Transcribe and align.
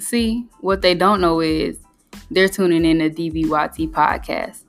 See, 0.00 0.46
what 0.60 0.80
they 0.80 0.94
don't 0.94 1.20
know 1.20 1.40
is 1.40 1.76
they're 2.30 2.48
tuning 2.48 2.86
in 2.86 3.00
to 3.00 3.10
DBYT 3.10 3.90
podcast. 3.90 4.62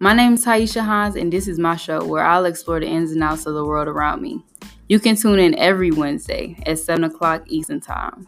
My 0.00 0.12
name 0.12 0.34
is 0.34 0.44
Taisha 0.44 0.84
Hans, 0.84 1.14
and 1.14 1.32
this 1.32 1.46
is 1.46 1.58
my 1.58 1.76
show 1.76 2.04
where 2.04 2.24
I'll 2.24 2.44
explore 2.46 2.80
the 2.80 2.86
ins 2.86 3.12
and 3.12 3.22
outs 3.22 3.46
of 3.46 3.54
the 3.54 3.64
world 3.64 3.86
around 3.86 4.22
me. 4.22 4.42
You 4.88 4.98
can 4.98 5.14
tune 5.14 5.38
in 5.38 5.56
every 5.56 5.92
Wednesday 5.92 6.56
at 6.66 6.80
7 6.80 7.04
o'clock 7.04 7.44
Eastern 7.46 7.80
Time. 7.80 8.26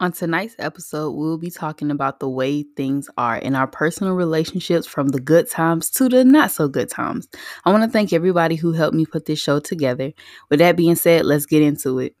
On 0.00 0.12
tonight's 0.12 0.54
episode, 0.60 1.10
we'll 1.10 1.38
be 1.38 1.50
talking 1.50 1.90
about 1.90 2.20
the 2.20 2.28
way 2.28 2.62
things 2.62 3.10
are 3.18 3.36
in 3.36 3.56
our 3.56 3.66
personal 3.66 4.14
relationships 4.14 4.86
from 4.86 5.08
the 5.08 5.18
good 5.18 5.50
times 5.50 5.90
to 5.90 6.08
the 6.08 6.24
not 6.24 6.52
so 6.52 6.68
good 6.68 6.88
times. 6.88 7.26
I 7.64 7.72
want 7.72 7.82
to 7.82 7.90
thank 7.90 8.12
everybody 8.12 8.54
who 8.54 8.70
helped 8.70 8.94
me 8.94 9.06
put 9.06 9.26
this 9.26 9.40
show 9.40 9.58
together. 9.58 10.12
With 10.50 10.60
that 10.60 10.76
being 10.76 10.94
said, 10.94 11.26
let's 11.26 11.46
get 11.46 11.62
into 11.62 11.98
it. 11.98 12.14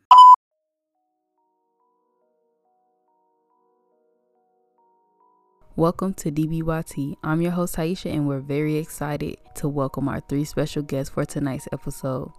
Welcome 5.76 6.14
to 6.14 6.32
DBYT. 6.32 7.18
I'm 7.22 7.40
your 7.40 7.52
host, 7.52 7.76
Taisha, 7.76 8.12
and 8.12 8.26
we're 8.26 8.40
very 8.40 8.74
excited 8.74 9.36
to 9.54 9.68
welcome 9.68 10.08
our 10.08 10.18
three 10.28 10.44
special 10.44 10.82
guests 10.82 11.14
for 11.14 11.24
tonight's 11.24 11.68
episode. 11.70 12.32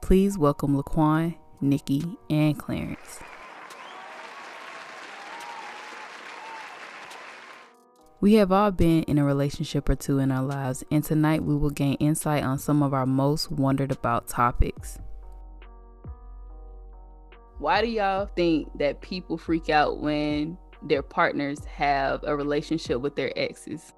Please 0.00 0.38
welcome 0.38 0.74
Laquan, 0.74 1.36
Nikki, 1.60 2.16
and 2.30 2.58
Clarence. 2.58 3.20
We 8.22 8.34
have 8.34 8.52
all 8.52 8.70
been 8.70 9.04
in 9.04 9.16
a 9.16 9.24
relationship 9.24 9.88
or 9.88 9.94
two 9.94 10.18
in 10.18 10.30
our 10.30 10.42
lives, 10.42 10.84
and 10.90 11.02
tonight 11.02 11.42
we 11.42 11.56
will 11.56 11.70
gain 11.70 11.94
insight 11.94 12.44
on 12.44 12.58
some 12.58 12.82
of 12.82 12.92
our 12.92 13.06
most 13.06 13.50
wondered 13.50 13.90
about 13.90 14.28
topics. 14.28 14.98
Why 17.58 17.80
do 17.80 17.88
y'all 17.88 18.26
think 18.36 18.76
that 18.78 19.00
people 19.00 19.38
freak 19.38 19.70
out 19.70 20.00
when 20.00 20.58
their 20.82 21.02
partners 21.02 21.64
have 21.64 22.22
a 22.24 22.36
relationship 22.36 23.00
with 23.00 23.16
their 23.16 23.32
exes? 23.38 23.94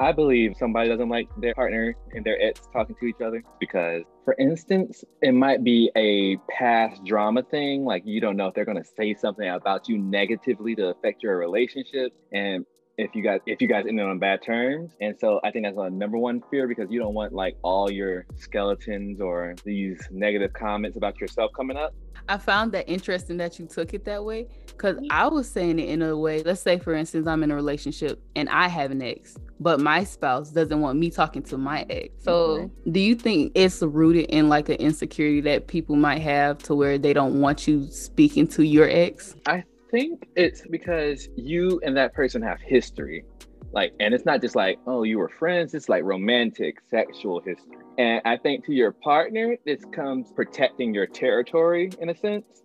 I 0.00 0.10
believe 0.10 0.56
somebody 0.56 0.88
doesn't 0.88 1.08
like 1.08 1.28
their 1.36 1.54
partner 1.54 1.94
and 2.12 2.24
their 2.24 2.40
ex 2.42 2.62
talking 2.72 2.96
to 2.98 3.06
each 3.06 3.20
other 3.24 3.40
because, 3.60 4.02
for 4.24 4.34
instance, 4.36 5.04
it 5.20 5.32
might 5.32 5.62
be 5.62 5.92
a 5.94 6.38
past 6.50 7.04
drama 7.04 7.44
thing. 7.44 7.84
Like 7.84 8.02
you 8.04 8.20
don't 8.20 8.36
know 8.36 8.48
if 8.48 8.54
they're 8.54 8.64
going 8.64 8.82
to 8.82 8.88
say 8.96 9.14
something 9.14 9.48
about 9.48 9.88
you 9.88 9.98
negatively 9.98 10.74
to 10.74 10.88
affect 10.88 11.22
your 11.22 11.38
relationship. 11.38 12.12
And 12.32 12.66
if 12.98 13.14
you 13.14 13.22
guys 13.22 13.40
if 13.46 13.60
you 13.60 13.68
guys 13.68 13.84
ended 13.88 14.06
on 14.06 14.18
bad 14.18 14.42
terms. 14.42 14.92
And 15.00 15.18
so 15.18 15.40
i 15.44 15.50
think 15.50 15.64
that's 15.64 15.78
a 15.78 15.90
number 15.90 16.18
one 16.18 16.42
fear 16.50 16.66
because 16.66 16.90
you 16.90 16.98
don't 16.98 17.14
want 17.14 17.32
like 17.32 17.56
all 17.62 17.90
your 17.90 18.26
skeletons 18.36 19.20
or 19.20 19.54
these 19.64 20.00
negative 20.10 20.52
comments 20.52 20.96
about 20.96 21.20
yourself 21.20 21.50
coming 21.56 21.76
up. 21.76 21.94
I 22.28 22.38
found 22.38 22.70
that 22.72 22.88
interesting 22.88 23.36
that 23.38 23.58
you 23.58 23.66
took 23.66 23.94
it 23.94 24.04
that 24.04 24.24
way 24.24 24.46
because 24.66 24.96
i 25.10 25.26
was 25.26 25.50
saying 25.50 25.80
it 25.80 25.88
in 25.88 26.02
a 26.02 26.16
way 26.16 26.42
let's 26.44 26.62
say 26.62 26.78
for 26.78 26.94
instance 26.94 27.26
i'm 27.26 27.42
in 27.42 27.50
a 27.50 27.54
relationship 27.54 28.22
and 28.36 28.48
i 28.48 28.68
have 28.68 28.92
an 28.92 29.02
ex 29.02 29.36
but 29.62 29.80
my 29.80 30.02
spouse 30.04 30.50
doesn't 30.50 30.80
want 30.80 30.98
me 30.98 31.10
talking 31.10 31.42
to 31.44 31.56
my 31.56 31.86
ex. 31.88 32.10
So 32.18 32.58
mm-hmm. 32.58 32.90
do 32.90 33.00
you 33.00 33.14
think 33.14 33.52
it's 33.54 33.80
rooted 33.80 34.26
in 34.26 34.48
like 34.48 34.68
an 34.68 34.76
insecurity 34.76 35.40
that 35.42 35.68
people 35.68 35.96
might 35.96 36.20
have 36.20 36.58
to 36.64 36.74
where 36.74 36.98
they 36.98 37.12
don't 37.12 37.40
want 37.40 37.68
you 37.68 37.88
speaking 37.90 38.48
to 38.48 38.64
your 38.64 38.88
ex? 38.90 39.36
I 39.46 39.64
think 39.92 40.26
it's 40.34 40.66
because 40.66 41.28
you 41.36 41.80
and 41.84 41.96
that 41.96 42.14
person 42.14 42.42
have 42.42 42.60
history. 42.60 43.24
Like, 43.72 43.92
and 44.00 44.12
it's 44.12 44.26
not 44.26 44.40
just 44.40 44.56
like, 44.56 44.78
oh, 44.86 45.02
you 45.04 45.18
were 45.18 45.28
friends, 45.28 45.74
it's 45.74 45.88
like 45.88 46.02
romantic, 46.02 46.78
sexual 46.90 47.40
history. 47.40 47.76
And 47.98 48.20
I 48.24 48.36
think 48.36 48.66
to 48.66 48.72
your 48.72 48.92
partner, 48.92 49.56
this 49.64 49.84
comes 49.92 50.32
protecting 50.32 50.92
your 50.92 51.06
territory 51.06 51.90
in 52.00 52.08
a 52.08 52.16
sense. 52.16 52.64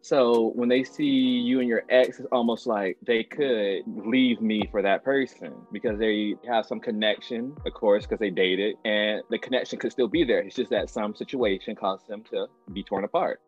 So 0.00 0.52
when 0.54 0.68
they 0.68 0.84
see 0.84 1.04
you 1.04 1.60
and 1.60 1.68
your 1.68 1.84
ex, 1.88 2.18
it's 2.18 2.28
almost 2.30 2.66
like 2.66 2.98
they 3.06 3.24
could 3.24 3.84
leave 3.86 4.42
me 4.42 4.68
for 4.70 4.82
that 4.82 5.02
person 5.02 5.54
because 5.72 5.98
they 5.98 6.34
have 6.46 6.66
some 6.66 6.78
connection, 6.78 7.56
of 7.64 7.72
course, 7.72 8.04
because 8.04 8.18
they 8.18 8.28
dated, 8.28 8.76
and 8.84 9.22
the 9.30 9.38
connection 9.38 9.78
could 9.78 9.92
still 9.92 10.08
be 10.08 10.24
there. 10.24 10.40
It's 10.40 10.56
just 10.56 10.70
that 10.70 10.90
some 10.90 11.14
situation 11.14 11.74
caused 11.74 12.06
them 12.06 12.22
to 12.30 12.48
be 12.74 12.82
torn 12.82 13.04
apart. 13.04 13.40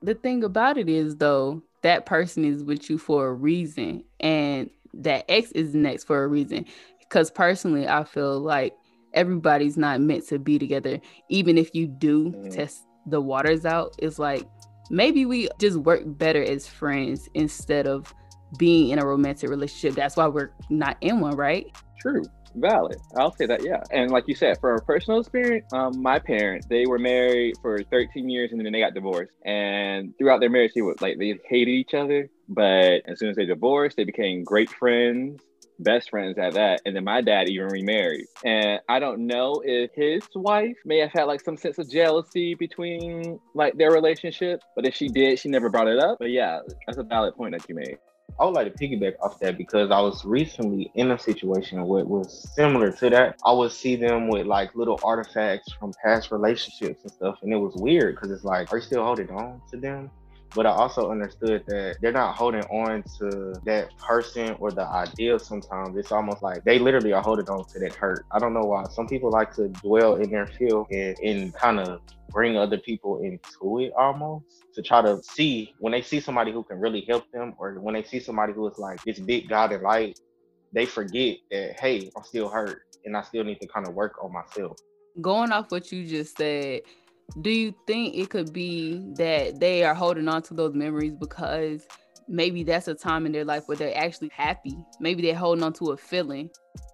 The 0.00 0.14
thing 0.14 0.42
about 0.44 0.78
it 0.78 0.88
is, 0.88 1.16
though, 1.16 1.62
that 1.82 2.06
person 2.06 2.44
is 2.44 2.62
with 2.62 2.90
you 2.90 2.98
for 2.98 3.28
a 3.28 3.32
reason 3.32 4.04
and 4.20 4.70
that 4.94 5.24
ex 5.28 5.52
is 5.52 5.74
next 5.74 6.04
for 6.04 6.24
a 6.24 6.28
reason. 6.28 6.64
Because 6.98 7.30
personally 7.30 7.88
i 7.88 8.04
feel 8.04 8.40
like 8.40 8.74
everybody's 9.14 9.76
not 9.76 10.00
meant 10.00 10.26
to 10.28 10.38
be 10.38 10.58
together. 10.58 11.00
Even 11.28 11.56
if 11.56 11.74
you 11.74 11.86
do 11.86 12.30
mm. 12.30 12.54
test 12.54 12.84
the 13.06 13.20
waters 13.20 13.64
out 13.64 13.94
it's 13.98 14.18
like 14.18 14.46
maybe 14.90 15.24
we 15.24 15.48
just 15.58 15.78
work 15.78 16.02
better 16.04 16.42
as 16.42 16.66
friends 16.66 17.28
instead 17.34 17.86
of 17.86 18.12
being 18.58 18.90
in 18.90 18.98
a 18.98 19.06
romantic 19.06 19.48
relationship. 19.50 19.94
That's 19.94 20.16
why 20.16 20.26
we're 20.26 20.52
not 20.70 20.96
in 21.00 21.20
one 21.20 21.36
right? 21.36 21.66
True 22.00 22.22
valid. 22.54 22.96
I'll 23.16 23.34
say 23.34 23.46
that, 23.46 23.64
yeah. 23.64 23.82
And 23.90 24.10
like 24.10 24.24
you 24.26 24.34
said, 24.34 24.58
for 24.60 24.74
a 24.74 24.82
personal 24.82 25.20
experience, 25.20 25.66
um, 25.72 26.00
my 26.00 26.18
parents, 26.18 26.66
they 26.68 26.86
were 26.86 26.98
married 26.98 27.56
for 27.62 27.82
13 27.82 28.28
years 28.28 28.52
and 28.52 28.64
then 28.64 28.72
they 28.72 28.80
got 28.80 28.94
divorced. 28.94 29.32
And 29.44 30.16
throughout 30.18 30.40
their 30.40 30.50
marriage, 30.50 30.72
they 30.74 30.82
would 30.82 31.00
like 31.00 31.18
they 31.18 31.38
hated 31.48 31.72
each 31.72 31.94
other. 31.94 32.30
But 32.48 33.02
as 33.06 33.18
soon 33.18 33.30
as 33.30 33.36
they 33.36 33.46
divorced, 33.46 33.96
they 33.96 34.04
became 34.04 34.44
great 34.44 34.70
friends 34.70 35.40
best 35.78 36.10
friends 36.10 36.38
at 36.38 36.54
that. 36.54 36.80
And 36.84 36.94
then 36.94 37.04
my 37.04 37.20
dad 37.20 37.48
even 37.48 37.68
remarried. 37.68 38.26
And 38.44 38.80
I 38.88 38.98
don't 38.98 39.26
know 39.26 39.62
if 39.64 39.90
his 39.94 40.22
wife 40.34 40.76
may 40.84 40.98
have 40.98 41.12
had 41.12 41.24
like 41.24 41.40
some 41.40 41.56
sense 41.56 41.78
of 41.78 41.88
jealousy 41.90 42.54
between 42.54 43.38
like 43.54 43.76
their 43.76 43.90
relationship, 43.90 44.60
but 44.74 44.86
if 44.86 44.94
she 44.94 45.08
did, 45.08 45.38
she 45.38 45.48
never 45.48 45.68
brought 45.68 45.88
it 45.88 45.98
up. 45.98 46.18
But 46.18 46.30
yeah, 46.30 46.60
that's 46.86 46.98
a 46.98 47.02
valid 47.02 47.34
point 47.34 47.52
that 47.52 47.68
you 47.68 47.74
made. 47.74 47.98
I 48.40 48.44
would 48.44 48.54
like 48.54 48.72
to 48.72 48.78
piggyback 48.78 49.14
off 49.20 49.40
that 49.40 49.58
because 49.58 49.90
I 49.90 50.00
was 50.00 50.24
recently 50.24 50.92
in 50.94 51.10
a 51.10 51.18
situation 51.18 51.84
where 51.86 52.00
it 52.00 52.06
was 52.06 52.48
similar 52.54 52.92
to 52.92 53.10
that. 53.10 53.36
I 53.44 53.52
would 53.52 53.72
see 53.72 53.96
them 53.96 54.28
with 54.28 54.46
like 54.46 54.74
little 54.76 55.00
artifacts 55.02 55.72
from 55.72 55.92
past 56.04 56.30
relationships 56.30 57.00
and 57.02 57.12
stuff, 57.12 57.38
and 57.42 57.52
it 57.52 57.56
was 57.56 57.74
weird 57.76 58.14
because 58.14 58.30
it's 58.30 58.44
like, 58.44 58.72
are 58.72 58.76
you 58.76 58.82
still 58.82 59.04
holding 59.04 59.30
on 59.30 59.60
to 59.70 59.76
them? 59.76 60.10
But 60.54 60.66
I 60.66 60.70
also 60.70 61.10
understood 61.10 61.64
that 61.66 61.96
they're 62.00 62.12
not 62.12 62.34
holding 62.34 62.62
on 62.64 63.04
to 63.18 63.54
that 63.64 63.96
person 63.98 64.56
or 64.58 64.70
the 64.70 64.86
idea 64.86 65.38
sometimes. 65.38 65.96
It's 65.96 66.12
almost 66.12 66.42
like 66.42 66.64
they 66.64 66.78
literally 66.78 67.12
are 67.12 67.22
holding 67.22 67.48
on 67.48 67.64
to 67.66 67.78
that 67.80 67.94
hurt. 67.94 68.24
I 68.32 68.38
don't 68.38 68.54
know 68.54 68.64
why. 68.64 68.84
Some 68.90 69.06
people 69.06 69.30
like 69.30 69.54
to 69.56 69.68
dwell 69.68 70.16
in 70.16 70.30
their 70.30 70.46
field 70.46 70.86
and, 70.90 71.16
and 71.18 71.54
kind 71.54 71.80
of 71.80 72.00
bring 72.30 72.56
other 72.56 72.78
people 72.78 73.20
into 73.20 73.80
it 73.80 73.92
almost 73.96 74.44
to 74.74 74.82
try 74.82 75.02
to 75.02 75.20
see 75.22 75.74
when 75.78 75.92
they 75.92 76.02
see 76.02 76.20
somebody 76.20 76.52
who 76.52 76.62
can 76.62 76.78
really 76.78 77.04
help 77.08 77.24
them 77.32 77.54
or 77.58 77.74
when 77.80 77.94
they 77.94 78.02
see 78.02 78.20
somebody 78.20 78.52
who 78.52 78.66
is 78.68 78.78
like 78.78 79.02
this 79.02 79.18
big 79.18 79.48
God 79.48 79.72
in 79.72 79.82
light, 79.82 80.18
they 80.72 80.86
forget 80.86 81.38
that, 81.50 81.78
hey, 81.80 82.10
I'm 82.16 82.22
still 82.24 82.48
hurt 82.48 82.82
and 83.04 83.16
I 83.16 83.22
still 83.22 83.44
need 83.44 83.60
to 83.60 83.66
kind 83.66 83.86
of 83.86 83.94
work 83.94 84.22
on 84.22 84.32
myself. 84.32 84.76
Going 85.20 85.50
off 85.52 85.70
what 85.70 85.90
you 85.90 86.06
just 86.06 86.36
said, 86.36 86.82
do 87.40 87.50
you 87.50 87.74
think 87.86 88.14
it 88.14 88.30
could 88.30 88.52
be 88.52 89.04
that 89.16 89.60
they 89.60 89.84
are 89.84 89.94
holding 89.94 90.28
on 90.28 90.42
to 90.42 90.54
those 90.54 90.74
memories 90.74 91.14
because 91.14 91.86
maybe 92.26 92.62
that's 92.62 92.88
a 92.88 92.94
time 92.94 93.26
in 93.26 93.32
their 93.32 93.44
life 93.44 93.64
where 93.66 93.76
they're 93.76 93.96
actually 93.96 94.30
happy? 94.34 94.76
Maybe 95.00 95.22
they're 95.22 95.34
holding 95.34 95.62
on 95.62 95.72
to 95.74 95.92
a 95.92 95.96
feeling. 95.96 96.50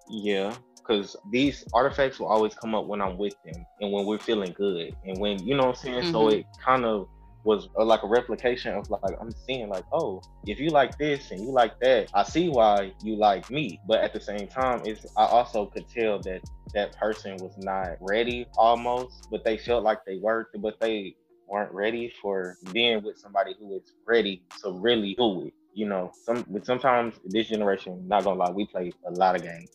Yeah, 0.09 0.55
because 0.77 1.15
these 1.31 1.65
artifacts 1.73 2.19
will 2.19 2.27
always 2.27 2.53
come 2.53 2.75
up 2.75 2.85
when 2.85 3.01
I'm 3.01 3.17
with 3.17 3.35
them 3.43 3.65
and 3.81 3.91
when 3.91 4.05
we're 4.05 4.19
feeling 4.19 4.53
good 4.53 4.95
and 5.05 5.19
when 5.19 5.41
you 5.45 5.55
know 5.55 5.67
what 5.67 5.77
I'm 5.77 5.83
saying. 5.83 6.03
Mm-hmm. 6.03 6.11
So 6.11 6.27
it 6.29 6.45
kind 6.63 6.85
of 6.85 7.07
was 7.45 7.69
a, 7.77 7.83
like 7.83 8.03
a 8.03 8.07
replication 8.07 8.73
of 8.73 8.89
like 8.89 9.01
I'm 9.19 9.31
seeing 9.47 9.69
like 9.69 9.85
oh 9.93 10.21
if 10.45 10.59
you 10.59 10.69
like 10.69 10.97
this 10.97 11.31
and 11.31 11.41
you 11.41 11.51
like 11.51 11.79
that 11.79 12.09
I 12.13 12.23
see 12.23 12.49
why 12.49 12.91
you 13.03 13.15
like 13.15 13.49
me. 13.49 13.79
But 13.87 14.01
at 14.01 14.13
the 14.13 14.19
same 14.19 14.47
time 14.47 14.81
it's 14.85 15.05
I 15.15 15.25
also 15.25 15.67
could 15.67 15.87
tell 15.89 16.19
that 16.19 16.41
that 16.73 16.97
person 16.97 17.37
was 17.37 17.53
not 17.57 17.97
ready 18.01 18.47
almost 18.57 19.27
but 19.31 19.43
they 19.45 19.57
felt 19.57 19.83
like 19.83 20.03
they 20.05 20.17
were 20.17 20.49
but 20.59 20.79
they 20.79 21.15
weren't 21.47 21.71
ready 21.71 22.11
for 22.21 22.57
being 22.73 23.03
with 23.03 23.17
somebody 23.17 23.55
who 23.59 23.75
is 23.77 23.93
ready 24.05 24.41
to 24.63 24.71
really 24.71 25.15
do 25.15 25.45
it 25.45 25.53
you 25.73 25.85
know? 25.85 26.11
Some 26.23 26.45
but 26.49 26.65
sometimes 26.65 27.15
this 27.25 27.47
generation 27.47 28.07
not 28.07 28.23
gonna 28.23 28.39
lie 28.39 28.49
we 28.49 28.65
play 28.65 28.91
a 29.07 29.11
lot 29.11 29.35
of 29.35 29.43
games 29.43 29.69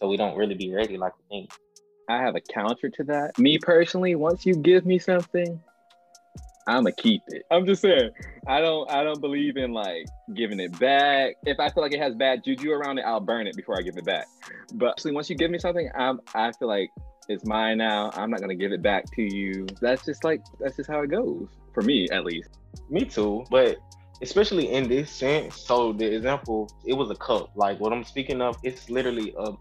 so 0.00 0.08
we 0.08 0.16
don't 0.16 0.36
really 0.36 0.54
be 0.54 0.72
ready 0.72 0.96
like 0.96 1.12
we 1.18 1.24
think. 1.40 1.50
I 2.08 2.18
have 2.18 2.36
a 2.36 2.40
counter 2.40 2.88
to 2.88 3.04
that. 3.04 3.38
Me 3.38 3.58
personally, 3.58 4.14
once 4.14 4.46
you 4.46 4.54
give 4.54 4.86
me 4.86 4.98
something, 4.98 5.60
I'ma 6.66 6.90
keep 6.96 7.22
it. 7.28 7.44
I'm 7.50 7.64
just 7.64 7.82
saying, 7.82 8.10
I 8.46 8.60
don't 8.60 8.90
I 8.90 9.04
don't 9.04 9.20
believe 9.20 9.56
in 9.56 9.72
like 9.72 10.06
giving 10.34 10.58
it 10.58 10.78
back. 10.78 11.36
If 11.44 11.60
I 11.60 11.68
feel 11.70 11.82
like 11.82 11.92
it 11.92 12.00
has 12.00 12.14
bad 12.14 12.42
juju 12.44 12.72
around 12.72 12.98
it, 12.98 13.04
I'll 13.06 13.20
burn 13.20 13.46
it 13.46 13.56
before 13.56 13.78
I 13.78 13.82
give 13.82 13.96
it 13.96 14.04
back. 14.04 14.26
But 14.74 14.90
actually, 14.90 15.12
once 15.12 15.30
you 15.30 15.36
give 15.36 15.50
me 15.50 15.58
something, 15.58 15.88
I'm 15.96 16.20
I 16.34 16.52
feel 16.52 16.68
like 16.68 16.90
it's 17.28 17.44
mine 17.44 17.78
now. 17.78 18.10
I'm 18.14 18.30
not 18.30 18.40
gonna 18.40 18.56
give 18.56 18.72
it 18.72 18.82
back 18.82 19.04
to 19.14 19.22
you. 19.22 19.66
That's 19.80 20.04
just 20.04 20.24
like 20.24 20.42
that's 20.58 20.76
just 20.76 20.90
how 20.90 21.02
it 21.02 21.10
goes 21.10 21.48
for 21.72 21.82
me, 21.82 22.08
at 22.10 22.24
least. 22.24 22.50
Me 22.90 23.04
too, 23.04 23.44
but 23.50 23.76
especially 24.22 24.72
in 24.72 24.88
this 24.88 25.10
sense. 25.10 25.56
So 25.56 25.92
the 25.92 26.16
example, 26.16 26.68
it 26.84 26.94
was 26.94 27.10
a 27.10 27.16
cup. 27.16 27.50
Like 27.54 27.78
what 27.78 27.92
I'm 27.92 28.04
speaking 28.04 28.40
of, 28.40 28.56
it's 28.62 28.90
literally 28.90 29.34
a 29.38 29.52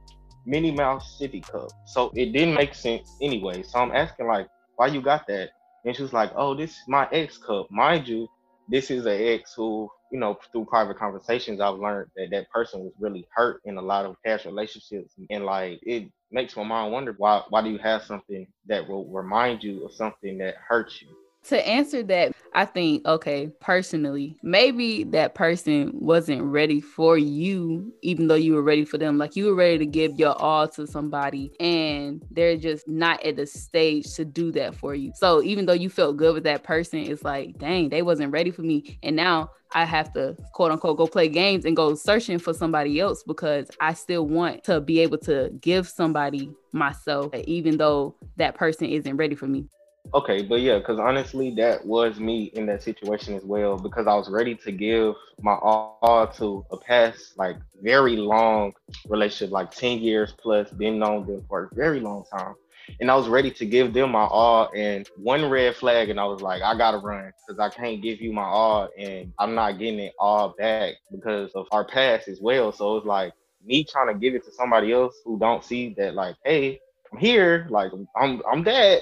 Minnie 0.45 0.71
Mouse 0.71 1.17
City 1.17 1.41
cup. 1.41 1.69
So 1.85 2.11
it 2.15 2.31
didn't 2.31 2.53
make 2.53 2.73
sense 2.73 3.15
anyway. 3.21 3.63
So 3.63 3.79
I'm 3.79 3.91
asking 3.91 4.27
like, 4.27 4.47
why 4.75 4.87
you 4.87 5.01
got 5.01 5.27
that? 5.27 5.51
And 5.85 5.95
she 5.95 6.01
was 6.01 6.13
like, 6.13 6.31
"Oh, 6.35 6.55
this 6.55 6.71
is 6.71 6.83
my 6.87 7.07
ex 7.11 7.37
cup, 7.37 7.69
mind 7.69 8.07
you." 8.07 8.27
This 8.67 8.89
is 8.89 9.05
an 9.05 9.21
ex 9.21 9.53
who, 9.53 9.89
you 10.11 10.19
know, 10.19 10.39
through 10.51 10.65
private 10.65 10.97
conversations, 10.97 11.61
I've 11.61 11.75
learned 11.77 12.09
that 12.15 12.31
that 12.31 12.49
person 12.49 12.83
was 12.83 12.93
really 12.99 13.27
hurt 13.31 13.61
in 13.65 13.77
a 13.77 13.81
lot 13.81 14.05
of 14.05 14.15
past 14.25 14.45
relationships, 14.45 15.13
and 15.29 15.45
like 15.45 15.79
it 15.83 16.09
makes 16.31 16.55
my 16.57 16.63
mind 16.63 16.91
wonder 16.91 17.13
why 17.17 17.43
why 17.49 17.61
do 17.61 17.69
you 17.69 17.77
have 17.77 18.01
something 18.03 18.47
that 18.65 18.87
will 18.87 19.05
remind 19.05 19.63
you 19.63 19.85
of 19.85 19.93
something 19.93 20.39
that 20.39 20.55
hurts 20.67 21.01
you? 21.01 21.09
To 21.49 21.67
answer 21.67 22.01
that, 22.03 22.34
I 22.55 22.63
think, 22.63 23.05
okay, 23.05 23.51
personally, 23.59 24.37
maybe 24.41 25.03
that 25.03 25.35
person 25.35 25.91
wasn't 25.93 26.41
ready 26.41 26.79
for 26.79 27.17
you, 27.17 27.93
even 28.01 28.27
though 28.27 28.35
you 28.35 28.53
were 28.53 28.61
ready 28.61 28.85
for 28.85 28.97
them. 28.97 29.17
Like 29.17 29.35
you 29.35 29.47
were 29.47 29.55
ready 29.55 29.77
to 29.79 29.85
give 29.85 30.17
your 30.17 30.41
all 30.41 30.65
to 30.69 30.87
somebody, 30.87 31.51
and 31.59 32.23
they're 32.31 32.55
just 32.55 32.87
not 32.87 33.21
at 33.25 33.35
the 33.35 33.45
stage 33.45 34.13
to 34.13 34.23
do 34.23 34.53
that 34.53 34.73
for 34.73 34.95
you. 34.95 35.11
So 35.15 35.43
even 35.43 35.65
though 35.65 35.73
you 35.73 35.89
felt 35.89 36.15
good 36.15 36.33
with 36.33 36.45
that 36.45 36.63
person, 36.63 36.99
it's 36.99 37.23
like, 37.23 37.57
dang, 37.57 37.89
they 37.89 38.01
wasn't 38.01 38.31
ready 38.31 38.51
for 38.51 38.61
me. 38.61 38.99
And 39.03 39.17
now 39.17 39.51
I 39.73 39.83
have 39.83 40.13
to 40.13 40.37
quote 40.53 40.71
unquote 40.71 40.95
go 40.95 41.07
play 41.07 41.27
games 41.27 41.65
and 41.65 41.75
go 41.75 41.93
searching 41.95 42.39
for 42.39 42.53
somebody 42.53 43.01
else 43.01 43.21
because 43.23 43.69
I 43.81 43.93
still 43.93 44.25
want 44.25 44.63
to 44.63 44.79
be 44.79 45.01
able 45.01 45.17
to 45.19 45.51
give 45.59 45.89
somebody 45.89 46.49
myself, 46.71 47.33
even 47.35 47.75
though 47.75 48.15
that 48.37 48.55
person 48.55 48.87
isn't 48.87 49.17
ready 49.17 49.35
for 49.35 49.47
me. 49.47 49.65
Okay, 50.13 50.43
but 50.43 50.61
yeah, 50.61 50.77
because 50.77 50.99
honestly, 50.99 51.51
that 51.55 51.85
was 51.85 52.19
me 52.19 52.45
in 52.53 52.65
that 52.67 52.83
situation 52.83 53.35
as 53.35 53.43
well. 53.43 53.77
Because 53.77 54.07
I 54.07 54.15
was 54.15 54.29
ready 54.29 54.55
to 54.55 54.71
give 54.71 55.15
my 55.41 55.53
all 55.53 56.27
to 56.37 56.65
a 56.71 56.77
past, 56.77 57.37
like 57.37 57.57
very 57.81 58.15
long 58.15 58.73
relationship, 59.09 59.51
like 59.51 59.71
ten 59.71 59.99
years 59.99 60.33
plus, 60.37 60.69
been 60.71 60.99
known 60.99 61.25
them 61.25 61.43
for 61.49 61.69
a 61.71 61.75
very 61.75 61.99
long 61.99 62.23
time, 62.31 62.55
and 62.99 63.11
I 63.11 63.15
was 63.15 63.27
ready 63.27 63.51
to 63.51 63.65
give 63.65 63.93
them 63.93 64.11
my 64.11 64.23
all. 64.23 64.69
And 64.75 65.07
one 65.17 65.49
red 65.49 65.75
flag, 65.75 66.09
and 66.09 66.19
I 66.19 66.25
was 66.25 66.41
like, 66.41 66.61
I 66.61 66.77
gotta 66.77 66.97
run 66.97 67.33
because 67.45 67.59
I 67.59 67.69
can't 67.69 68.01
give 68.01 68.21
you 68.21 68.31
my 68.31 68.43
all, 68.43 68.89
and 68.97 69.33
I'm 69.39 69.55
not 69.55 69.79
getting 69.79 69.99
it 69.99 70.13
all 70.19 70.55
back 70.57 70.95
because 71.11 71.51
of 71.53 71.67
our 71.71 71.83
past 71.85 72.27
as 72.27 72.39
well. 72.39 72.71
So 72.71 72.97
it's 72.97 73.05
like 73.05 73.33
me 73.65 73.83
trying 73.83 74.13
to 74.13 74.19
give 74.19 74.35
it 74.35 74.45
to 74.45 74.51
somebody 74.51 74.93
else 74.93 75.15
who 75.25 75.39
don't 75.39 75.63
see 75.63 75.93
that, 75.97 76.13
like, 76.13 76.35
hey, 76.45 76.79
I'm 77.11 77.19
here, 77.19 77.67
like 77.69 77.91
I'm 78.15 78.41
I'm 78.49 78.63
that 78.63 79.01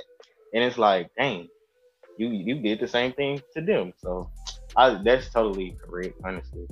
and 0.53 0.63
it's 0.63 0.77
like, 0.77 1.09
dang, 1.17 1.47
you 2.17 2.29
you 2.29 2.61
did 2.61 2.79
the 2.79 2.87
same 2.87 3.13
thing 3.13 3.41
to 3.55 3.61
them. 3.61 3.93
So 3.97 4.29
I 4.75 5.01
that's 5.03 5.29
totally 5.29 5.77
correct, 5.83 6.19
honestly. 6.23 6.67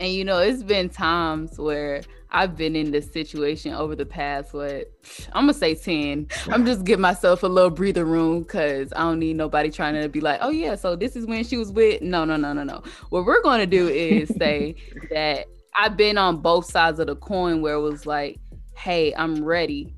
And 0.00 0.12
you 0.12 0.24
know, 0.24 0.38
it's 0.38 0.62
been 0.62 0.88
times 0.88 1.58
where 1.58 2.02
I've 2.30 2.56
been 2.56 2.74
in 2.74 2.90
this 2.90 3.12
situation 3.12 3.74
over 3.74 3.94
the 3.94 4.06
past 4.06 4.52
what 4.52 4.90
I'm 5.32 5.44
gonna 5.44 5.54
say 5.54 5.74
10. 5.74 6.28
I'm 6.50 6.66
just 6.66 6.84
giving 6.84 7.02
myself 7.02 7.42
a 7.42 7.46
little 7.46 7.70
breather 7.70 8.04
room 8.04 8.42
because 8.42 8.92
I 8.96 9.00
don't 9.00 9.18
need 9.18 9.36
nobody 9.36 9.70
trying 9.70 10.00
to 10.00 10.08
be 10.08 10.20
like, 10.20 10.40
oh 10.42 10.50
yeah, 10.50 10.74
so 10.74 10.96
this 10.96 11.14
is 11.14 11.26
when 11.26 11.44
she 11.44 11.56
was 11.56 11.70
with. 11.70 12.02
No, 12.02 12.24
no, 12.24 12.36
no, 12.36 12.52
no, 12.52 12.64
no. 12.64 12.82
What 13.10 13.24
we're 13.24 13.42
gonna 13.42 13.66
do 13.66 13.88
is 13.88 14.28
say 14.38 14.74
that 15.10 15.46
I've 15.76 15.96
been 15.96 16.18
on 16.18 16.38
both 16.38 16.66
sides 16.66 16.98
of 16.98 17.06
the 17.06 17.16
coin 17.16 17.62
where 17.62 17.74
it 17.74 17.80
was 17.80 18.04
like, 18.04 18.38
hey, 18.76 19.14
I'm 19.14 19.44
ready 19.44 19.94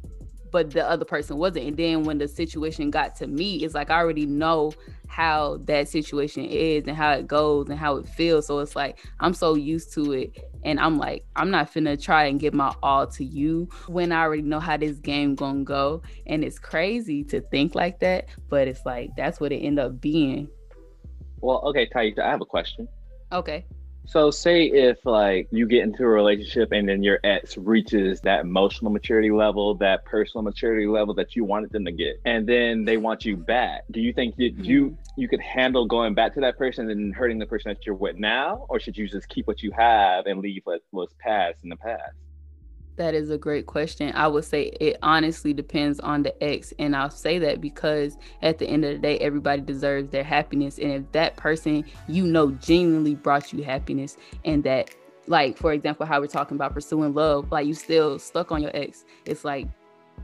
but 0.54 0.70
the 0.70 0.88
other 0.88 1.04
person 1.04 1.36
wasn't. 1.36 1.66
And 1.66 1.76
then 1.76 2.04
when 2.04 2.18
the 2.18 2.28
situation 2.28 2.88
got 2.88 3.16
to 3.16 3.26
me, 3.26 3.56
it's 3.64 3.74
like 3.74 3.90
I 3.90 3.98
already 3.98 4.24
know 4.24 4.72
how 5.08 5.58
that 5.64 5.88
situation 5.88 6.44
is 6.44 6.84
and 6.86 6.96
how 6.96 7.10
it 7.14 7.26
goes 7.26 7.68
and 7.68 7.76
how 7.76 7.96
it 7.96 8.06
feels. 8.06 8.46
So 8.46 8.60
it's 8.60 8.76
like 8.76 9.04
I'm 9.18 9.34
so 9.34 9.56
used 9.56 9.92
to 9.94 10.12
it. 10.12 10.38
And 10.62 10.78
I'm 10.78 10.96
like, 10.96 11.26
I'm 11.34 11.50
not 11.50 11.74
finna 11.74 12.00
try 12.00 12.26
and 12.26 12.38
give 12.38 12.54
my 12.54 12.72
all 12.84 13.04
to 13.08 13.24
you 13.24 13.68
when 13.88 14.12
I 14.12 14.22
already 14.22 14.42
know 14.42 14.60
how 14.60 14.76
this 14.76 15.00
game 15.00 15.34
gonna 15.34 15.64
go. 15.64 16.02
And 16.28 16.44
it's 16.44 16.60
crazy 16.60 17.24
to 17.24 17.40
think 17.40 17.74
like 17.74 17.98
that, 17.98 18.28
but 18.48 18.68
it's 18.68 18.86
like 18.86 19.10
that's 19.16 19.40
what 19.40 19.50
it 19.50 19.56
ended 19.56 19.84
up 19.84 20.00
being. 20.00 20.48
Well, 21.40 21.62
okay, 21.64 21.88
Taisha, 21.92 22.20
I 22.20 22.30
have 22.30 22.42
a 22.42 22.46
question. 22.46 22.86
Okay. 23.32 23.66
So 24.06 24.30
say 24.30 24.66
if 24.66 25.04
like 25.06 25.48
you 25.50 25.66
get 25.66 25.82
into 25.82 26.04
a 26.04 26.08
relationship 26.08 26.72
and 26.72 26.88
then 26.88 27.02
your 27.02 27.20
ex 27.24 27.56
reaches 27.56 28.20
that 28.20 28.40
emotional 28.40 28.90
maturity 28.90 29.30
level, 29.30 29.74
that 29.76 30.04
personal 30.04 30.42
maturity 30.42 30.86
level 30.86 31.14
that 31.14 31.34
you 31.34 31.44
wanted 31.44 31.70
them 31.70 31.84
to 31.86 31.92
get, 31.92 32.20
and 32.24 32.46
then 32.46 32.84
they 32.84 32.96
want 32.96 33.24
you 33.24 33.36
back. 33.36 33.82
Do 33.90 34.00
you 34.00 34.12
think 34.12 34.36
that 34.36 34.54
mm-hmm. 34.54 34.64
you 34.64 34.98
you 35.16 35.28
could 35.28 35.40
handle 35.40 35.86
going 35.86 36.14
back 36.14 36.34
to 36.34 36.40
that 36.40 36.58
person 36.58 36.90
and 36.90 37.14
hurting 37.14 37.38
the 37.38 37.46
person 37.46 37.70
that 37.70 37.86
you're 37.86 37.94
with 37.94 38.16
now, 38.16 38.66
or 38.68 38.78
should 38.78 38.96
you 38.96 39.08
just 39.08 39.28
keep 39.28 39.46
what 39.46 39.62
you 39.62 39.70
have 39.70 40.26
and 40.26 40.40
leave 40.40 40.62
what 40.64 40.82
was 40.92 41.08
past 41.18 41.60
in 41.62 41.70
the 41.70 41.76
past? 41.76 42.14
That 42.96 43.14
is 43.14 43.30
a 43.30 43.38
great 43.38 43.66
question. 43.66 44.12
I 44.14 44.28
would 44.28 44.44
say 44.44 44.72
it 44.80 44.98
honestly 45.02 45.52
depends 45.52 45.98
on 45.98 46.22
the 46.22 46.42
ex. 46.42 46.72
And 46.78 46.94
I'll 46.94 47.10
say 47.10 47.38
that 47.40 47.60
because 47.60 48.16
at 48.40 48.58
the 48.58 48.68
end 48.68 48.84
of 48.84 48.92
the 48.92 48.98
day, 48.98 49.18
everybody 49.18 49.62
deserves 49.62 50.10
their 50.10 50.22
happiness. 50.22 50.78
And 50.78 50.92
if 50.92 51.12
that 51.12 51.36
person 51.36 51.84
you 52.06 52.24
know 52.24 52.52
genuinely 52.52 53.16
brought 53.16 53.52
you 53.52 53.64
happiness 53.64 54.16
and 54.44 54.62
that, 54.64 54.90
like, 55.26 55.56
for 55.56 55.72
example, 55.72 56.06
how 56.06 56.20
we're 56.20 56.28
talking 56.28 56.56
about 56.56 56.72
pursuing 56.72 57.14
love, 57.14 57.50
like 57.50 57.66
you 57.66 57.74
still 57.74 58.18
stuck 58.18 58.52
on 58.52 58.62
your 58.62 58.70
ex, 58.74 59.04
it's 59.24 59.44
like 59.44 59.66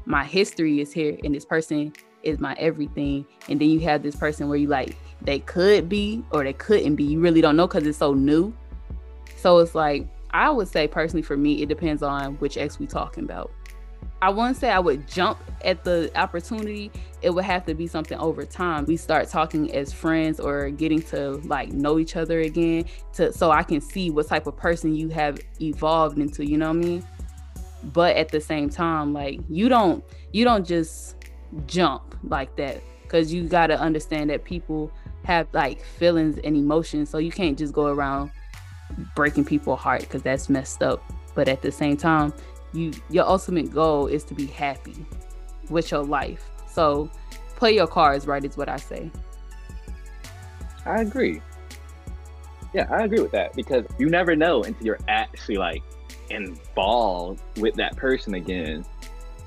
my 0.05 0.25
history 0.25 0.81
is 0.81 0.93
here 0.93 1.19
and 1.25 1.35
this 1.35 1.45
person 1.45 1.93
is 2.23 2.39
my 2.39 2.55
everything. 2.55 3.27
And 3.49 3.61
then 3.61 3.71
you 3.71 3.81
have 3.81 4.03
this 4.05 4.15
person 4.15 4.49
where 4.49 4.59
you 4.59 4.69
like, 4.69 4.97
they 5.23 5.41
could 5.41 5.89
be 5.89 6.23
or 6.31 6.45
they 6.45 6.53
couldn't 6.53 6.95
be. 6.95 7.05
You 7.05 7.19
really 7.19 7.41
don't 7.41 7.57
know 7.57 7.67
because 7.67 7.85
it's 7.87 7.99
so 7.99 8.15
new. 8.15 8.55
So 9.37 9.59
it's 9.59 9.75
like, 9.75 10.07
I 10.33 10.51
would 10.51 10.69
say 10.69 10.87
personally 10.87 11.23
for 11.23 11.37
me, 11.37 11.63
it 11.63 11.69
depends 11.69 12.03
on 12.03 12.35
which 12.37 12.57
ex 12.57 12.79
we 12.79 12.87
talking 12.87 13.25
about. 13.25 13.51
I 14.23 14.29
wouldn't 14.29 14.59
say 14.59 14.71
I 14.71 14.79
would 14.79 15.09
jump 15.09 15.39
at 15.65 15.83
the 15.83 16.11
opportunity. 16.15 16.93
It 17.23 17.31
would 17.31 17.45
have 17.45 17.65
to 17.67 17.75
be 17.75 17.87
something 17.87 18.19
over 18.19 18.45
time. 18.45 18.85
We 18.85 18.99
start 18.99 19.29
talking 19.29 19.75
as 19.75 19.93
friends 19.95 20.39
or 20.39 20.69
getting 20.69 21.01
to 21.05 21.37
like 21.47 21.73
know 21.73 21.99
each 21.99 22.17
other 22.17 22.41
again 22.41 22.85
to 23.15 23.33
so 23.33 23.51
I 23.51 23.63
can 23.63 23.81
see 23.81 24.11
what 24.11 24.29
type 24.29 24.47
of 24.47 24.57
person 24.57 24.95
you 24.95 25.09
have 25.09 25.39
evolved 25.61 26.19
into, 26.19 26.45
you 26.45 26.59
know 26.59 26.69
what 26.69 26.77
I 26.77 26.81
mean? 26.81 27.07
But 27.95 28.17
at 28.17 28.29
the 28.29 28.41
same 28.41 28.69
time, 28.69 29.15
like 29.15 29.41
you 29.49 29.71
don't 29.71 30.05
you 30.33 30.45
don't 30.45 30.67
just 30.67 31.17
jump 31.67 32.15
like 32.25 32.55
that 32.57 32.83
cuz 33.09 33.33
you 33.33 33.49
got 33.49 33.69
to 33.69 33.81
understand 33.81 34.29
that 34.31 34.45
people 34.45 34.93
have 35.25 35.49
like 35.53 35.83
feelings 35.83 36.39
and 36.45 36.57
emotions, 36.57 37.09
so 37.09 37.17
you 37.17 37.31
can't 37.31 37.59
just 37.59 37.73
go 37.73 37.87
around 37.87 38.31
breaking 39.15 39.45
people 39.45 39.77
heart 39.77 40.01
because 40.01 40.23
that's 40.23 40.49
messed 40.49 40.83
up. 40.83 41.03
But 41.35 41.49
at 41.49 41.63
the 41.63 41.73
same 41.73 41.97
time, 41.97 42.33
you 42.73 42.93
your 43.09 43.27
ultimate 43.27 43.71
goal 43.73 44.07
is 44.07 44.25
to 44.25 44.35
be 44.35 44.47
happy 44.47 45.07
with 45.69 45.91
your 45.91 46.03
life. 46.03 46.51
So 46.69 47.11
play 47.57 47.75
your 47.75 47.87
cards 47.87 48.27
right 48.27 48.45
is 48.45 48.57
what 48.57 48.69
I 48.69 48.77
say. 48.77 49.11
I 50.87 51.03
agree. 51.03 51.41
Yeah, 52.73 52.87
I 52.91 53.05
agree 53.05 53.21
with 53.21 53.33
that 53.33 53.55
because 53.55 53.85
you 53.99 54.09
never 54.09 54.37
know 54.37 54.63
until 54.63 54.87
you're 54.87 55.01
actually 55.09 55.57
like 55.57 55.83
involved 56.31 57.43
with 57.59 57.75
that 57.75 57.97
person 57.97 58.35
again. 58.35 58.85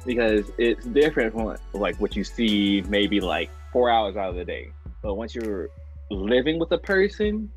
Because 0.06 0.52
it's 0.58 0.86
different 0.86 1.34
from 1.34 1.56
like 1.74 1.96
what 2.02 2.16
you 2.16 2.26
see 2.26 2.84
maybe 2.90 3.22
like 3.22 3.50
four 3.72 3.90
hours 3.90 4.18
out 4.18 4.30
of 4.30 4.36
the 4.36 4.44
day. 4.44 4.72
But 5.02 5.16
once 5.16 5.34
you're 5.34 5.70
living 6.10 6.60
with 6.60 6.72
a 6.74 6.78
person, 6.78 7.50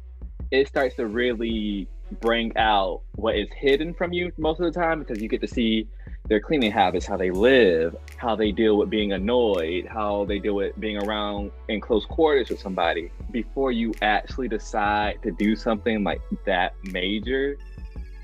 it 0.50 0.69
starts 0.69 0.95
to 0.97 1.07
really 1.07 1.88
bring 2.21 2.57
out 2.57 3.03
what 3.17 3.37
is 3.37 3.49
hidden 3.57 3.93
from 3.93 4.12
you 4.12 4.31
most 4.38 4.61
of 4.61 4.73
the 4.73 4.81
time 4.81 5.00
because 5.00 5.21
you 5.21 5.29
get 5.29 5.41
to 5.41 5.49
see 5.49 5.88
their 6.29 6.41
cleaning 6.41 6.73
habits, 6.73 7.07
how 7.07 7.17
they 7.17 7.31
live, 7.31 7.97
how 8.17 8.35
they 8.35 8.50
deal 8.50 8.76
with 8.76 8.91
being 8.91 9.12
annoyed, 9.12 9.87
how 9.87 10.25
they 10.25 10.38
deal 10.38 10.55
with 10.55 10.79
being 10.81 10.97
around 10.99 11.53
in 11.69 11.81
close 11.81 12.05
quarters 12.07 12.49
with 12.49 12.61
somebody. 12.61 13.11
Before 13.31 13.71
you 13.71 13.93
actually 14.03 14.49
decide 14.49 15.23
to 15.23 15.31
do 15.31 15.55
something 15.55 16.03
like 16.03 16.21
that 16.45 16.75
major 16.83 17.57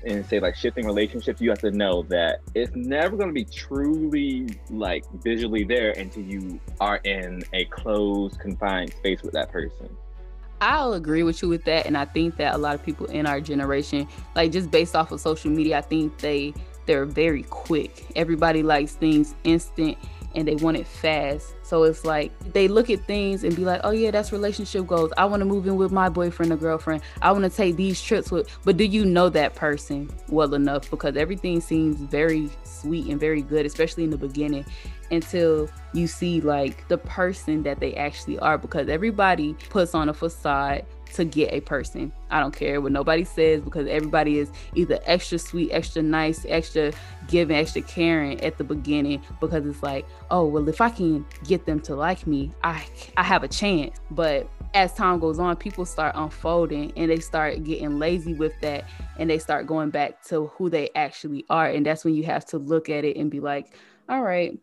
and 0.05 0.25
say 0.25 0.39
like 0.41 0.55
shifting 0.55 0.85
relationships, 0.85 1.39
you 1.39 1.49
have 1.49 1.59
to 1.59 1.71
know 1.71 2.03
that 2.03 2.41
it's 2.55 2.75
never 2.75 3.15
going 3.15 3.29
to 3.29 3.33
be 3.33 3.45
truly 3.45 4.49
like 4.69 5.05
visually 5.23 5.63
there 5.63 5.91
until 5.91 6.23
you 6.23 6.59
are 6.81 6.97
in 6.97 7.43
a 7.53 7.65
closed, 7.65 8.37
confined 8.39 8.91
space 8.93 9.21
with 9.21 9.31
that 9.33 9.49
person. 9.49 9.95
I'll 10.63 10.93
agree 10.93 11.23
with 11.23 11.41
you 11.41 11.49
with 11.49 11.65
that. 11.65 11.85
And 11.85 11.97
I 11.97 12.05
think 12.05 12.37
that 12.37 12.55
a 12.55 12.57
lot 12.57 12.73
of 12.73 12.83
people 12.83 13.07
in 13.07 13.25
our 13.25 13.41
generation, 13.41 14.07
like 14.33 14.53
just 14.53 14.71
based 14.71 14.95
off 14.95 15.11
of 15.11 15.19
social 15.19 15.51
media, 15.51 15.77
I 15.77 15.81
think 15.81 16.17
they 16.19 16.53
they're 16.85 17.05
very 17.05 17.43
quick. 17.43 18.05
Everybody 18.15 18.63
likes 18.63 18.93
things 18.93 19.35
instant 19.43 19.97
and 20.35 20.47
they 20.47 20.55
want 20.55 20.77
it 20.77 20.87
fast. 20.87 21.53
So 21.63 21.83
it's 21.83 22.05
like 22.05 22.31
they 22.53 22.67
look 22.67 22.89
at 22.89 23.05
things 23.05 23.43
and 23.43 23.55
be 23.55 23.65
like, 23.65 23.81
oh 23.83 23.91
yeah, 23.91 24.11
that's 24.11 24.31
relationship 24.31 24.87
goals. 24.87 25.11
I 25.17 25.25
want 25.25 25.41
to 25.41 25.45
move 25.45 25.67
in 25.67 25.75
with 25.75 25.91
my 25.91 26.07
boyfriend 26.07 26.51
or 26.53 26.55
girlfriend. 26.55 27.03
I 27.21 27.31
want 27.33 27.43
to 27.43 27.49
take 27.49 27.75
these 27.75 28.01
trips 28.01 28.31
with, 28.31 28.49
but 28.63 28.77
do 28.77 28.85
you 28.85 29.05
know 29.05 29.29
that 29.29 29.55
person 29.55 30.09
well 30.29 30.53
enough? 30.53 30.89
Because 30.89 31.17
everything 31.17 31.59
seems 31.59 31.97
very 31.97 32.49
sweet 32.63 33.07
and 33.07 33.19
very 33.19 33.41
good, 33.41 33.65
especially 33.65 34.05
in 34.05 34.09
the 34.09 34.17
beginning 34.17 34.65
until 35.13 35.69
you 35.93 36.07
see 36.07 36.41
like 36.41 36.87
the 36.87 36.97
person 36.97 37.63
that 37.63 37.79
they 37.79 37.93
actually 37.95 38.39
are 38.39 38.57
because 38.57 38.89
everybody 38.89 39.53
puts 39.69 39.93
on 39.93 40.09
a 40.09 40.13
facade 40.13 40.85
to 41.13 41.23
get 41.23 41.53
a 41.53 41.61
person. 41.61 42.11
I 42.31 42.39
don't 42.39 42.55
care 42.55 42.81
what 42.81 42.91
nobody 42.91 43.23
says 43.23 43.61
because 43.61 43.87
everybody 43.87 44.39
is 44.39 44.51
either 44.73 44.99
extra 45.05 45.37
sweet, 45.37 45.71
extra 45.71 46.01
nice, 46.01 46.45
extra 46.49 46.91
giving, 47.27 47.55
extra 47.55 47.83
caring 47.83 48.41
at 48.41 48.57
the 48.57 48.63
beginning 48.63 49.21
because 49.39 49.65
it's 49.65 49.83
like, 49.83 50.05
oh, 50.31 50.45
well, 50.45 50.67
if 50.67 50.81
I 50.81 50.89
can 50.89 51.25
get 51.45 51.65
them 51.65 51.79
to 51.81 51.95
like 51.95 52.25
me, 52.25 52.51
I 52.63 52.83
I 53.15 53.23
have 53.23 53.43
a 53.43 53.47
chance. 53.47 53.99
But 54.11 54.49
as 54.73 54.93
time 54.93 55.19
goes 55.19 55.37
on, 55.37 55.55
people 55.55 55.85
start 55.85 56.15
unfolding 56.15 56.91
and 56.97 57.11
they 57.11 57.19
start 57.19 57.63
getting 57.63 57.99
lazy 57.99 58.33
with 58.33 58.53
that 58.61 58.85
and 59.17 59.29
they 59.29 59.37
start 59.37 59.67
going 59.67 59.91
back 59.91 60.23
to 60.25 60.47
who 60.47 60.69
they 60.69 60.89
actually 60.95 61.45
are. 61.49 61.67
And 61.67 61.85
that's 61.85 62.03
when 62.03 62.15
you 62.15 62.23
have 62.23 62.45
to 62.47 62.57
look 62.57 62.89
at 62.89 63.05
it 63.05 63.17
and 63.17 63.29
be 63.29 63.39
like, 63.39 63.75
all 64.09 64.21
right, 64.21 64.57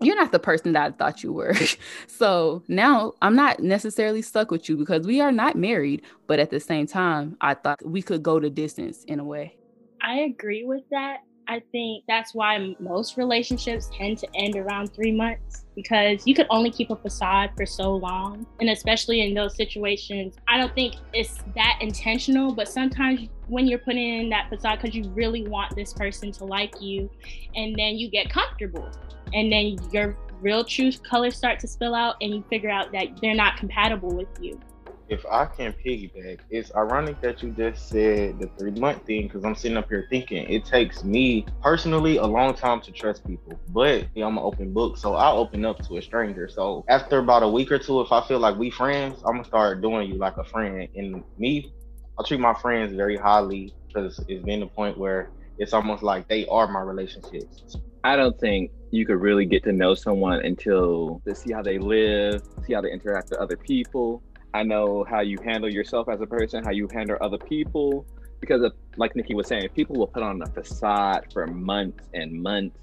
you're 0.00 0.16
not 0.16 0.32
the 0.32 0.38
person 0.38 0.72
that 0.72 0.86
I 0.86 0.90
thought 0.92 1.22
you 1.22 1.32
were. 1.32 1.54
so 2.06 2.62
now 2.68 3.14
I'm 3.22 3.36
not 3.36 3.60
necessarily 3.60 4.22
stuck 4.22 4.50
with 4.50 4.68
you 4.68 4.76
because 4.76 5.06
we 5.06 5.20
are 5.20 5.32
not 5.32 5.56
married, 5.56 6.02
but 6.26 6.38
at 6.38 6.50
the 6.50 6.60
same 6.60 6.86
time, 6.86 7.36
I 7.40 7.54
thought 7.54 7.84
we 7.84 8.02
could 8.02 8.22
go 8.22 8.40
the 8.40 8.50
distance 8.50 9.04
in 9.04 9.20
a 9.20 9.24
way. 9.24 9.56
I 10.02 10.20
agree 10.20 10.64
with 10.64 10.82
that. 10.90 11.18
I 11.46 11.60
think 11.72 12.04
that's 12.08 12.34
why 12.34 12.74
most 12.80 13.16
relationships 13.16 13.90
tend 13.92 14.18
to 14.18 14.28
end 14.34 14.56
around 14.56 14.94
three 14.94 15.12
months 15.12 15.64
because 15.76 16.26
you 16.26 16.34
could 16.34 16.46
only 16.50 16.70
keep 16.70 16.90
a 16.90 16.96
facade 16.96 17.50
for 17.56 17.66
so 17.66 17.94
long. 17.94 18.46
And 18.60 18.70
especially 18.70 19.20
in 19.20 19.34
those 19.34 19.56
situations, 19.56 20.36
I 20.48 20.56
don't 20.56 20.74
think 20.74 20.94
it's 21.12 21.38
that 21.54 21.78
intentional, 21.80 22.54
but 22.54 22.68
sometimes 22.68 23.28
when 23.48 23.66
you're 23.66 23.78
putting 23.78 24.20
in 24.20 24.28
that 24.30 24.48
facade 24.48 24.80
because 24.80 24.94
you 24.94 25.08
really 25.10 25.46
want 25.46 25.74
this 25.76 25.92
person 25.92 26.32
to 26.32 26.44
like 26.44 26.80
you, 26.80 27.10
and 27.54 27.74
then 27.76 27.96
you 27.96 28.10
get 28.10 28.30
comfortable, 28.30 28.90
and 29.34 29.52
then 29.52 29.76
your 29.92 30.16
real 30.40 30.64
true 30.64 30.92
colors 30.92 31.36
start 31.36 31.58
to 31.60 31.66
spill 31.66 31.94
out, 31.94 32.16
and 32.20 32.34
you 32.34 32.44
figure 32.48 32.70
out 32.70 32.92
that 32.92 33.08
they're 33.20 33.34
not 33.34 33.56
compatible 33.56 34.14
with 34.14 34.28
you 34.40 34.60
if 35.08 35.24
I 35.30 35.44
can 35.46 35.74
piggyback, 35.84 36.40
it's 36.50 36.74
ironic 36.74 37.20
that 37.20 37.42
you 37.42 37.50
just 37.50 37.88
said 37.88 38.38
the 38.38 38.48
three 38.58 38.70
month 38.70 39.04
thing 39.04 39.24
because 39.24 39.44
I'm 39.44 39.54
sitting 39.54 39.76
up 39.76 39.88
here 39.88 40.06
thinking 40.08 40.48
it 40.48 40.64
takes 40.64 41.04
me 41.04 41.44
personally 41.62 42.16
a 42.16 42.24
long 42.24 42.54
time 42.54 42.80
to 42.82 42.92
trust 42.92 43.26
people, 43.26 43.58
but 43.68 44.06
I'm 44.16 44.38
an 44.38 44.44
open 44.44 44.72
book, 44.72 44.96
so 44.96 45.14
I'll 45.14 45.36
open 45.38 45.64
up 45.64 45.86
to 45.86 45.98
a 45.98 46.02
stranger. 46.02 46.48
So 46.48 46.84
after 46.88 47.18
about 47.18 47.42
a 47.42 47.48
week 47.48 47.70
or 47.70 47.78
two, 47.78 48.00
if 48.00 48.12
I 48.12 48.26
feel 48.26 48.38
like 48.38 48.56
we 48.56 48.70
friends, 48.70 49.20
I'm 49.26 49.34
gonna 49.34 49.44
start 49.44 49.82
doing 49.82 50.08
you 50.08 50.16
like 50.16 50.38
a 50.38 50.44
friend. 50.44 50.88
And 50.94 51.22
me, 51.38 51.72
I 52.18 52.22
treat 52.26 52.40
my 52.40 52.54
friends 52.54 52.94
very 52.94 53.16
highly 53.16 53.74
because 53.86 54.24
it's 54.26 54.44
been 54.44 54.60
the 54.60 54.66
point 54.66 54.96
where 54.96 55.30
it's 55.58 55.74
almost 55.74 56.02
like 56.02 56.28
they 56.28 56.46
are 56.46 56.66
my 56.66 56.80
relationships. 56.80 57.76
I 58.04 58.14
don't 58.14 58.38
think 58.38 58.70
you 58.90 59.04
could 59.04 59.20
really 59.20 59.44
get 59.46 59.64
to 59.64 59.72
know 59.72 59.94
someone 59.94 60.44
until 60.44 61.20
to 61.26 61.34
see 61.34 61.52
how 61.52 61.62
they 61.62 61.78
live, 61.78 62.42
see 62.64 62.74
how 62.74 62.80
they 62.80 62.92
interact 62.92 63.30
with 63.30 63.40
other 63.40 63.56
people 63.56 64.22
I 64.54 64.62
know 64.62 65.04
how 65.10 65.20
you 65.20 65.36
handle 65.44 65.68
yourself 65.68 66.08
as 66.08 66.20
a 66.20 66.26
person, 66.26 66.62
how 66.62 66.70
you 66.70 66.88
handle 66.94 67.18
other 67.20 67.38
people. 67.38 68.06
Because, 68.40 68.70
like 68.96 69.16
Nikki 69.16 69.34
was 69.34 69.48
saying, 69.48 69.68
people 69.70 69.96
will 69.96 70.06
put 70.06 70.22
on 70.22 70.40
a 70.42 70.46
facade 70.46 71.26
for 71.32 71.48
months 71.48 72.04
and 72.14 72.40
months 72.40 72.78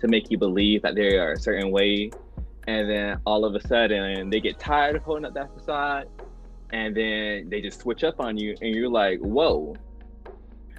to 0.00 0.08
make 0.08 0.30
you 0.30 0.38
believe 0.38 0.80
that 0.82 0.94
they 0.94 1.18
are 1.18 1.32
a 1.32 1.38
certain 1.38 1.70
way. 1.70 2.10
And 2.66 2.88
then 2.88 3.20
all 3.26 3.44
of 3.44 3.54
a 3.54 3.60
sudden, 3.60 4.30
they 4.30 4.40
get 4.40 4.58
tired 4.58 4.96
of 4.96 5.02
holding 5.02 5.26
up 5.26 5.34
that 5.34 5.52
facade. 5.52 6.08
And 6.70 6.96
then 6.96 7.50
they 7.50 7.60
just 7.60 7.80
switch 7.80 8.04
up 8.04 8.18
on 8.18 8.38
you. 8.38 8.56
And 8.62 8.74
you're 8.74 8.88
like, 8.88 9.18
whoa. 9.18 9.76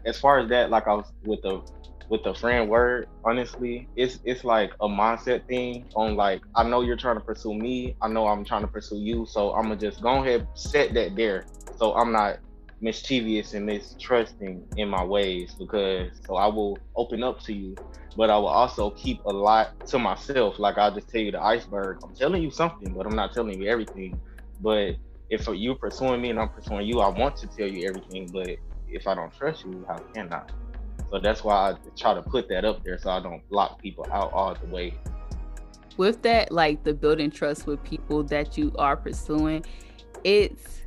As 0.03 0.19
far 0.19 0.39
as 0.39 0.49
that, 0.49 0.71
like 0.71 0.87
I 0.87 0.93
was 0.95 1.11
with 1.25 1.43
the 1.43 1.61
with 2.09 2.23
the 2.23 2.33
friend 2.33 2.69
word, 2.69 3.07
honestly, 3.23 3.87
it's 3.95 4.19
it's 4.23 4.43
like 4.43 4.71
a 4.81 4.87
mindset 4.87 5.45
thing 5.47 5.87
on 5.95 6.15
like 6.15 6.41
I 6.55 6.63
know 6.63 6.81
you're 6.81 6.97
trying 6.97 7.15
to 7.17 7.21
pursue 7.21 7.53
me, 7.53 7.95
I 8.01 8.07
know 8.07 8.27
I'm 8.27 8.45
trying 8.45 8.61
to 8.61 8.67
pursue 8.67 8.97
you, 8.97 9.25
so 9.25 9.53
I'm 9.53 9.63
gonna 9.63 9.77
just 9.77 10.01
go 10.01 10.23
ahead 10.23 10.47
set 10.55 10.93
that 10.93 11.15
there, 11.15 11.45
so 11.75 11.93
I'm 11.95 12.11
not 12.11 12.39
mischievous 12.81 13.53
and 13.53 13.65
mistrusting 13.65 14.67
in 14.75 14.89
my 14.89 15.03
ways 15.03 15.55
because 15.57 16.11
so 16.25 16.35
I 16.35 16.47
will 16.47 16.77
open 16.95 17.23
up 17.23 17.39
to 17.43 17.53
you, 17.53 17.77
but 18.17 18.29
I 18.29 18.37
will 18.37 18.47
also 18.47 18.91
keep 18.91 19.23
a 19.25 19.31
lot 19.31 19.71
to 19.87 19.99
myself. 19.99 20.59
Like 20.59 20.77
I'll 20.77 20.93
just 20.93 21.09
tell 21.09 21.21
you 21.21 21.31
the 21.31 21.41
iceberg. 21.41 21.97
I'm 22.03 22.13
telling 22.13 22.43
you 22.43 22.51
something, 22.51 22.93
but 22.93 23.05
I'm 23.05 23.15
not 23.15 23.33
telling 23.33 23.61
you 23.61 23.69
everything. 23.69 24.19
But 24.59 24.97
if 25.29 25.47
you're 25.47 25.75
pursuing 25.75 26.21
me 26.21 26.29
and 26.29 26.39
I'm 26.39 26.49
pursuing 26.49 26.85
you, 26.85 26.99
I 26.99 27.07
want 27.07 27.37
to 27.37 27.47
tell 27.47 27.67
you 27.67 27.87
everything. 27.87 28.29
But 28.31 28.57
if 28.87 29.07
I 29.07 29.15
don't 29.15 29.33
trust 29.33 29.65
you, 29.65 29.85
how 29.87 30.01
can 30.13 30.31
I? 30.31 30.43
So 31.13 31.19
that's 31.19 31.43
why 31.43 31.69
I 31.69 31.75
try 31.95 32.15
to 32.15 32.23
put 32.23 32.49
that 32.49 32.65
up 32.65 32.83
there 32.83 32.97
so 32.97 33.11
I 33.11 33.19
don't 33.19 33.47
block 33.47 33.79
people 33.79 34.07
out 34.11 34.33
all 34.33 34.55
the 34.55 34.65
way. 34.65 34.95
With 35.95 36.23
that, 36.23 36.51
like 36.51 36.83
the 36.83 36.91
building 36.95 37.29
trust 37.29 37.67
with 37.67 37.83
people 37.83 38.23
that 38.23 38.57
you 38.57 38.73
are 38.79 38.97
pursuing, 38.97 39.63
it's 40.23 40.81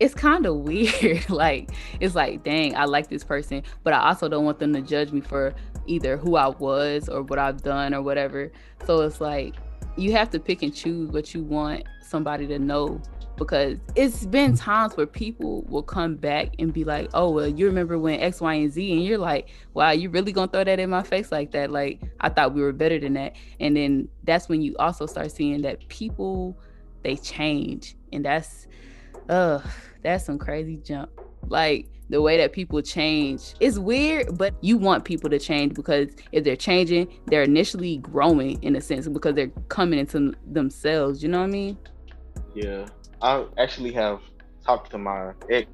it's 0.00 0.14
kind 0.14 0.46
of 0.46 0.56
weird. 0.66 1.30
like 1.30 1.70
it's 2.00 2.16
like, 2.16 2.42
dang, 2.42 2.74
I 2.74 2.86
like 2.86 3.06
this 3.06 3.22
person, 3.22 3.62
but 3.84 3.92
I 3.92 4.08
also 4.08 4.28
don't 4.28 4.44
want 4.44 4.58
them 4.58 4.72
to 4.72 4.82
judge 4.82 5.12
me 5.12 5.20
for 5.20 5.54
either 5.86 6.16
who 6.16 6.34
I 6.34 6.48
was 6.48 7.08
or 7.08 7.22
what 7.22 7.38
I've 7.38 7.62
done 7.62 7.94
or 7.94 8.02
whatever. 8.02 8.50
So 8.84 9.02
it's 9.02 9.20
like 9.20 9.54
you 9.96 10.10
have 10.10 10.28
to 10.30 10.40
pick 10.40 10.64
and 10.64 10.74
choose 10.74 11.12
what 11.12 11.34
you 11.34 11.44
want 11.44 11.84
somebody 12.00 12.48
to 12.48 12.58
know 12.58 13.00
because 13.36 13.78
it's 13.94 14.26
been 14.26 14.56
times 14.56 14.96
where 14.96 15.06
people 15.06 15.62
will 15.62 15.82
come 15.82 16.16
back 16.16 16.54
and 16.58 16.72
be 16.72 16.84
like, 16.84 17.10
"Oh, 17.14 17.30
well, 17.30 17.48
you 17.48 17.66
remember 17.66 17.98
when 17.98 18.20
X, 18.20 18.40
Y, 18.40 18.54
and 18.54 18.72
Z," 18.72 18.92
and 18.92 19.04
you're 19.04 19.18
like, 19.18 19.48
"Wow, 19.74 19.90
you 19.90 20.10
really 20.10 20.32
gonna 20.32 20.48
throw 20.48 20.64
that 20.64 20.78
in 20.78 20.90
my 20.90 21.02
face 21.02 21.32
like 21.32 21.52
that? 21.52 21.70
Like, 21.70 22.00
I 22.20 22.28
thought 22.28 22.54
we 22.54 22.62
were 22.62 22.72
better 22.72 22.98
than 22.98 23.14
that." 23.14 23.34
And 23.60 23.76
then 23.76 24.08
that's 24.24 24.48
when 24.48 24.62
you 24.62 24.76
also 24.78 25.06
start 25.06 25.30
seeing 25.32 25.62
that 25.62 25.86
people 25.88 26.56
they 27.02 27.16
change, 27.16 27.96
and 28.12 28.24
that's, 28.24 28.68
uh, 29.28 29.60
that's 30.02 30.24
some 30.24 30.38
crazy 30.38 30.76
jump. 30.76 31.10
Like 31.48 31.88
the 32.12 32.20
way 32.20 32.36
that 32.36 32.52
people 32.52 32.82
change 32.82 33.54
is 33.58 33.78
weird, 33.78 34.36
but 34.36 34.54
you 34.60 34.76
want 34.76 35.04
people 35.04 35.30
to 35.30 35.38
change 35.38 35.74
because 35.74 36.08
if 36.30 36.44
they're 36.44 36.56
changing, 36.56 37.08
they're 37.26 37.42
initially 37.42 37.96
growing 37.98 38.62
in 38.62 38.76
a 38.76 38.80
sense 38.80 39.08
because 39.08 39.34
they're 39.34 39.50
coming 39.68 39.98
into 39.98 40.34
themselves. 40.46 41.22
You 41.22 41.30
know 41.30 41.38
what 41.38 41.48
I 41.48 41.50
mean? 41.50 41.78
Yeah, 42.54 42.86
I 43.22 43.46
actually 43.56 43.92
have 43.92 44.20
talked 44.66 44.90
to 44.90 44.98
my 44.98 45.32
ex. 45.48 45.68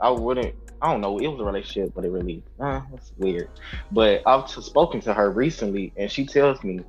I 0.00 0.10
wouldn't. 0.10 0.54
I 0.80 0.90
don't 0.90 1.00
know. 1.00 1.18
It 1.18 1.26
was 1.28 1.40
a 1.40 1.44
relationship, 1.44 1.92
but 1.94 2.04
it 2.04 2.10
really, 2.10 2.42
uh, 2.60 2.80
it's 2.94 3.12
weird. 3.16 3.48
But 3.92 4.22
I've 4.26 4.48
spoken 4.48 5.00
to 5.02 5.14
her 5.14 5.30
recently, 5.30 5.92
and 5.96 6.10
she 6.10 6.26
tells 6.26 6.62
me, 6.64 6.80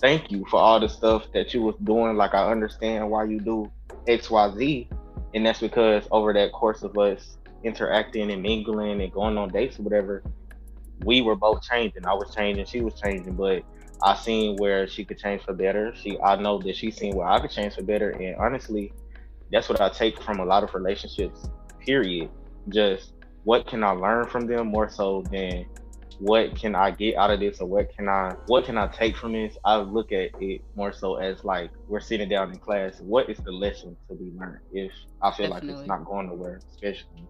"Thank 0.00 0.30
you 0.30 0.44
for 0.50 0.60
all 0.60 0.80
the 0.80 0.88
stuff 0.88 1.26
that 1.34 1.52
you 1.52 1.62
was 1.62 1.76
doing. 1.82 2.16
Like 2.16 2.34
I 2.34 2.50
understand 2.50 3.10
why 3.10 3.24
you 3.24 3.40
do 3.40 3.70
X, 4.06 4.30
Y, 4.30 4.54
Z, 4.56 4.90
and 5.34 5.46
that's 5.46 5.60
because 5.60 6.06
over 6.10 6.32
that 6.32 6.52
course 6.52 6.82
of 6.82 6.96
us 6.96 7.36
interacting 7.62 8.30
and 8.30 8.42
mingling 8.42 9.02
and 9.02 9.12
going 9.12 9.36
on 9.36 9.50
dates 9.50 9.78
or 9.78 9.82
whatever, 9.82 10.24
we 11.04 11.22
were 11.22 11.36
both 11.36 11.62
changing. 11.62 12.06
I 12.06 12.14
was 12.14 12.32
changing, 12.34 12.64
she 12.66 12.80
was 12.80 12.94
changing, 13.00 13.34
but 13.34 13.64
I 14.02 14.14
seen 14.14 14.56
where 14.56 14.88
she 14.88 15.04
could 15.04 15.18
change 15.18 15.42
for 15.42 15.52
better. 15.52 15.94
She, 15.94 16.18
I 16.20 16.36
know 16.36 16.58
that 16.62 16.76
she 16.76 16.90
seen 16.90 17.14
where 17.14 17.26
I 17.26 17.38
could 17.40 17.50
change 17.50 17.74
for 17.74 17.82
better, 17.82 18.10
and 18.10 18.36
honestly, 18.36 18.92
that's 19.50 19.68
what 19.68 19.80
I 19.80 19.88
take 19.88 20.20
from 20.22 20.40
a 20.40 20.44
lot 20.44 20.62
of 20.62 20.74
relationships, 20.74 21.48
period. 21.78 22.30
Just 22.68 23.12
what 23.44 23.66
can 23.66 23.82
I 23.82 23.90
learn 23.90 24.26
from 24.26 24.46
them 24.46 24.68
more 24.68 24.88
so 24.88 25.24
than 25.30 25.66
what 26.18 26.54
can 26.54 26.74
I 26.74 26.90
get 26.90 27.16
out 27.16 27.30
of 27.30 27.40
this 27.40 27.60
or 27.60 27.66
what 27.66 27.94
can 27.96 28.08
I 28.08 28.34
what 28.46 28.64
can 28.66 28.76
I 28.76 28.86
take 28.88 29.16
from 29.16 29.32
this? 29.32 29.56
I 29.64 29.76
look 29.76 30.12
at 30.12 30.30
it 30.40 30.62
more 30.76 30.92
so 30.92 31.16
as 31.16 31.44
like 31.44 31.70
we're 31.88 32.00
sitting 32.00 32.28
down 32.28 32.52
in 32.52 32.58
class. 32.58 33.00
What 33.00 33.30
is 33.30 33.38
the 33.38 33.52
lesson 33.52 33.96
to 34.08 34.14
be 34.14 34.30
learned 34.38 34.60
if 34.72 34.92
I 35.22 35.30
feel 35.30 35.48
definitely. 35.48 35.70
like 35.70 35.80
it's 35.80 35.88
not 35.88 36.04
going 36.04 36.28
nowhere, 36.28 36.60
especially 36.70 37.26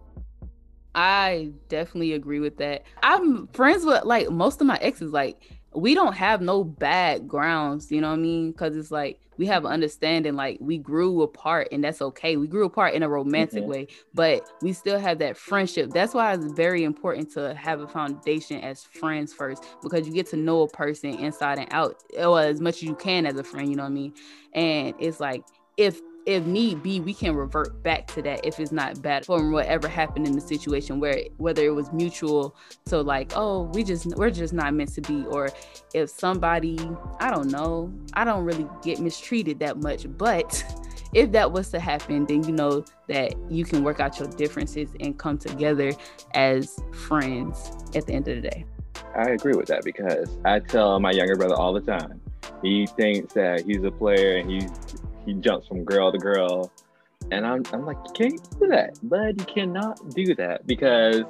I 0.93 1.51
definitely 1.69 2.13
agree 2.13 2.39
with 2.39 2.57
that. 2.57 2.83
I'm 3.01 3.47
friends 3.47 3.85
with 3.85 4.03
like 4.03 4.29
most 4.29 4.59
of 4.59 4.67
my 4.67 4.77
exes. 4.77 5.11
Like 5.11 5.41
we 5.73 5.93
don't 5.93 6.13
have 6.13 6.41
no 6.41 6.63
bad 6.63 7.27
grounds, 7.27 7.91
you 7.91 8.01
know 8.01 8.09
what 8.09 8.15
I 8.15 8.21
mean? 8.21 8.51
Because 8.51 8.75
it's 8.75 8.91
like 8.91 9.19
we 9.37 9.45
have 9.47 9.65
understanding, 9.65 10.35
like 10.35 10.57
we 10.59 10.77
grew 10.77 11.21
apart, 11.21 11.69
and 11.71 11.83
that's 11.83 12.01
okay. 12.01 12.35
We 12.37 12.47
grew 12.47 12.65
apart 12.65 12.93
in 12.93 13.03
a 13.03 13.09
romantic 13.09 13.63
mm-hmm. 13.63 13.71
way, 13.71 13.87
but 14.13 14.47
we 14.61 14.73
still 14.73 14.99
have 14.99 15.19
that 15.19 15.37
friendship. 15.37 15.91
That's 15.91 16.13
why 16.13 16.33
it's 16.33 16.51
very 16.51 16.83
important 16.83 17.31
to 17.33 17.55
have 17.55 17.79
a 17.79 17.87
foundation 17.87 18.59
as 18.61 18.83
friends 18.83 19.33
first, 19.33 19.65
because 19.81 20.05
you 20.05 20.13
get 20.13 20.27
to 20.27 20.37
know 20.37 20.63
a 20.63 20.67
person 20.67 21.15
inside 21.15 21.57
and 21.57 21.67
out, 21.71 22.03
or 22.19 22.41
as 22.41 22.59
much 22.59 22.75
as 22.77 22.83
you 22.83 22.95
can 22.95 23.25
as 23.25 23.37
a 23.37 23.43
friend, 23.43 23.69
you 23.69 23.75
know 23.75 23.83
what 23.83 23.89
I 23.89 23.93
mean? 23.93 24.13
And 24.53 24.93
it's 24.99 25.19
like 25.19 25.43
if 25.77 26.01
if 26.25 26.45
need 26.45 26.83
be, 26.83 26.99
we 26.99 27.13
can 27.13 27.35
revert 27.35 27.81
back 27.83 28.07
to 28.07 28.21
that 28.21 28.45
if 28.45 28.59
it's 28.59 28.71
not 28.71 29.01
bad 29.01 29.25
from 29.25 29.51
whatever 29.51 29.87
happened 29.87 30.27
in 30.27 30.33
the 30.33 30.41
situation 30.41 30.99
where 30.99 31.23
whether 31.37 31.63
it 31.63 31.73
was 31.73 31.91
mutual 31.91 32.55
so 32.85 33.01
like, 33.01 33.33
oh, 33.35 33.63
we 33.73 33.83
just 33.83 34.05
we're 34.17 34.29
just 34.29 34.53
not 34.53 34.73
meant 34.73 34.93
to 34.93 35.01
be, 35.01 35.25
or 35.25 35.49
if 35.93 36.09
somebody, 36.09 36.79
I 37.19 37.31
don't 37.31 37.49
know, 37.49 37.91
I 38.13 38.23
don't 38.23 38.45
really 38.45 38.67
get 38.83 38.99
mistreated 38.99 39.59
that 39.59 39.77
much, 39.77 40.05
but 40.17 40.63
if 41.13 41.31
that 41.31 41.51
was 41.51 41.69
to 41.71 41.79
happen, 41.79 42.25
then 42.25 42.43
you 42.43 42.53
know 42.53 42.85
that 43.07 43.33
you 43.49 43.65
can 43.65 43.83
work 43.83 43.99
out 43.99 44.19
your 44.19 44.27
differences 44.29 44.89
and 44.99 45.17
come 45.17 45.37
together 45.37 45.91
as 46.33 46.79
friends 46.93 47.71
at 47.95 48.05
the 48.05 48.13
end 48.13 48.27
of 48.27 48.41
the 48.41 48.49
day. 48.49 48.65
I 49.15 49.31
agree 49.31 49.53
with 49.53 49.67
that 49.67 49.83
because 49.83 50.37
I 50.45 50.59
tell 50.59 50.99
my 50.99 51.11
younger 51.11 51.35
brother 51.35 51.55
all 51.55 51.73
the 51.73 51.81
time. 51.81 52.21
He 52.61 52.85
thinks 52.85 53.33
that 53.33 53.65
he's 53.65 53.83
a 53.83 53.91
player 53.91 54.37
and 54.37 54.49
he's 54.49 54.71
he 55.25 55.33
jumps 55.33 55.67
from 55.67 55.83
girl 55.83 56.11
to 56.11 56.17
girl 56.17 56.71
And 57.31 57.45
I'm, 57.45 57.63
I'm 57.71 57.85
like, 57.85 57.97
you 58.05 58.13
can't 58.13 58.59
do 58.59 58.67
that, 58.67 58.97
but 59.03 59.37
you 59.37 59.45
cannot 59.45 60.09
do 60.15 60.35
that 60.35 60.65
because 60.65 61.21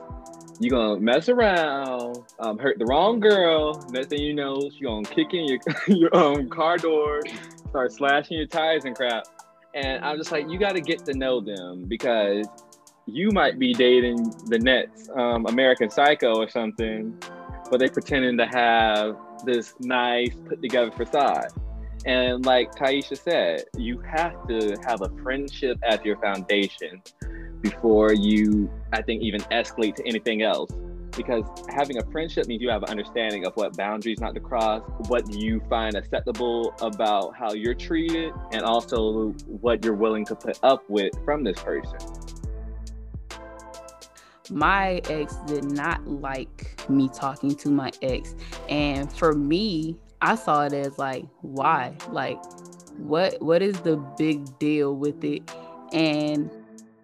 you're 0.60 0.72
gonna 0.72 1.00
mess 1.00 1.28
around, 1.28 2.20
um, 2.40 2.58
hurt 2.58 2.78
the 2.78 2.86
wrong 2.86 3.20
girl. 3.20 3.84
Next 3.90 4.08
thing 4.08 4.22
you 4.22 4.34
know, 4.34 4.70
you're 4.74 4.92
gonna 4.92 5.08
kick 5.08 5.34
in 5.34 5.46
your 5.46 5.60
your 5.88 6.16
um, 6.16 6.50
car 6.50 6.78
door, 6.78 7.22
start 7.70 7.92
slashing 7.92 8.38
your 8.38 8.48
tires 8.48 8.86
and 8.86 8.96
crap. 8.96 9.26
And 9.74 10.04
I'm 10.04 10.18
just 10.18 10.32
like, 10.32 10.50
you 10.50 10.60
got 10.60 10.74
to 10.74 10.82
get 10.82 11.06
to 11.06 11.14
know 11.14 11.40
them 11.40 11.86
because 11.88 12.46
you 13.06 13.32
might 13.32 13.58
be 13.58 13.74
dating 13.74 14.18
the 14.48 14.60
next 14.60 15.10
um, 15.16 15.46
American 15.48 15.90
Psycho 15.90 16.36
or 16.36 16.50
something, 16.50 17.18
but 17.70 17.80
they 17.80 17.88
pretending 17.88 18.38
to 18.38 18.46
have 18.46 19.18
this 19.46 19.74
nice 19.80 20.36
put 20.48 20.62
together 20.62 20.92
facade. 20.92 21.48
And 22.06 22.46
like 22.46 22.74
Taisha 22.74 23.18
said, 23.18 23.66
you 23.78 24.00
have 24.02 24.48
to 24.48 24.78
have 24.86 25.02
a 25.02 25.10
friendship 25.22 25.78
as 25.84 26.00
your 26.04 26.18
foundation 26.18 27.02
before 27.62 28.14
you, 28.14 28.72
I 28.92 29.02
think, 29.02 29.22
even 29.22 29.42
escalate 29.42 29.96
to 29.96 30.08
anything 30.08 30.42
else. 30.42 30.72
Because 31.16 31.44
having 31.70 31.98
a 31.98 32.06
friendship 32.06 32.48
means 32.48 32.62
you 32.62 32.70
have 32.70 32.84
an 32.84 32.90
understanding 32.90 33.46
of 33.46 33.54
what 33.56 33.76
boundaries 33.76 34.20
not 34.22 34.34
to 34.34 34.40
cross, 34.40 34.82
what 35.08 35.30
you 35.34 35.62
find 35.70 35.96
acceptable 35.96 36.74
about 36.82 37.36
how 37.36 37.52
you're 37.52 37.76
treated, 37.76 38.34
and 38.54 38.64
also 38.64 39.32
what 39.46 39.84
you're 39.84 39.94
willing 39.94 40.26
to 40.26 40.36
put 40.36 40.58
up 40.64 40.90
with 40.90 41.12
from 41.26 41.44
this 41.44 41.62
person 41.62 42.00
my 44.52 45.02
ex 45.10 45.36
did 45.48 45.64
not 45.64 46.06
like 46.06 46.90
me 46.90 47.10
talking 47.10 47.56
to 47.56 47.70
my 47.70 47.92
ex. 48.02 48.36
And 48.70 49.12
for 49.12 49.34
me, 49.34 49.98
I 50.22 50.36
saw 50.36 50.66
it 50.66 50.74
as 50.74 50.98
like, 50.98 51.26
why? 51.42 51.96
Like, 52.10 52.40
what 52.98 53.42
what 53.42 53.62
is 53.62 53.80
the 53.82 53.98
big 54.18 54.60
deal 54.60 54.96
with 54.96 55.24
it? 55.24 55.50
And 55.92 56.52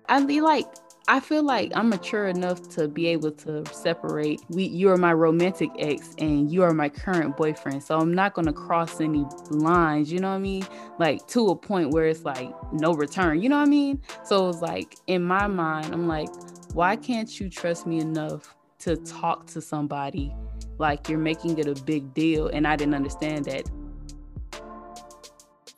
I 0.07 0.23
be 0.23 0.41
like, 0.41 0.67
I 1.09 1.21
feel 1.21 1.43
like 1.43 1.71
I'm 1.73 1.89
mature 1.89 2.27
enough 2.27 2.67
to 2.75 2.87
be 2.87 3.07
able 3.07 3.31
to 3.31 3.65
separate. 3.73 4.41
We, 4.49 4.65
you 4.65 4.89
are 4.89 4.97
my 4.97 5.13
romantic 5.13 5.69
ex, 5.79 6.13
and 6.17 6.51
you 6.51 6.63
are 6.63 6.73
my 6.73 6.89
current 6.89 7.37
boyfriend. 7.37 7.81
So 7.81 7.97
I'm 7.97 8.13
not 8.13 8.33
gonna 8.33 8.53
cross 8.53 8.99
any 8.99 9.25
lines. 9.49 10.11
You 10.11 10.19
know 10.19 10.29
what 10.29 10.35
I 10.35 10.39
mean? 10.39 10.67
Like 10.99 11.25
to 11.27 11.47
a 11.49 11.55
point 11.55 11.91
where 11.91 12.07
it's 12.07 12.23
like 12.23 12.51
no 12.73 12.93
return. 12.93 13.41
You 13.41 13.49
know 13.49 13.57
what 13.57 13.67
I 13.67 13.69
mean? 13.69 14.01
So 14.23 14.49
it's 14.49 14.61
like 14.61 14.95
in 15.07 15.23
my 15.23 15.47
mind, 15.47 15.93
I'm 15.93 16.07
like, 16.07 16.29
why 16.73 16.95
can't 16.95 17.39
you 17.39 17.49
trust 17.49 17.87
me 17.87 17.99
enough 17.99 18.55
to 18.79 18.97
talk 18.97 19.47
to 19.47 19.61
somebody 19.61 20.33
like 20.77 21.09
you're 21.09 21.19
making 21.19 21.57
it 21.57 21.67
a 21.67 21.75
big 21.83 22.13
deal? 22.13 22.47
And 22.47 22.67
I 22.67 22.75
didn't 22.75 22.95
understand 22.95 23.45
that. 23.45 23.69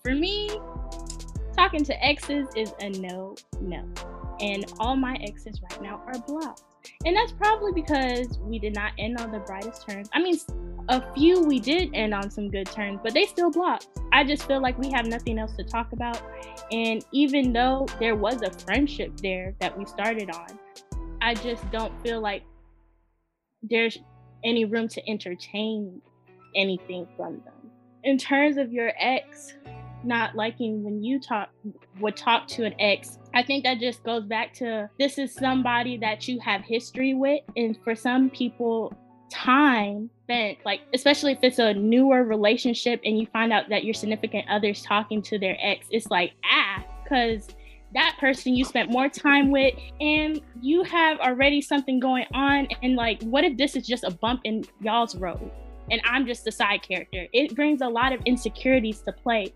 For 0.04 0.14
me, 0.14 0.50
talking 1.56 1.84
to 1.84 2.06
exes 2.06 2.48
is 2.56 2.74
a 2.80 2.90
no, 2.90 3.36
no. 3.62 3.86
And 4.40 4.72
all 4.80 4.96
my 4.96 5.16
exes 5.16 5.62
right 5.62 5.82
now 5.82 6.02
are 6.08 6.20
blocked. 6.28 6.64
And 7.06 7.16
that's 7.16 7.34
probably 7.34 7.74
because 7.74 8.40
we 8.40 8.60
did 8.60 8.74
not 8.76 8.94
end 8.98 9.20
on 9.20 9.32
the 9.32 9.40
brightest 9.40 9.88
terms. 9.88 10.10
I 10.14 10.22
mean, 10.22 10.38
a 10.88 11.14
few 11.14 11.44
we 11.44 11.60
did 11.60 11.92
end 11.94 12.14
on 12.14 12.32
some 12.32 12.50
good 12.50 12.68
terms, 12.68 13.00
but 13.04 13.14
they 13.14 13.26
still 13.26 13.52
blocked. 13.52 13.88
I 14.12 14.24
just 14.24 14.48
feel 14.48 14.62
like 14.62 14.78
we 14.78 14.90
have 14.92 15.06
nothing 15.06 15.38
else 15.38 15.56
to 15.58 15.64
talk 15.64 15.92
about. 15.92 16.22
And 16.72 17.06
even 17.12 17.54
though 17.54 17.88
there 18.00 18.16
was 18.16 18.42
a 18.42 18.52
friendship 18.52 19.18
there 19.18 19.54
that 19.60 19.78
we 19.78 19.86
started 19.86 20.32
on, 20.32 20.60
I 21.22 21.36
just 21.36 21.70
don't 21.72 21.94
feel 22.02 22.22
like 22.22 22.44
there's 23.62 24.00
any 24.44 24.66
room 24.66 24.88
to 24.90 25.10
entertain 25.10 26.02
anything 26.56 27.08
from 27.16 27.42
them. 27.46 27.72
In 28.04 28.18
terms 28.18 28.58
of 28.58 28.72
your 28.72 28.92
ex 28.98 29.54
not 30.04 30.34
liking 30.34 30.82
when 30.84 31.04
you 31.04 31.20
talk 31.20 31.50
would 32.00 32.16
talk 32.16 32.48
to 32.48 32.64
an 32.64 32.74
ex, 32.80 33.20
I 33.34 33.44
think 33.44 33.66
that 33.66 33.80
just 33.80 34.04
goes 34.04 34.24
back 34.24 34.54
to 34.56 34.90
this 34.98 35.18
is 35.18 35.34
somebody 35.34 35.98
that 35.98 36.28
you 36.28 36.40
have 36.40 36.62
history 36.62 37.14
with 37.14 37.42
and 37.58 37.78
for 37.84 37.96
some 37.96 38.30
people 38.30 38.94
time 39.30 40.10
spent 40.24 40.58
like 40.66 40.82
especially 40.94 41.34
if 41.34 41.40
it's 41.44 41.60
a 41.60 41.74
newer 41.74 42.24
relationship 42.24 43.00
and 43.06 43.20
you 43.20 43.28
find 43.28 43.54
out 43.54 43.70
that 43.70 43.84
your 43.84 43.94
significant 43.94 44.48
other's 44.50 44.82
talking 44.82 45.22
to 45.22 45.38
their 45.38 45.58
ex 45.62 45.86
it's 45.92 46.08
like 46.08 46.34
ah 46.46 46.84
because 47.04 47.48
that 47.94 48.18
person 48.20 48.56
you 48.56 48.64
spent 48.66 48.92
more 48.92 49.10
time 49.10 49.50
with 49.52 49.74
and 50.00 50.42
you 50.62 50.84
have 50.84 51.20
already 51.20 51.62
something 51.62 52.00
going 52.00 52.26
on 52.34 52.68
and 52.84 52.96
like 52.96 53.22
what 53.24 53.44
if 53.44 53.58
this 53.58 53.76
is 53.76 53.86
just 53.86 54.04
a 54.04 54.12
bump 54.12 54.42
in 54.44 54.64
y'all's 54.82 55.16
road? 55.16 55.52
And 55.92 56.02
i'm 56.06 56.26
just 56.28 56.48
a 56.48 56.52
side 56.52 56.84
character. 56.84 57.28
It 57.34 57.56
brings 57.56 57.82
a 57.82 57.88
lot 57.88 58.14
of 58.14 58.22
insecurities 58.26 59.02
to 59.02 59.12
play. 59.12 59.54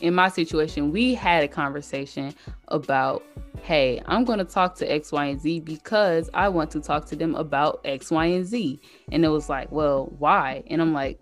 In 0.00 0.14
my 0.14 0.28
situation 0.28 0.90
we 0.90 1.14
had 1.14 1.44
a 1.44 1.48
conversation 1.48 2.34
about 2.68 3.22
hey 3.60 4.00
i'm 4.06 4.24
going 4.24 4.38
to 4.38 4.44
talk 4.46 4.74
to 4.76 4.90
x 4.90 5.12
y 5.12 5.26
and 5.26 5.40
z 5.40 5.60
because 5.60 6.30
i 6.32 6.48
want 6.48 6.70
to 6.70 6.80
talk 6.80 7.04
to 7.06 7.16
them 7.16 7.34
about 7.34 7.82
x 7.84 8.10
y 8.10 8.26
and 8.26 8.46
z. 8.46 8.80
And 9.12 9.24
it 9.24 9.28
was 9.28 9.50
like 9.50 9.70
well 9.70 10.06
why? 10.18 10.64
And 10.68 10.80
i'm 10.80 10.94
like 10.94 11.18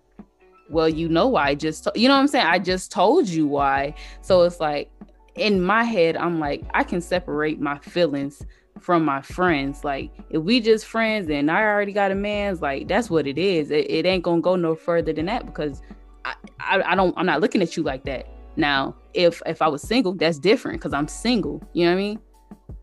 well 0.69 0.87
you 0.87 1.09
know 1.09 1.27
why 1.27 1.49
i 1.49 1.55
just 1.55 1.83
to- 1.83 1.91
you 1.95 2.07
know 2.07 2.13
what 2.13 2.21
i'm 2.21 2.27
saying? 2.29 2.45
I 2.45 2.57
just 2.59 2.93
told 2.93 3.27
you 3.27 3.45
why. 3.45 3.93
So 4.21 4.43
it's 4.43 4.61
like 4.61 4.89
in 5.35 5.61
my 5.61 5.83
head, 5.83 6.17
I'm 6.17 6.39
like, 6.39 6.63
I 6.73 6.83
can 6.83 7.01
separate 7.01 7.59
my 7.59 7.77
feelings 7.79 8.45
from 8.79 9.05
my 9.05 9.21
friends. 9.21 9.83
Like, 9.83 10.11
if 10.29 10.41
we 10.41 10.59
just 10.59 10.85
friends 10.85 11.29
and 11.29 11.49
I 11.49 11.61
already 11.63 11.93
got 11.93 12.11
a 12.11 12.15
man's, 12.15 12.61
like, 12.61 12.87
that's 12.87 13.09
what 13.09 13.27
it 13.27 13.37
is. 13.37 13.71
It, 13.71 13.89
it 13.89 14.05
ain't 14.05 14.23
gonna 14.23 14.41
go 14.41 14.55
no 14.55 14.75
further 14.75 15.13
than 15.13 15.27
that 15.27 15.45
because 15.45 15.81
I, 16.25 16.35
I, 16.59 16.81
I 16.91 16.95
don't, 16.95 17.13
I'm 17.17 17.25
not 17.25 17.41
looking 17.41 17.61
at 17.61 17.77
you 17.77 17.83
like 17.83 18.03
that. 18.05 18.27
Now, 18.55 18.95
if 19.13 19.41
if 19.45 19.61
I 19.61 19.67
was 19.67 19.81
single, 19.81 20.13
that's 20.13 20.37
different 20.37 20.79
because 20.79 20.93
I'm 20.93 21.07
single. 21.07 21.61
You 21.73 21.85
know 21.85 21.91
what 21.91 21.97
I 21.97 22.01
mean? 22.01 22.19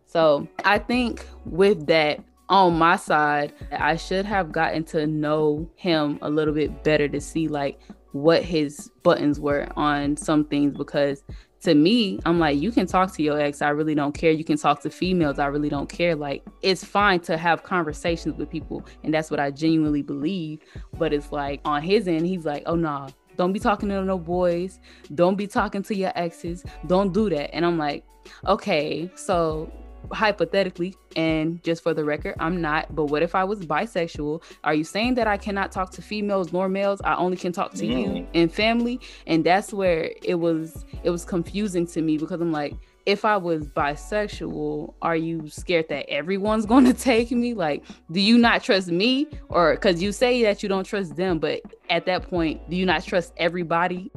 So 0.06 0.48
I 0.64 0.78
think 0.78 1.26
with 1.44 1.86
that 1.86 2.24
on 2.48 2.78
my 2.78 2.96
side, 2.96 3.52
I 3.72 3.96
should 3.96 4.24
have 4.24 4.52
gotten 4.52 4.84
to 4.84 5.06
know 5.06 5.70
him 5.76 6.18
a 6.22 6.30
little 6.30 6.54
bit 6.54 6.82
better 6.82 7.06
to 7.08 7.20
see 7.20 7.48
like 7.48 7.78
what 8.12 8.42
his 8.42 8.90
buttons 9.02 9.38
were 9.38 9.68
on 9.76 10.16
some 10.16 10.44
things 10.46 10.74
because 10.76 11.22
to 11.62 11.74
me, 11.74 12.20
I'm 12.24 12.38
like, 12.38 12.60
you 12.60 12.70
can 12.70 12.86
talk 12.86 13.12
to 13.14 13.22
your 13.22 13.40
ex. 13.40 13.62
I 13.62 13.70
really 13.70 13.94
don't 13.94 14.12
care. 14.12 14.30
You 14.30 14.44
can 14.44 14.56
talk 14.56 14.80
to 14.82 14.90
females. 14.90 15.38
I 15.38 15.46
really 15.46 15.68
don't 15.68 15.88
care. 15.88 16.14
Like, 16.14 16.44
it's 16.62 16.84
fine 16.84 17.20
to 17.20 17.36
have 17.36 17.64
conversations 17.64 18.36
with 18.36 18.48
people. 18.48 18.86
And 19.02 19.12
that's 19.12 19.30
what 19.30 19.40
I 19.40 19.50
genuinely 19.50 20.02
believe. 20.02 20.60
But 20.98 21.12
it's 21.12 21.32
like 21.32 21.60
on 21.64 21.82
his 21.82 22.06
end, 22.06 22.26
he's 22.26 22.44
like, 22.44 22.62
oh, 22.66 22.76
nah, 22.76 23.08
don't 23.36 23.52
be 23.52 23.58
talking 23.58 23.88
to 23.88 24.02
no 24.02 24.18
boys. 24.18 24.80
Don't 25.14 25.36
be 25.36 25.46
talking 25.46 25.82
to 25.84 25.94
your 25.94 26.12
exes. 26.14 26.64
Don't 26.86 27.12
do 27.12 27.28
that. 27.30 27.54
And 27.54 27.66
I'm 27.66 27.78
like, 27.78 28.04
okay, 28.46 29.10
so 29.14 29.72
hypothetically, 30.12 30.96
and 31.16 31.62
just 31.62 31.82
for 31.82 31.94
the 31.94 32.04
record, 32.04 32.34
I'm 32.38 32.60
not, 32.60 32.94
but 32.94 33.06
what 33.06 33.22
if 33.22 33.34
I 33.34 33.44
was 33.44 33.60
bisexual? 33.60 34.42
Are 34.64 34.74
you 34.74 34.84
saying 34.84 35.14
that 35.14 35.26
I 35.26 35.36
cannot 35.36 35.72
talk 35.72 35.90
to 35.92 36.02
females 36.02 36.52
nor 36.52 36.68
males? 36.68 37.00
I 37.04 37.16
only 37.16 37.36
can 37.36 37.52
talk 37.52 37.72
to 37.74 37.86
mm. 37.86 38.16
you 38.16 38.26
and 38.34 38.52
family? 38.52 39.00
And 39.26 39.44
that's 39.44 39.72
where 39.72 40.10
it 40.22 40.36
was 40.36 40.84
it 41.04 41.10
was 41.10 41.24
confusing 41.24 41.86
to 41.88 42.02
me 42.02 42.18
because 42.18 42.40
I'm 42.40 42.52
like, 42.52 42.74
if 43.06 43.24
I 43.24 43.38
was 43.38 43.66
bisexual, 43.68 44.92
are 45.00 45.16
you 45.16 45.48
scared 45.48 45.88
that 45.88 46.08
everyone's 46.10 46.66
going 46.72 46.84
to 46.84 46.92
take 46.92 47.30
me? 47.30 47.54
Like, 47.54 47.84
do 48.12 48.20
you 48.20 48.36
not 48.36 48.62
trust 48.62 48.88
me? 48.88 49.26
Or 49.48 49.74
because 49.74 50.02
you 50.02 50.12
say 50.12 50.42
that 50.42 50.62
you 50.62 50.68
don't 50.68 50.84
trust 50.84 51.16
them, 51.16 51.38
but 51.38 51.62
at 51.88 52.04
that 52.06 52.28
point, 52.28 52.68
do 52.68 52.76
you 52.76 52.84
not 52.84 53.04
trust 53.04 53.32
everybody? 53.38 54.10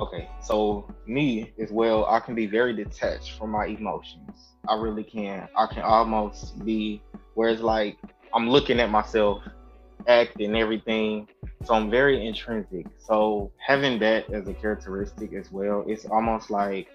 Okay, 0.00 0.28
so 0.42 0.88
me 1.06 1.52
as 1.58 1.70
well, 1.70 2.04
I 2.06 2.20
can 2.20 2.34
be 2.34 2.46
very 2.46 2.74
detached 2.74 3.38
from 3.38 3.50
my 3.50 3.66
emotions 3.66 4.54
I 4.68 4.76
really 4.76 5.04
can. 5.04 5.48
I 5.56 5.66
can 5.66 5.82
almost 5.82 6.64
be 6.64 7.02
where 7.34 7.50
it's 7.50 7.62
like 7.62 7.98
I'm 8.32 8.48
looking 8.48 8.80
at 8.80 8.90
myself, 8.90 9.42
acting 10.06 10.56
everything. 10.56 11.28
So 11.64 11.74
I'm 11.74 11.90
very 11.90 12.26
intrinsic. 12.26 12.86
So 12.98 13.50
having 13.58 13.98
that 14.00 14.30
as 14.32 14.48
a 14.48 14.54
characteristic 14.54 15.32
as 15.34 15.50
well, 15.50 15.84
it's 15.86 16.04
almost 16.06 16.50
like 16.50 16.88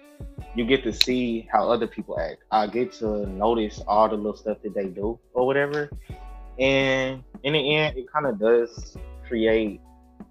you 0.54 0.64
get 0.64 0.82
to 0.84 0.92
see 0.92 1.48
how 1.52 1.70
other 1.70 1.86
people 1.86 2.18
act. 2.18 2.42
I 2.50 2.66
get 2.66 2.92
to 2.94 3.26
notice 3.26 3.80
all 3.86 4.08
the 4.08 4.16
little 4.16 4.36
stuff 4.36 4.58
that 4.62 4.74
they 4.74 4.86
do 4.86 5.18
or 5.32 5.46
whatever. 5.46 5.90
And 6.58 7.22
in 7.42 7.52
the 7.52 7.76
end, 7.76 7.96
it 7.96 8.06
kind 8.12 8.26
of 8.26 8.38
does 8.38 8.96
create 9.26 9.80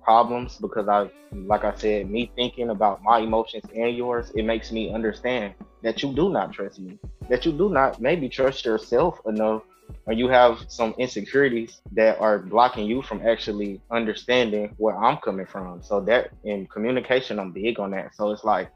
problems 0.09 0.57
because 0.57 0.87
I, 0.87 1.07
like 1.53 1.63
I 1.63 1.75
said, 1.75 2.09
me 2.09 2.31
thinking 2.35 2.71
about 2.71 3.03
my 3.03 3.19
emotions 3.19 3.63
and 3.75 3.95
yours, 3.95 4.31
it 4.33 4.43
makes 4.43 4.71
me 4.71 4.91
understand 4.91 5.53
that 5.83 6.01
you 6.01 6.11
do 6.15 6.29
not 6.29 6.51
trust 6.51 6.79
me, 6.79 6.97
that 7.29 7.45
you 7.45 7.51
do 7.51 7.69
not 7.69 8.01
maybe 8.01 8.27
trust 8.27 8.65
yourself 8.65 9.19
enough, 9.27 9.61
or 10.07 10.13
you 10.13 10.27
have 10.27 10.65
some 10.67 10.95
insecurities 10.97 11.81
that 11.91 12.19
are 12.19 12.39
blocking 12.39 12.87
you 12.87 13.03
from 13.03 13.21
actually 13.33 13.79
understanding 13.91 14.73
where 14.77 14.97
I'm 14.97 15.17
coming 15.17 15.45
from. 15.45 15.83
So 15.83 15.99
that 16.09 16.31
in 16.43 16.65
communication, 16.65 17.37
I'm 17.37 17.51
big 17.51 17.79
on 17.79 17.91
that. 17.91 18.15
So 18.15 18.31
it's 18.31 18.43
like 18.43 18.67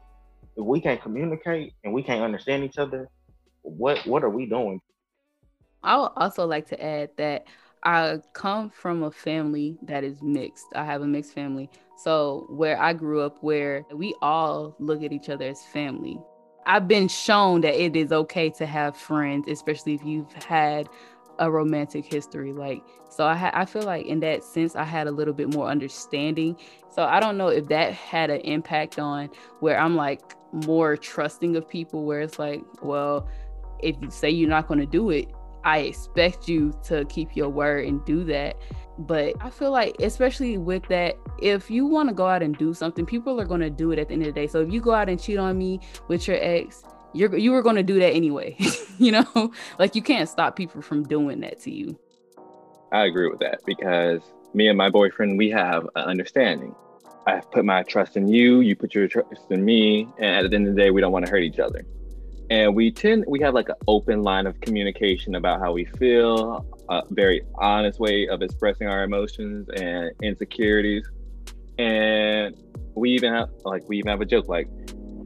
if 0.56 0.64
we 0.64 0.80
can't 0.80 1.02
communicate 1.02 1.72
and 1.82 1.92
we 1.92 2.04
can't 2.04 2.22
understand 2.22 2.62
each 2.62 2.78
other, 2.78 3.08
what 3.62 4.06
what 4.06 4.22
are 4.22 4.30
we 4.38 4.46
doing? 4.46 4.80
I 5.82 5.96
would 5.98 6.12
also 6.16 6.46
like 6.46 6.66
to 6.68 6.78
add 6.80 7.10
that 7.16 7.44
I 7.84 8.18
come 8.32 8.70
from 8.70 9.02
a 9.02 9.10
family 9.10 9.78
that 9.82 10.04
is 10.04 10.22
mixed. 10.22 10.66
I 10.74 10.84
have 10.84 11.02
a 11.02 11.06
mixed 11.06 11.34
family. 11.34 11.68
So 11.96 12.46
where 12.48 12.80
I 12.80 12.92
grew 12.92 13.20
up 13.20 13.42
where 13.42 13.84
we 13.92 14.14
all 14.22 14.74
look 14.78 15.02
at 15.02 15.12
each 15.12 15.28
other 15.28 15.46
as 15.46 15.62
family. 15.62 16.18
I've 16.66 16.88
been 16.88 17.08
shown 17.08 17.60
that 17.60 17.74
it 17.74 17.94
is 17.94 18.10
okay 18.10 18.48
to 18.50 18.64
have 18.64 18.96
friends, 18.96 19.48
especially 19.48 19.94
if 19.94 20.04
you've 20.04 20.32
had 20.32 20.88
a 21.38 21.50
romantic 21.50 22.06
history. 22.06 22.52
Like, 22.52 22.82
so 23.10 23.26
I 23.26 23.36
ha- 23.36 23.50
I 23.52 23.66
feel 23.66 23.82
like 23.82 24.06
in 24.06 24.20
that 24.20 24.42
sense, 24.42 24.74
I 24.74 24.84
had 24.84 25.06
a 25.06 25.10
little 25.10 25.34
bit 25.34 25.52
more 25.52 25.68
understanding. 25.68 26.56
So 26.90 27.02
I 27.02 27.20
don't 27.20 27.36
know 27.36 27.48
if 27.48 27.68
that 27.68 27.92
had 27.92 28.30
an 28.30 28.40
impact 28.40 28.98
on 28.98 29.28
where 29.60 29.78
I'm 29.78 29.94
like 29.94 30.22
more 30.52 30.96
trusting 30.96 31.54
of 31.56 31.68
people, 31.68 32.04
where 32.04 32.20
it's 32.20 32.38
like, 32.38 32.62
well, 32.82 33.28
if 33.80 33.96
you 34.00 34.10
say 34.10 34.30
you're 34.30 34.48
not 34.48 34.68
going 34.68 34.80
to 34.80 34.86
do 34.86 35.10
it, 35.10 35.28
I 35.64 35.78
expect 35.78 36.48
you 36.48 36.72
to 36.84 37.04
keep 37.06 37.34
your 37.34 37.48
word 37.48 37.86
and 37.86 38.04
do 38.04 38.24
that. 38.24 38.56
But 38.98 39.34
I 39.40 39.50
feel 39.50 39.72
like, 39.72 39.96
especially 40.00 40.58
with 40.58 40.86
that, 40.88 41.16
if 41.40 41.70
you 41.70 41.86
want 41.86 42.08
to 42.10 42.14
go 42.14 42.26
out 42.26 42.42
and 42.42 42.56
do 42.56 42.74
something, 42.74 43.04
people 43.04 43.40
are 43.40 43.46
going 43.46 43.60
to 43.60 43.70
do 43.70 43.90
it 43.90 43.98
at 43.98 44.08
the 44.08 44.14
end 44.14 44.22
of 44.22 44.34
the 44.34 44.40
day. 44.40 44.46
So 44.46 44.60
if 44.60 44.72
you 44.72 44.80
go 44.80 44.92
out 44.92 45.08
and 45.08 45.20
cheat 45.20 45.38
on 45.38 45.58
me 45.58 45.80
with 46.06 46.28
your 46.28 46.38
ex, 46.40 46.84
you're 47.12 47.36
you 47.36 47.52
were 47.52 47.62
going 47.62 47.76
to 47.76 47.82
do 47.82 47.98
that 47.98 48.12
anyway. 48.12 48.56
you 48.98 49.12
know, 49.12 49.52
like 49.78 49.96
you 49.96 50.02
can't 50.02 50.28
stop 50.28 50.54
people 50.54 50.82
from 50.82 51.02
doing 51.02 51.40
that 51.40 51.60
to 51.62 51.72
you. 51.72 51.98
I 52.92 53.06
agree 53.06 53.28
with 53.28 53.40
that 53.40 53.60
because 53.66 54.20
me 54.52 54.68
and 54.68 54.78
my 54.78 54.90
boyfriend, 54.90 55.38
we 55.38 55.50
have 55.50 55.88
an 55.96 56.04
understanding. 56.04 56.74
I 57.26 57.40
put 57.40 57.64
my 57.64 57.82
trust 57.82 58.16
in 58.16 58.28
you, 58.28 58.60
you 58.60 58.76
put 58.76 58.94
your 58.94 59.08
trust 59.08 59.50
in 59.50 59.64
me, 59.64 60.06
and 60.18 60.44
at 60.44 60.50
the 60.50 60.56
end 60.56 60.68
of 60.68 60.74
the 60.74 60.80
day, 60.80 60.90
we 60.90 61.00
don't 61.00 61.10
want 61.10 61.24
to 61.24 61.30
hurt 61.30 61.42
each 61.42 61.58
other 61.58 61.84
and 62.50 62.74
we 62.74 62.90
tend 62.90 63.24
we 63.26 63.40
have 63.40 63.54
like 63.54 63.68
an 63.68 63.76
open 63.88 64.22
line 64.22 64.46
of 64.46 64.60
communication 64.60 65.34
about 65.34 65.60
how 65.60 65.72
we 65.72 65.84
feel 65.84 66.66
a 66.90 67.02
very 67.10 67.42
honest 67.56 67.98
way 67.98 68.28
of 68.28 68.42
expressing 68.42 68.86
our 68.86 69.02
emotions 69.04 69.68
and 69.76 70.10
insecurities. 70.22 71.08
And 71.78 72.54
we 72.94 73.10
even 73.12 73.32
have 73.32 73.50
like 73.64 73.88
we 73.88 73.98
even 73.98 74.10
have 74.10 74.20
a 74.20 74.26
joke 74.26 74.48
like 74.48 74.68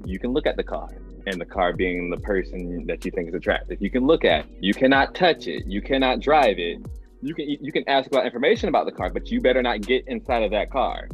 you 0.05 0.19
can 0.19 0.31
look 0.33 0.47
at 0.47 0.57
the 0.57 0.63
car 0.63 0.89
and 1.27 1.41
the 1.41 1.45
car 1.45 1.73
being 1.73 2.09
the 2.09 2.17
person 2.19 2.87
that 2.87 3.05
you 3.05 3.11
think 3.11 3.29
is 3.29 3.35
attractive. 3.35 3.79
You 3.83 3.91
can 3.91 4.07
look 4.07 4.25
at 4.25 4.47
you 4.63 4.73
cannot 4.73 5.15
touch 5.15 5.49
it 5.49 5.67
you 5.67 5.83
cannot 5.83 6.21
drive 6.21 6.59
it. 6.59 6.79
You 7.21 7.35
can 7.35 7.49
you 7.49 7.73
can 7.73 7.83
ask 7.89 8.07
about 8.07 8.27
information 8.27 8.69
about 8.69 8.87
the 8.87 8.93
car 8.93 9.11
but 9.11 9.29
you 9.29 9.41
better 9.41 9.63
not 9.63 9.81
get 9.81 10.07
inside 10.07 10.45
of 10.45 10.53
that 10.53 10.71
car 10.71 11.09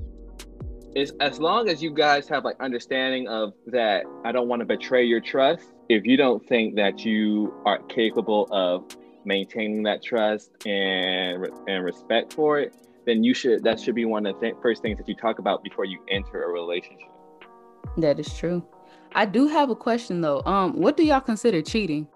is 0.95 1.13
as 1.21 1.41
long 1.41 1.69
as 1.69 1.83
you 1.83 1.93
guys 1.93 2.29
have 2.29 2.45
like 2.45 2.57
understanding 2.61 3.27
of 3.29 3.53
that 3.67 4.05
i 4.25 4.31
don't 4.31 4.49
want 4.49 4.61
to 4.61 4.67
betray 4.67 5.05
your 5.05 5.21
trust 5.21 5.73
if 5.89 6.05
you 6.05 6.17
don't 6.17 6.47
think 6.47 6.77
that 6.77 7.05
you 7.05 7.53
are 7.65 7.79
capable 7.85 8.47
of 8.51 8.85
maintaining 9.25 9.83
that 9.83 10.03
trust 10.03 10.51
and 10.67 11.47
and 11.67 11.85
respect 11.85 12.33
for 12.33 12.59
it 12.59 12.75
then 13.07 13.23
you 13.23 13.35
should 13.35 13.63
that 13.65 13.81
should 13.81 13.95
be 13.95 14.05
one 14.05 14.27
of 14.27 14.35
the 14.41 14.41
th- 14.41 14.55
first 14.63 14.83
things 14.83 14.99
that 14.99 15.09
you 15.09 15.15
talk 15.15 15.39
about 15.39 15.63
before 15.63 15.85
you 15.85 16.01
enter 16.11 16.45
a 16.45 16.49
relationship. 16.49 17.09
That 17.99 18.19
is 18.19 18.33
true. 18.33 18.65
I 19.15 19.27
do 19.27 19.47
have 19.47 19.71
a 19.71 19.77
question 19.77 20.21
though. 20.21 20.43
Um 20.47 20.79
what 20.79 20.97
do 20.97 21.05
y'all 21.05 21.21
consider 21.21 21.63
cheating? 21.63 22.07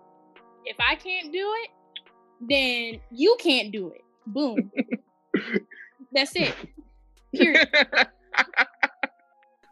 If 0.64 0.76
i 0.80 0.94
can't 0.94 1.32
do 1.32 1.54
it 1.62 1.70
then 2.40 3.00
you 3.10 3.36
can't 3.40 3.72
do 3.72 3.88
it. 3.88 4.02
Boom. 4.26 4.70
That's 6.12 6.34
it. 6.36 6.54
Period 7.34 7.68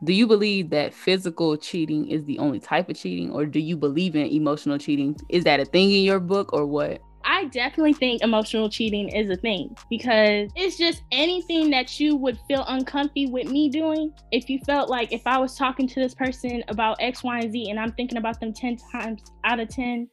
do 0.05 0.13
you 0.13 0.27
believe 0.27 0.71
that 0.71 0.93
physical 0.93 1.57
cheating 1.57 2.09
is 2.09 2.25
the 2.25 2.39
only 2.39 2.61
type 2.61 2.89
of 2.89 2.97
cheating 2.97 3.31
or 3.31 3.47
do 3.47 3.59
you 3.59 3.77
believe 3.77 4.15
in 4.15 4.27
emotional 4.27 4.79
cheating 4.79 5.17
is 5.29 5.45
that 5.45 5.61
a 5.61 5.65
thing 5.65 5.91
in 5.91 6.03
your 6.03 6.21
book 6.21 6.53
or 6.53 6.67
what 6.67 7.01
I 7.29 7.47
definitely 7.47 7.93
think 7.93 8.23
emotional 8.23 8.71
cheating 8.71 9.09
is 9.09 9.29
a 9.31 9.37
thing 9.37 9.77
because 9.91 10.49
it's 10.55 10.79
just 10.79 11.03
anything 11.11 11.71
that 11.71 11.99
you 11.99 12.15
would 12.15 12.39
feel 12.47 12.65
uncomfy 12.69 13.27
with 13.27 13.51
me 13.51 13.69
doing. 13.69 14.13
If 14.31 14.49
you 14.49 14.61
felt 14.65 14.89
like 14.89 15.13
if 15.13 15.27
I 15.27 15.37
was 15.39 15.57
talking 15.57 15.89
to 15.89 16.01
this 16.01 16.15
person 16.15 16.63
about 16.69 16.99
X, 17.01 17.25
Y, 17.25 17.41
and 17.41 17.53
Z 17.53 17.69
and 17.69 17.81
I'm 17.81 17.93
thinking 17.93 18.17
about 18.19 18.39
them 18.39 18.53
10 18.53 18.77
times 18.93 19.25
out 19.43 19.59
of 19.59 19.69
10, 19.69 20.09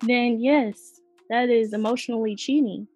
then 0.00 0.40
yes, 0.40 1.00
that 1.30 1.48
is 1.48 1.74
emotionally 1.74 2.34
cheating. 2.34 2.88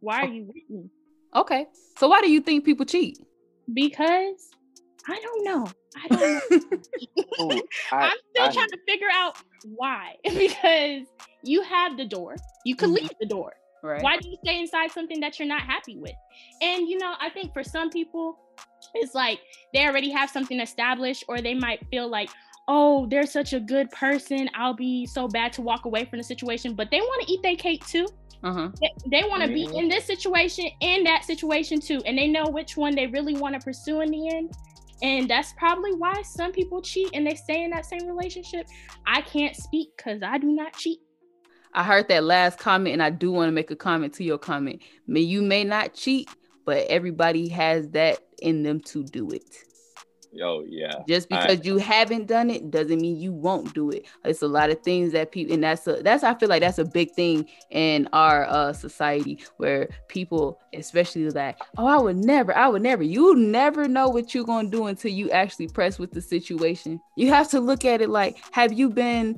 Why 0.00 0.20
are 0.20 0.28
you 0.28 0.44
with 0.44 0.56
me? 0.68 0.90
Okay. 1.34 1.66
So 1.96 2.08
why 2.08 2.20
do 2.20 2.30
you 2.30 2.42
think 2.42 2.66
people 2.66 2.84
cheat? 2.84 3.18
Because 3.72 4.50
I 5.08 5.20
don't 5.20 5.44
know. 5.44 5.66
I 5.96 6.08
don't 6.08 6.20
know. 6.20 6.78
Ooh, 7.40 7.62
I, 7.92 8.06
am 8.06 8.16
still 8.30 8.46
I, 8.46 8.52
trying 8.52 8.68
to 8.68 8.78
figure 8.86 9.08
out 9.12 9.36
why. 9.64 10.14
because 10.24 11.06
you 11.42 11.62
have 11.62 11.96
the 11.96 12.04
door. 12.04 12.36
You 12.64 12.76
could 12.76 12.88
mm-hmm. 12.88 13.06
leave 13.06 13.10
the 13.20 13.26
door. 13.26 13.52
Right. 13.82 14.02
Why 14.02 14.16
do 14.16 14.28
you 14.28 14.38
stay 14.42 14.58
inside 14.60 14.90
something 14.92 15.20
that 15.20 15.38
you're 15.38 15.48
not 15.48 15.62
happy 15.62 15.98
with? 15.98 16.14
And 16.62 16.88
you 16.88 16.98
know, 16.98 17.14
I 17.20 17.28
think 17.28 17.52
for 17.52 17.62
some 17.62 17.90
people, 17.90 18.38
it's 18.94 19.14
like 19.14 19.40
they 19.74 19.86
already 19.86 20.10
have 20.10 20.30
something 20.30 20.58
established, 20.60 21.24
or 21.28 21.42
they 21.42 21.52
might 21.52 21.86
feel 21.90 22.08
like, 22.08 22.30
oh, 22.66 23.06
they're 23.10 23.26
such 23.26 23.52
a 23.52 23.60
good 23.60 23.90
person. 23.90 24.48
I'll 24.54 24.74
be 24.74 25.04
so 25.04 25.28
bad 25.28 25.52
to 25.54 25.62
walk 25.62 25.84
away 25.84 26.06
from 26.06 26.18
the 26.18 26.24
situation, 26.24 26.74
but 26.74 26.90
they 26.90 27.00
want 27.00 27.26
to 27.26 27.32
eat 27.32 27.42
their 27.42 27.56
cake 27.56 27.86
too. 27.86 28.06
Uh-huh. 28.42 28.70
They, 28.80 29.20
they 29.22 29.28
want 29.28 29.42
to 29.42 29.48
mm-hmm. 29.48 29.72
be 29.72 29.78
in 29.78 29.88
this 29.88 30.04
situation 30.04 30.66
and 30.80 31.06
that 31.06 31.24
situation 31.24 31.80
too, 31.80 32.00
and 32.06 32.16
they 32.16 32.26
know 32.26 32.44
which 32.46 32.78
one 32.78 32.94
they 32.94 33.06
really 33.06 33.36
want 33.36 33.54
to 33.54 33.60
pursue 33.60 34.00
in 34.00 34.10
the 34.10 34.34
end. 34.34 34.52
And 35.04 35.28
that's 35.28 35.52
probably 35.52 35.92
why 35.92 36.22
some 36.22 36.50
people 36.50 36.80
cheat 36.80 37.10
and 37.12 37.26
they 37.26 37.34
stay 37.34 37.62
in 37.62 37.70
that 37.72 37.84
same 37.84 38.06
relationship. 38.06 38.66
I 39.06 39.20
can't 39.20 39.54
speak 39.54 39.90
because 39.94 40.22
I 40.22 40.38
do 40.38 40.46
not 40.46 40.72
cheat. 40.72 40.98
I 41.74 41.84
heard 41.84 42.08
that 42.08 42.24
last 42.24 42.58
comment, 42.58 42.94
and 42.94 43.02
I 43.02 43.10
do 43.10 43.30
want 43.30 43.48
to 43.48 43.52
make 43.52 43.70
a 43.70 43.76
comment 43.76 44.14
to 44.14 44.24
your 44.24 44.38
comment. 44.38 44.80
May 45.06 45.20
you 45.20 45.42
may 45.42 45.62
not 45.62 45.92
cheat, 45.92 46.30
but 46.64 46.86
everybody 46.86 47.48
has 47.50 47.90
that 47.90 48.20
in 48.40 48.62
them 48.62 48.80
to 48.80 49.04
do 49.04 49.28
it. 49.30 49.44
Oh 50.42 50.64
yeah. 50.66 51.02
Just 51.08 51.28
because 51.28 51.60
I, 51.60 51.62
you 51.62 51.78
haven't 51.78 52.26
done 52.26 52.50
it 52.50 52.70
doesn't 52.70 53.00
mean 53.00 53.16
you 53.16 53.32
won't 53.32 53.74
do 53.74 53.90
it. 53.90 54.06
It's 54.24 54.42
a 54.42 54.48
lot 54.48 54.70
of 54.70 54.80
things 54.80 55.12
that 55.12 55.32
people, 55.32 55.54
and 55.54 55.64
that's 55.64 55.86
a 55.86 56.02
that's 56.02 56.24
I 56.24 56.34
feel 56.34 56.48
like 56.48 56.62
that's 56.62 56.78
a 56.78 56.84
big 56.84 57.12
thing 57.12 57.46
in 57.70 58.08
our 58.12 58.46
uh, 58.46 58.72
society 58.72 59.40
where 59.58 59.88
people, 60.08 60.60
especially 60.72 61.28
like, 61.30 61.58
oh, 61.78 61.86
I 61.86 61.98
would 61.98 62.16
never, 62.16 62.56
I 62.56 62.68
would 62.68 62.82
never. 62.82 63.02
You 63.02 63.36
never 63.36 63.88
know 63.88 64.08
what 64.08 64.34
you're 64.34 64.44
gonna 64.44 64.68
do 64.68 64.86
until 64.86 65.12
you 65.12 65.30
actually 65.30 65.68
press 65.68 65.98
with 65.98 66.12
the 66.12 66.20
situation. 66.20 67.00
You 67.16 67.28
have 67.28 67.48
to 67.50 67.60
look 67.60 67.84
at 67.84 68.00
it 68.00 68.10
like, 68.10 68.38
have 68.52 68.72
you 68.72 68.90
been 68.90 69.36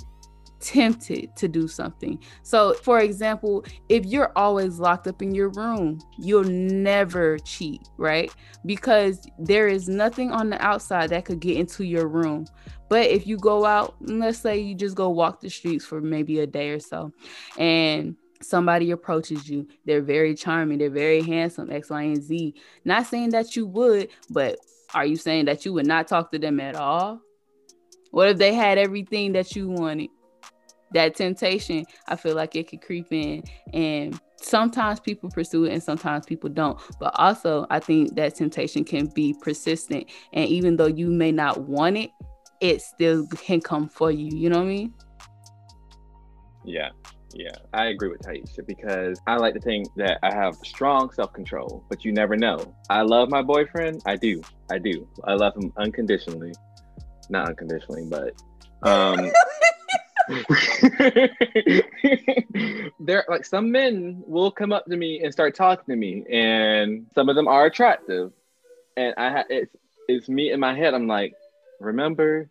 tempted 0.60 1.34
to 1.36 1.48
do 1.48 1.68
something. 1.68 2.18
So, 2.42 2.74
for 2.74 3.00
example, 3.00 3.64
if 3.88 4.04
you're 4.06 4.32
always 4.36 4.78
locked 4.78 5.06
up 5.06 5.22
in 5.22 5.34
your 5.34 5.50
room, 5.50 6.00
you'll 6.18 6.44
never 6.44 7.38
cheat, 7.38 7.82
right? 7.96 8.32
Because 8.64 9.26
there 9.38 9.68
is 9.68 9.88
nothing 9.88 10.30
on 10.30 10.50
the 10.50 10.60
outside 10.64 11.10
that 11.10 11.24
could 11.24 11.40
get 11.40 11.56
into 11.56 11.84
your 11.84 12.08
room. 12.08 12.46
But 12.88 13.10
if 13.10 13.26
you 13.26 13.36
go 13.36 13.64
out, 13.64 13.96
let's 14.00 14.38
say 14.38 14.58
you 14.58 14.74
just 14.74 14.96
go 14.96 15.08
walk 15.08 15.40
the 15.40 15.50
streets 15.50 15.84
for 15.84 16.00
maybe 16.00 16.40
a 16.40 16.46
day 16.46 16.70
or 16.70 16.80
so, 16.80 17.12
and 17.58 18.16
somebody 18.42 18.90
approaches 18.92 19.48
you, 19.48 19.66
they're 19.84 20.02
very 20.02 20.34
charming, 20.34 20.78
they're 20.78 20.90
very 20.90 21.22
handsome, 21.22 21.70
X, 21.70 21.90
Y, 21.90 22.02
and 22.02 22.22
Z. 22.22 22.54
Not 22.84 23.06
saying 23.06 23.30
that 23.30 23.56
you 23.56 23.66
would, 23.66 24.08
but 24.30 24.58
are 24.94 25.04
you 25.06 25.16
saying 25.16 25.46
that 25.46 25.64
you 25.64 25.72
would 25.72 25.86
not 25.86 26.06
talk 26.06 26.30
to 26.32 26.38
them 26.38 26.60
at 26.60 26.76
all? 26.76 27.20
What 28.12 28.28
if 28.28 28.38
they 28.38 28.54
had 28.54 28.78
everything 28.78 29.32
that 29.32 29.56
you 29.56 29.68
wanted? 29.68 30.10
That 30.92 31.16
temptation, 31.16 31.84
I 32.08 32.16
feel 32.16 32.34
like 32.34 32.56
it 32.56 32.68
could 32.68 32.82
creep 32.82 33.12
in 33.12 33.42
and 33.72 34.18
sometimes 34.36 35.00
people 35.00 35.30
pursue 35.30 35.64
it 35.64 35.72
and 35.72 35.82
sometimes 35.82 36.26
people 36.26 36.50
don't. 36.50 36.78
But 36.98 37.12
also, 37.18 37.66
I 37.70 37.80
think 37.80 38.14
that 38.16 38.34
temptation 38.34 38.84
can 38.84 39.06
be 39.06 39.34
persistent. 39.42 40.10
And 40.32 40.48
even 40.48 40.76
though 40.76 40.86
you 40.86 41.08
may 41.10 41.32
not 41.32 41.62
want 41.62 41.96
it, 41.96 42.10
it 42.60 42.80
still 42.80 43.26
can 43.28 43.60
come 43.60 43.88
for 43.88 44.10
you. 44.10 44.30
You 44.32 44.50
know 44.50 44.58
what 44.58 44.64
I 44.64 44.68
mean? 44.68 44.94
Yeah. 46.64 46.90
Yeah, 47.34 47.50
I 47.74 47.88
agree 47.88 48.08
with 48.08 48.22
Taisha 48.22 48.66
because 48.66 49.20
I 49.26 49.36
like 49.36 49.52
to 49.54 49.60
think 49.60 49.88
that 49.96 50.18
I 50.22 50.32
have 50.32 50.54
strong 50.64 51.10
self 51.12 51.34
control, 51.34 51.84
but 51.90 52.02
you 52.02 52.12
never 52.12 52.34
know. 52.34 52.74
I 52.88 53.02
love 53.02 53.28
my 53.28 53.42
boyfriend. 53.42 54.00
I 54.06 54.16
do. 54.16 54.40
I 54.70 54.78
do. 54.78 55.06
I 55.24 55.34
love 55.34 55.54
him 55.54 55.70
unconditionally. 55.76 56.52
Not 57.28 57.48
unconditionally, 57.48 58.06
but 58.08 58.32
um 58.88 59.16
there 63.00 63.24
like 63.28 63.44
some 63.44 63.70
men 63.70 64.22
will 64.26 64.50
come 64.50 64.72
up 64.72 64.84
to 64.86 64.96
me 64.96 65.20
and 65.22 65.32
start 65.32 65.54
talking 65.54 65.84
to 65.88 65.96
me 65.96 66.24
and 66.30 67.06
some 67.14 67.28
of 67.28 67.36
them 67.36 67.46
are 67.46 67.66
attractive 67.66 68.32
and 68.96 69.14
i 69.16 69.30
ha- 69.30 69.44
it's 69.48 69.74
it's 70.08 70.28
me 70.28 70.50
in 70.50 70.58
my 70.58 70.74
head 70.74 70.94
i'm 70.94 71.06
like 71.06 71.32
remember 71.80 72.48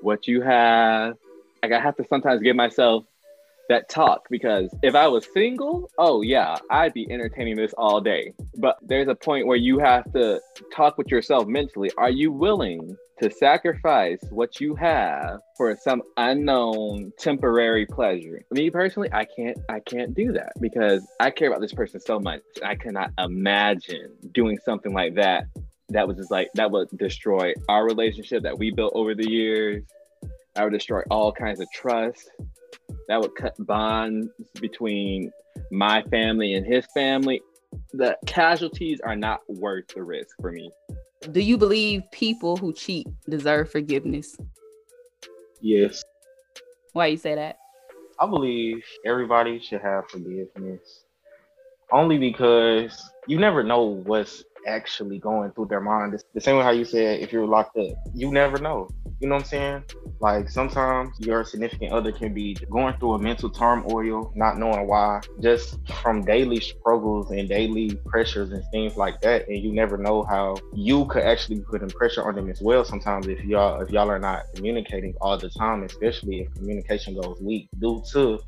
what 0.00 0.28
you 0.28 0.40
have 0.40 1.16
like 1.62 1.72
i 1.72 1.80
have 1.80 1.96
to 1.96 2.04
sometimes 2.08 2.40
give 2.40 2.54
myself 2.54 3.04
that 3.68 3.88
talk 3.88 4.28
because 4.30 4.74
if 4.82 4.94
I 4.94 5.08
was 5.08 5.26
single, 5.32 5.90
oh 5.98 6.22
yeah, 6.22 6.56
I'd 6.70 6.94
be 6.94 7.10
entertaining 7.10 7.56
this 7.56 7.72
all 7.76 8.00
day. 8.00 8.34
But 8.56 8.78
there's 8.82 9.08
a 9.08 9.14
point 9.14 9.46
where 9.46 9.56
you 9.56 9.78
have 9.78 10.10
to 10.12 10.40
talk 10.72 10.98
with 10.98 11.10
yourself 11.10 11.46
mentally. 11.46 11.90
Are 11.98 12.10
you 12.10 12.32
willing 12.32 12.96
to 13.20 13.30
sacrifice 13.30 14.18
what 14.30 14.60
you 14.60 14.74
have 14.74 15.40
for 15.56 15.76
some 15.76 16.02
unknown 16.16 17.12
temporary 17.18 17.86
pleasure? 17.86 18.42
Me 18.50 18.70
personally, 18.70 19.08
I 19.12 19.24
can't 19.24 19.58
I 19.68 19.80
can't 19.80 20.14
do 20.14 20.32
that 20.32 20.52
because 20.60 21.06
I 21.20 21.30
care 21.30 21.48
about 21.48 21.60
this 21.60 21.72
person 21.72 22.00
so 22.00 22.20
much. 22.20 22.42
I 22.64 22.74
cannot 22.74 23.10
imagine 23.18 24.16
doing 24.32 24.58
something 24.64 24.92
like 24.92 25.14
that 25.14 25.46
that 25.90 26.08
was 26.08 26.16
just 26.16 26.30
like 26.30 26.48
that 26.54 26.70
would 26.70 26.88
destroy 26.96 27.54
our 27.68 27.84
relationship 27.84 28.42
that 28.42 28.58
we 28.58 28.70
built 28.70 28.92
over 28.94 29.14
the 29.14 29.30
years 29.30 29.84
I 30.56 30.64
would 30.64 30.72
destroy 30.72 31.02
all 31.10 31.32
kinds 31.32 31.60
of 31.60 31.70
trust. 31.70 32.30
That 33.08 33.20
would 33.20 33.34
cut 33.34 33.54
bonds 33.58 34.28
between 34.60 35.30
my 35.70 36.02
family 36.04 36.54
and 36.54 36.66
his 36.66 36.86
family. 36.94 37.42
The 37.92 38.16
casualties 38.26 39.00
are 39.00 39.16
not 39.16 39.40
worth 39.48 39.88
the 39.88 40.02
risk 40.02 40.34
for 40.40 40.50
me. 40.50 40.70
Do 41.32 41.40
you 41.40 41.56
believe 41.56 42.02
people 42.12 42.56
who 42.56 42.72
cheat 42.72 43.06
deserve 43.28 43.70
forgiveness? 43.70 44.36
Yes. 45.60 46.02
Why 46.92 47.06
you 47.06 47.16
say 47.16 47.34
that? 47.34 47.58
I 48.20 48.26
believe 48.26 48.84
everybody 49.04 49.58
should 49.58 49.80
have 49.80 50.08
forgiveness. 50.08 51.05
Only 51.92 52.18
because 52.18 53.10
you 53.26 53.38
never 53.38 53.62
know 53.62 53.82
what's 53.82 54.44
actually 54.66 55.18
going 55.18 55.50
through 55.52 55.66
their 55.66 55.80
mind. 55.80 56.14
It's 56.14 56.24
the 56.34 56.40
same 56.40 56.56
way 56.56 56.62
how 56.62 56.70
you 56.70 56.84
said 56.84 57.20
if 57.20 57.32
you're 57.32 57.46
locked 57.46 57.76
up, 57.76 57.96
you 58.14 58.32
never 58.32 58.58
know. 58.58 58.88
You 59.20 59.28
know 59.28 59.36
what 59.36 59.44
I'm 59.44 59.48
saying? 59.48 59.84
Like 60.20 60.50
sometimes 60.50 61.18
your 61.20 61.44
significant 61.44 61.92
other 61.92 62.12
can 62.12 62.34
be 62.34 62.54
going 62.70 62.98
through 62.98 63.14
a 63.14 63.18
mental 63.18 63.48
turmoil, 63.48 64.32
not 64.34 64.58
knowing 64.58 64.86
why, 64.86 65.20
just 65.40 65.78
from 66.02 66.24
daily 66.24 66.60
struggles 66.60 67.30
and 67.30 67.48
daily 67.48 67.94
pressures 68.06 68.50
and 68.50 68.62
things 68.72 68.96
like 68.96 69.20
that. 69.22 69.48
And 69.48 69.62
you 69.62 69.72
never 69.72 69.96
know 69.96 70.24
how 70.24 70.56
you 70.74 71.06
could 71.06 71.22
actually 71.22 71.60
put 71.60 71.82
in 71.82 71.88
pressure 71.88 72.26
on 72.28 72.34
them 72.34 72.50
as 72.50 72.60
well. 72.60 72.84
Sometimes 72.84 73.26
if 73.26 73.42
y'all 73.44 73.80
if 73.80 73.90
y'all 73.90 74.10
are 74.10 74.18
not 74.18 74.42
communicating 74.54 75.14
all 75.20 75.38
the 75.38 75.48
time, 75.48 75.82
especially 75.84 76.40
if 76.40 76.54
communication 76.54 77.18
goes 77.18 77.38
weak 77.40 77.68
due 77.78 78.02
to 78.12 78.38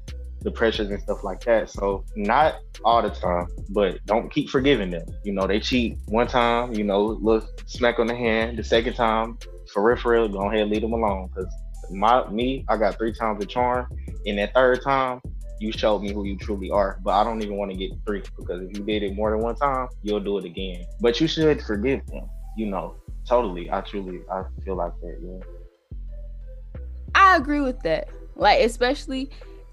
the 0.43 0.51
pressures 0.51 0.91
and 0.91 1.01
stuff 1.03 1.25
like 1.25 1.41
that. 1.41 1.71
So 1.71 2.05
not 2.17 2.57
all 2.85 3.03
the 3.03 3.11
time, 3.11 3.49
but 3.71 4.05
don't 4.07 4.33
keep 4.33 4.51
forgiving 4.51 4.91
them. 4.91 5.07
You 5.25 5.33
know, 5.33 5.47
they 5.47 5.61
cheat 5.61 5.99
one 6.07 6.27
time, 6.27 6.75
you 6.75 6.85
know, 6.85 7.05
look 7.05 7.63
smack 7.67 7.99
on 7.99 8.07
the 8.07 8.15
hand. 8.15 8.59
The 8.59 8.65
second 8.65 8.95
time, 8.95 9.39
for 9.73 9.83
real, 9.83 9.97
for 9.97 10.13
real, 10.13 10.29
go 10.29 10.49
ahead 10.49 10.69
leave 10.69 10.83
them 10.83 10.93
alone. 10.93 11.29
Cause 11.35 11.47
my 11.91 12.29
me, 12.31 12.65
I 12.69 12.77
got 12.77 12.99
three 12.99 13.13
times 13.13 13.41
the 13.41 13.47
charm. 13.47 13.87
And 14.27 14.39
that 14.39 14.55
third 14.55 14.83
time, 14.83 15.21
you 15.61 15.73
showed 15.73 16.03
me 16.03 16.13
who 16.13 16.25
you 16.25 16.37
truly 16.39 16.71
are. 16.71 16.99
But 17.03 17.13
I 17.13 17.25
don't 17.25 17.43
even 17.43 17.57
want 17.57 17.71
to 17.73 17.77
get 17.77 17.91
three 18.07 18.23
because 18.37 18.63
if 18.63 18.77
you 18.77 18.85
did 18.85 19.03
it 19.03 19.15
more 19.15 19.31
than 19.31 19.41
one 19.41 19.57
time, 19.57 19.89
you'll 20.03 20.21
do 20.21 20.39
it 20.39 20.45
again. 20.45 20.85
But 21.01 21.21
you 21.21 21.27
should 21.27 21.63
forgive 21.63 22.07
them. 22.07 22.29
You 22.57 22.67
know, 22.67 22.97
totally. 23.27 23.71
I 23.71 23.81
truly, 23.81 24.21
I 24.31 24.45
feel 24.65 24.77
like 24.77 24.93
that. 25.01 25.19
Yeah. 25.21 26.81
I 27.15 27.37
agree 27.37 27.61
with 27.61 27.81
that. 27.81 28.09
Like 28.37 28.65
especially 28.65 29.31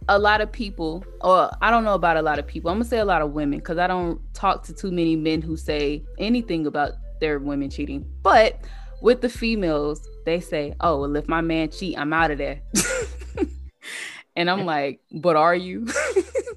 a 0.08 0.20
lot 0.20 0.42
of 0.42 0.52
people, 0.52 1.04
or 1.22 1.50
I 1.62 1.72
don't 1.72 1.84
know 1.84 1.96
about 1.96 2.18
a 2.18 2.22
lot 2.22 2.40
of 2.40 2.46
people. 2.46 2.70
I'm 2.70 2.78
gonna 2.78 2.86
say 2.86 3.00
a 3.00 3.06
lot 3.06 3.22
of 3.22 3.32
women 3.32 3.60
because 3.60 3.78
I 3.78 3.88
don't 3.88 4.22
talk 4.34 4.64
to 4.66 4.74
too 4.74 4.92
many 4.92 5.16
men 5.16 5.42
who 5.42 5.58
say 5.58 6.04
anything 6.18 6.68
about 6.68 6.94
their 7.20 7.40
women 7.40 7.70
cheating. 7.70 8.06
But 8.22 8.60
with 9.02 9.22
the 9.22 9.30
females, 9.30 10.08
they 10.26 10.40
say, 10.40 10.74
"Oh, 10.80 11.02
well, 11.02 11.16
if 11.16 11.28
my 11.28 11.42
man 11.42 11.70
cheat, 11.70 11.98
I'm 11.98 12.14
out 12.14 12.32
of 12.32 12.38
there." 12.38 12.62
and 14.36 14.50
I'm 14.50 14.66
like, 14.66 15.00
"But 15.12 15.36
are 15.36 15.56
you?" 15.56 15.88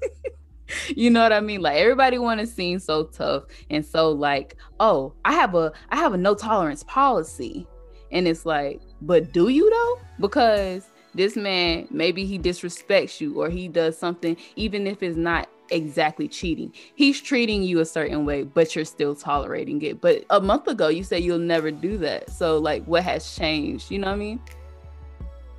you 0.95 1.09
know 1.09 1.23
what 1.23 1.33
I 1.33 1.39
mean? 1.39 1.61
Like 1.61 1.77
everybody 1.77 2.19
want 2.19 2.39
to 2.41 2.47
seem 2.47 2.79
so 2.79 3.05
tough 3.05 3.43
and 3.69 3.85
so 3.85 4.11
like, 4.11 4.57
"Oh, 4.79 5.13
I 5.25 5.33
have 5.33 5.55
a 5.55 5.71
I 5.89 5.95
have 5.95 6.13
a 6.13 6.17
no 6.17 6.35
tolerance 6.35 6.83
policy," 6.83 7.67
and 8.11 8.27
it's 8.27 8.45
like, 8.45 8.81
"But 9.01 9.33
do 9.33 9.49
you 9.49 9.69
though?" 9.69 9.99
Because 10.19 10.87
this 11.13 11.35
man 11.35 11.87
maybe 11.89 12.25
he 12.25 12.37
disrespects 12.37 13.19
you 13.19 13.41
or 13.41 13.49
he 13.49 13.67
does 13.67 13.97
something 13.97 14.37
even 14.55 14.87
if 14.87 15.01
it's 15.03 15.17
not 15.17 15.49
exactly 15.71 16.27
cheating. 16.27 16.73
He's 16.95 17.21
treating 17.21 17.61
you 17.61 17.79
a 17.79 17.85
certain 17.85 18.25
way 18.25 18.43
but 18.43 18.75
you're 18.75 18.85
still 18.85 19.15
tolerating 19.15 19.81
it. 19.81 20.01
But 20.01 20.25
a 20.29 20.41
month 20.41 20.67
ago 20.67 20.87
you 20.87 21.03
said 21.03 21.23
you'll 21.23 21.39
never 21.39 21.71
do 21.71 21.97
that. 21.99 22.29
So 22.31 22.57
like 22.57 22.83
what 22.85 23.03
has 23.03 23.35
changed? 23.35 23.91
You 23.91 23.99
know 23.99 24.07
what 24.07 24.13
i 24.13 24.17
mean? 24.17 24.41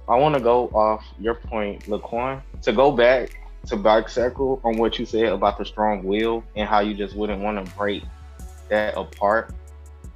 I 0.09 0.17
want 0.17 0.35
to 0.35 0.41
go 0.41 0.67
off 0.69 1.05
your 1.21 1.35
point 1.35 1.85
laquan. 1.85 2.43
To 2.63 2.73
go 2.73 2.91
back 2.91 3.39
to 3.67 3.77
back 3.77 4.09
circle 4.09 4.61
on 4.65 4.77
what 4.77 4.99
you 4.99 5.07
said 5.07 5.27
about 5.27 5.59
the 5.59 5.65
strong 5.65 6.03
will 6.03 6.43
and 6.57 6.69
how 6.69 6.81
you 6.81 6.95
just 6.95 7.15
wouldn't 7.15 7.43
want 7.43 7.65
to 7.65 7.75
break 7.75 8.03
that 8.69 8.97
apart 8.97 9.55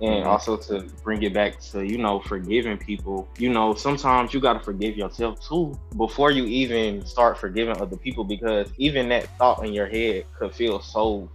and 0.01 0.11
mm-hmm. 0.11 0.29
also 0.29 0.57
to 0.57 0.83
bring 1.03 1.23
it 1.23 1.33
back 1.33 1.61
to 1.61 1.87
you 1.87 1.99
know 1.99 2.21
forgiving 2.21 2.77
people. 2.77 3.29
You 3.39 3.51
know 3.51 3.75
sometimes 3.75 4.35
you 4.35 4.41
got 4.41 4.55
to 4.55 4.61
forgive 4.61 4.97
yourself 4.97 5.47
too 5.47 5.79
before 5.97 6.31
you 6.31 6.45
even 6.47 7.05
start 7.07 7.39
forgiving 7.39 7.81
other 7.81 7.97
people 7.97 8.25
because 8.25 8.69
even 8.79 9.09
that 9.11 9.29
thought 9.39 9.65
in 9.65 9.73
your 9.73 9.87
head 9.87 10.27
could 10.37 10.55
feel 10.55 10.81
so 10.81 11.29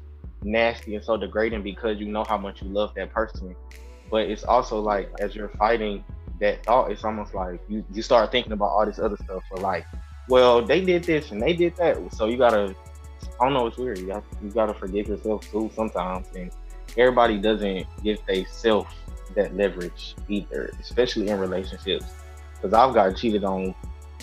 nasty 0.43 0.95
and 0.95 1.04
so 1.04 1.17
degrading 1.17 1.63
because 1.63 2.00
you 2.00 2.08
know 2.08 2.24
how 2.24 2.38
much 2.38 2.62
you 2.62 2.67
love 2.69 2.93
that 2.95 3.13
person. 3.13 3.56
But 4.12 4.30
it's 4.30 4.43
also 4.43 4.80
like 4.80 5.10
as 5.19 5.36
you're 5.36 5.50
fighting 5.50 6.04
that 6.39 6.65
thought 6.65 6.91
it's 6.91 7.04
almost 7.04 7.34
like 7.34 7.62
you, 7.67 7.84
you 7.93 8.02
start 8.02 8.32
thinking 8.32 8.54
about 8.54 8.69
all 8.69 8.86
this 8.86 9.00
other 9.00 9.17
stuff 9.17 9.43
for 9.50 9.58
like 9.58 9.86
well 10.30 10.62
they 10.62 10.80
did 10.80 11.04
this 11.04 11.32
and 11.32 11.41
they 11.41 11.54
did 11.54 11.76
that. 11.78 11.98
So 12.13 12.28
you 12.28 12.38
gotta 12.38 12.76
i 13.39 13.45
don't 13.45 13.54
know 13.54 13.67
it's 13.67 13.78
weird. 13.78 14.00
You, 14.00 14.08
got, 14.08 14.24
you 14.43 14.50
gotta 14.50 14.74
forgive 14.74 15.08
yourself 15.08 15.50
too 15.50 15.72
sometimes 15.74 16.28
and 16.36 16.52
everybody 16.97 17.38
doesn't 17.38 17.86
give 18.04 18.19
self 18.49 18.93
that 19.36 19.56
leverage 19.56 20.15
either, 20.28 20.71
especially 20.80 21.30
in 21.30 21.39
relationships. 21.39 22.06
Because 22.56 22.73
I've 22.73 22.93
got 22.93 23.15
cheated 23.15 23.43
on 23.43 23.73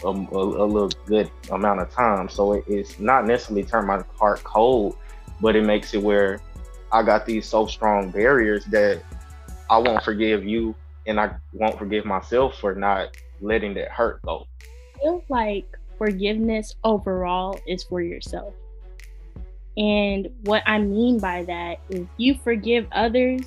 a, 0.05 0.09
a, 0.09 0.11
a, 0.11 0.67
little 0.67 0.91
good 1.07 1.31
amount 1.51 1.81
of 1.81 1.91
time, 1.91 2.29
so 2.29 2.55
it, 2.55 2.65
it's 2.67 2.99
not 2.99 3.27
necessarily 3.27 3.65
turned 3.65 3.87
my 3.87 4.03
heart 4.19 4.43
cold, 4.45 4.97
but 5.41 5.57
it 5.57 5.65
makes 5.65 5.95
it 5.95 6.03
where 6.03 6.41
I 6.93 7.03
got 7.03 7.25
these 7.27 7.47
so 7.47 7.67
strong 7.67 8.11
barriers 8.11 8.65
that 8.67 9.03
I 9.71 9.79
won't 9.79 10.03
forgive 10.03 10.45
you, 10.45 10.75
and 11.07 11.19
I 11.19 11.35
won't 11.53 11.79
forgive 11.79 12.05
myself 12.05 12.59
for 12.59 12.75
not 12.75 13.17
letting 13.41 13.75
that 13.75 13.91
hurt 13.91 14.23
go. 14.23 14.47
I 14.97 14.99
feel 14.99 15.25
like 15.29 15.79
forgiveness 15.99 16.75
overall 16.85 17.59
is 17.67 17.85
for 17.85 18.01
yourself. 18.01 18.55
And 19.77 20.29
what 20.45 20.63
I 20.67 20.79
mean 20.79 21.19
by 21.19 21.45
that 21.45 21.81
is 21.91 22.07
you 22.17 22.39
forgive 22.43 22.87
others. 22.93 23.43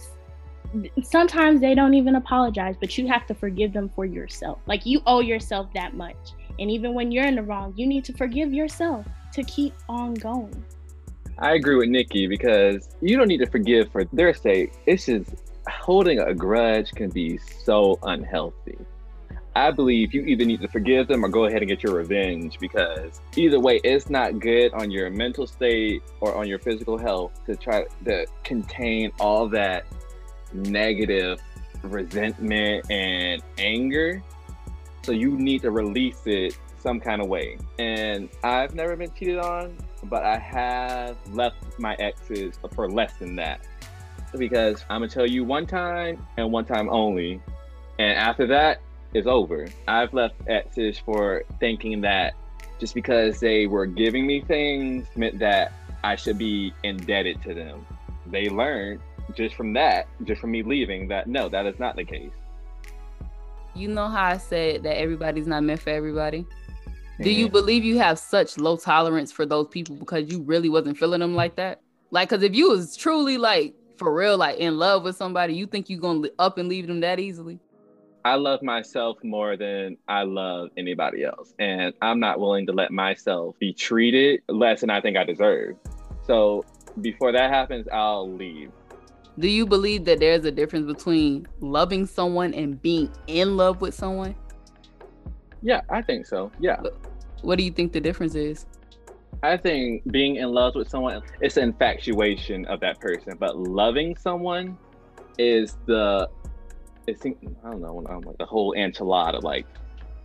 Sometimes 1.02 1.62
they 1.62 1.74
don't 1.74 1.96
even 1.96 2.16
apologize, 2.16 2.76
but 2.80 2.98
you 2.98 3.08
have 3.08 3.26
to 3.28 3.34
forgive 3.34 3.74
them 3.74 3.90
for 3.96 4.06
yourself. 4.06 4.60
Like 4.68 4.86
you 4.86 5.02
owe 5.08 5.22
yourself 5.22 5.68
that 5.74 5.96
much. 5.96 6.16
And 6.60 6.70
even 6.70 6.94
when 6.94 7.12
you're 7.12 7.26
in 7.26 7.36
the 7.36 7.44
wrong, 7.44 7.74
you 7.76 7.88
need 7.88 8.06
to 8.06 8.14
forgive 8.14 8.54
yourself 8.54 9.06
to 9.34 9.44
keep 9.44 9.74
on 9.88 10.14
going. 10.14 10.64
I 11.40 11.54
agree 11.54 11.76
with 11.76 11.90
Nikki 11.90 12.28
because 12.28 12.90
you 13.02 13.18
don't 13.18 13.30
need 13.30 13.38
to 13.38 13.50
forgive 13.50 13.92
for 13.92 14.04
their 14.06 14.34
sake. 14.34 14.74
It's 14.86 15.06
just 15.06 15.36
holding 15.70 16.20
a 16.20 16.34
grudge 16.34 16.92
can 16.92 17.10
be 17.10 17.38
so 17.38 17.98
unhealthy. 18.04 18.78
I 19.60 19.72
believe 19.72 20.14
you 20.14 20.24
either 20.24 20.46
need 20.46 20.62
to 20.62 20.70
forgive 20.70 21.10
them 21.10 21.26
or 21.26 21.28
go 21.28 21.44
ahead 21.44 21.62
and 21.62 21.68
get 21.68 21.84
your 21.84 21.94
revenge 21.94 22.60
because 22.60 23.20
either 23.36 23.60
way, 23.60 23.82
it's 23.84 24.10
not 24.10 24.40
good 24.40 24.72
on 24.72 24.90
your 24.90 25.10
mental 25.10 25.46
state 25.46 26.02
or 26.22 26.34
on 26.34 26.48
your 26.48 26.60
physical 26.60 26.98
health 26.98 27.34
to 27.46 27.58
try 27.58 27.84
to 28.06 28.26
contain 28.46 29.12
all 29.20 29.50
that 29.50 29.86
negative 30.54 31.42
resentment 31.84 32.90
and 32.90 33.44
anger. 33.58 34.24
So 35.04 35.12
you 35.12 35.38
need 35.38 35.62
to 35.64 35.72
release 35.72 36.22
it 36.26 36.58
some 36.78 37.02
kind 37.02 37.22
of 37.22 37.28
way. 37.28 37.58
And 37.80 38.30
I've 38.46 38.74
never 38.74 38.96
been 38.96 39.12
cheated 39.12 39.40
on, 39.40 39.76
but 40.04 40.24
I 40.24 40.38
have 40.38 41.18
left 41.34 41.78
my 41.78 41.96
exes 41.96 42.58
for 42.74 42.90
less 42.90 43.12
than 43.20 43.36
that. 43.36 43.68
Because 44.38 44.86
I'm 44.90 45.02
gonna 45.02 45.10
tell 45.10 45.28
you 45.28 45.44
one 45.44 45.68
time 45.68 46.26
and 46.38 46.50
one 46.50 46.64
time 46.64 46.88
only. 46.90 47.42
And 47.98 48.18
after 48.18 48.48
that, 48.48 48.80
is 49.14 49.28
over. 49.28 49.68
I've 49.88 50.14
left 50.14 50.36
exes 50.48 51.00
for 51.00 51.44
thinking 51.60 52.02
that 52.02 52.34
just 52.80 52.96
because 52.96 53.40
they 53.40 53.68
were 53.68 53.86
giving 53.86 54.26
me 54.26 54.42
things 54.42 55.08
meant 55.16 55.40
that 55.40 55.72
I 56.04 56.16
should 56.16 56.38
be 56.38 56.74
indebted 56.84 57.42
to 57.44 57.54
them. 57.54 57.86
They 58.28 58.50
learned 58.50 59.02
just 59.36 59.56
from 59.56 59.74
that, 59.74 60.08
just 60.24 60.42
from 60.42 60.52
me 60.52 60.64
leaving, 60.64 61.08
that 61.10 61.28
no, 61.28 61.50
that 61.50 61.66
is 61.66 61.80
not 61.80 61.96
the 61.96 62.04
case. 62.04 62.32
You 63.76 63.88
know 63.88 64.08
how 64.08 64.26
I 64.26 64.38
said 64.38 64.84
that 64.84 64.98
everybody's 64.98 65.48
not 65.48 65.64
meant 65.64 65.82
for 65.82 65.92
everybody? 65.92 66.42
Mm-hmm. 66.42 67.24
Do 67.24 67.32
you 67.32 67.50
believe 67.50 67.84
you 67.84 67.98
have 68.00 68.18
such 68.18 68.58
low 68.58 68.78
tolerance 68.78 69.32
for 69.32 69.46
those 69.46 69.68
people 69.68 69.96
because 69.96 70.32
you 70.32 70.42
really 70.42 70.70
wasn't 70.70 70.98
feeling 70.98 71.20
them 71.20 71.36
like 71.36 71.56
that? 71.58 71.82
Like, 72.12 72.30
because 72.30 72.44
if 72.44 72.56
you 72.56 72.70
was 72.70 72.96
truly 72.96 73.38
like 73.38 73.76
for 73.98 74.14
real, 74.14 74.38
like 74.38 74.58
in 74.58 74.78
love 74.78 75.04
with 75.04 75.16
somebody, 75.16 75.54
you 75.54 75.68
think 75.68 75.90
you're 75.90 76.00
gonna 76.00 76.30
up 76.40 76.58
and 76.58 76.70
leave 76.70 76.88
them 76.88 77.02
that 77.02 77.20
easily? 77.20 77.60
I 78.30 78.36
love 78.36 78.62
myself 78.62 79.18
more 79.24 79.58
than 79.58 79.98
I 80.08 80.22
love 80.22 80.70
anybody 80.78 81.24
else. 81.24 81.56
And 81.58 81.96
I'm 82.00 82.20
not 82.20 82.40
willing 82.40 82.68
to 82.68 82.72
let 82.72 82.92
myself 82.92 83.58
be 83.58 83.74
treated 83.74 84.42
less 84.48 84.82
than 84.82 84.92
I 84.92 85.02
think 85.02 85.18
I 85.18 85.24
deserve. 85.24 85.78
So 86.28 86.64
before 87.02 87.32
that 87.32 87.50
happens, 87.50 87.88
I'll 87.92 88.32
leave. 88.32 88.70
Do 89.40 89.48
you 89.48 89.66
believe 89.66 90.06
that 90.06 90.20
there's 90.20 90.46
a 90.46 90.52
difference 90.52 90.86
between 90.86 91.48
loving 91.60 92.06
someone 92.06 92.54
and 92.54 92.80
being 92.80 93.12
in 93.26 93.58
love 93.58 93.82
with 93.82 93.96
someone? 93.96 94.36
Yeah, 95.64 95.82
I 95.90 96.04
think 96.04 96.28
so. 96.28 96.52
Yeah. 96.60 96.84
What 97.42 97.58
do 97.58 97.64
you 97.64 97.72
think 97.72 97.94
the 97.94 98.00
difference 98.00 98.36
is? 98.36 98.68
I 99.42 99.58
think 99.58 100.04
being 100.12 100.36
in 100.36 100.50
love 100.50 100.76
with 100.76 100.88
someone, 100.88 101.24
it's 101.42 101.58
an 101.58 101.64
infatuation 101.64 102.68
of 102.68 102.80
that 102.82 103.00
person, 103.00 103.38
but 103.40 103.58
loving 103.58 104.16
someone 104.16 104.78
is 105.40 105.78
the 105.88 106.30
it 107.10 107.22
seems 107.22 107.38
I 107.64 107.72
don't 107.72 107.82
know, 107.82 108.04
um, 108.10 108.22
like 108.22 108.38
the 108.38 108.46
whole 108.46 108.74
enchilada. 108.76 109.42
Like 109.42 109.66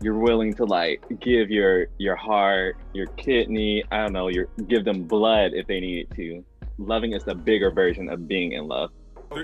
you're 0.01 0.19
willing 0.19 0.55
to 0.55 0.65
like 0.65 1.03
give 1.21 1.51
your 1.51 1.87
your 1.99 2.17
heart, 2.17 2.77
your 2.93 3.07
kidney, 3.07 3.85
I 3.91 4.03
don't 4.03 4.13
know, 4.13 4.29
your 4.29 4.49
give 4.69 4.85
them 4.85 5.05
blood 5.05 5.53
if 5.55 5.67
they 5.67 5.81
need 5.81 6.07
it 6.11 6.17
to. 6.17 6.45
Loving 6.79 7.13
is 7.13 7.25
the 7.25 7.35
bigger 7.35 7.71
version 7.71 8.09
of 8.09 8.29
being 8.29 8.53
in 8.53 8.67
love. 8.67 8.91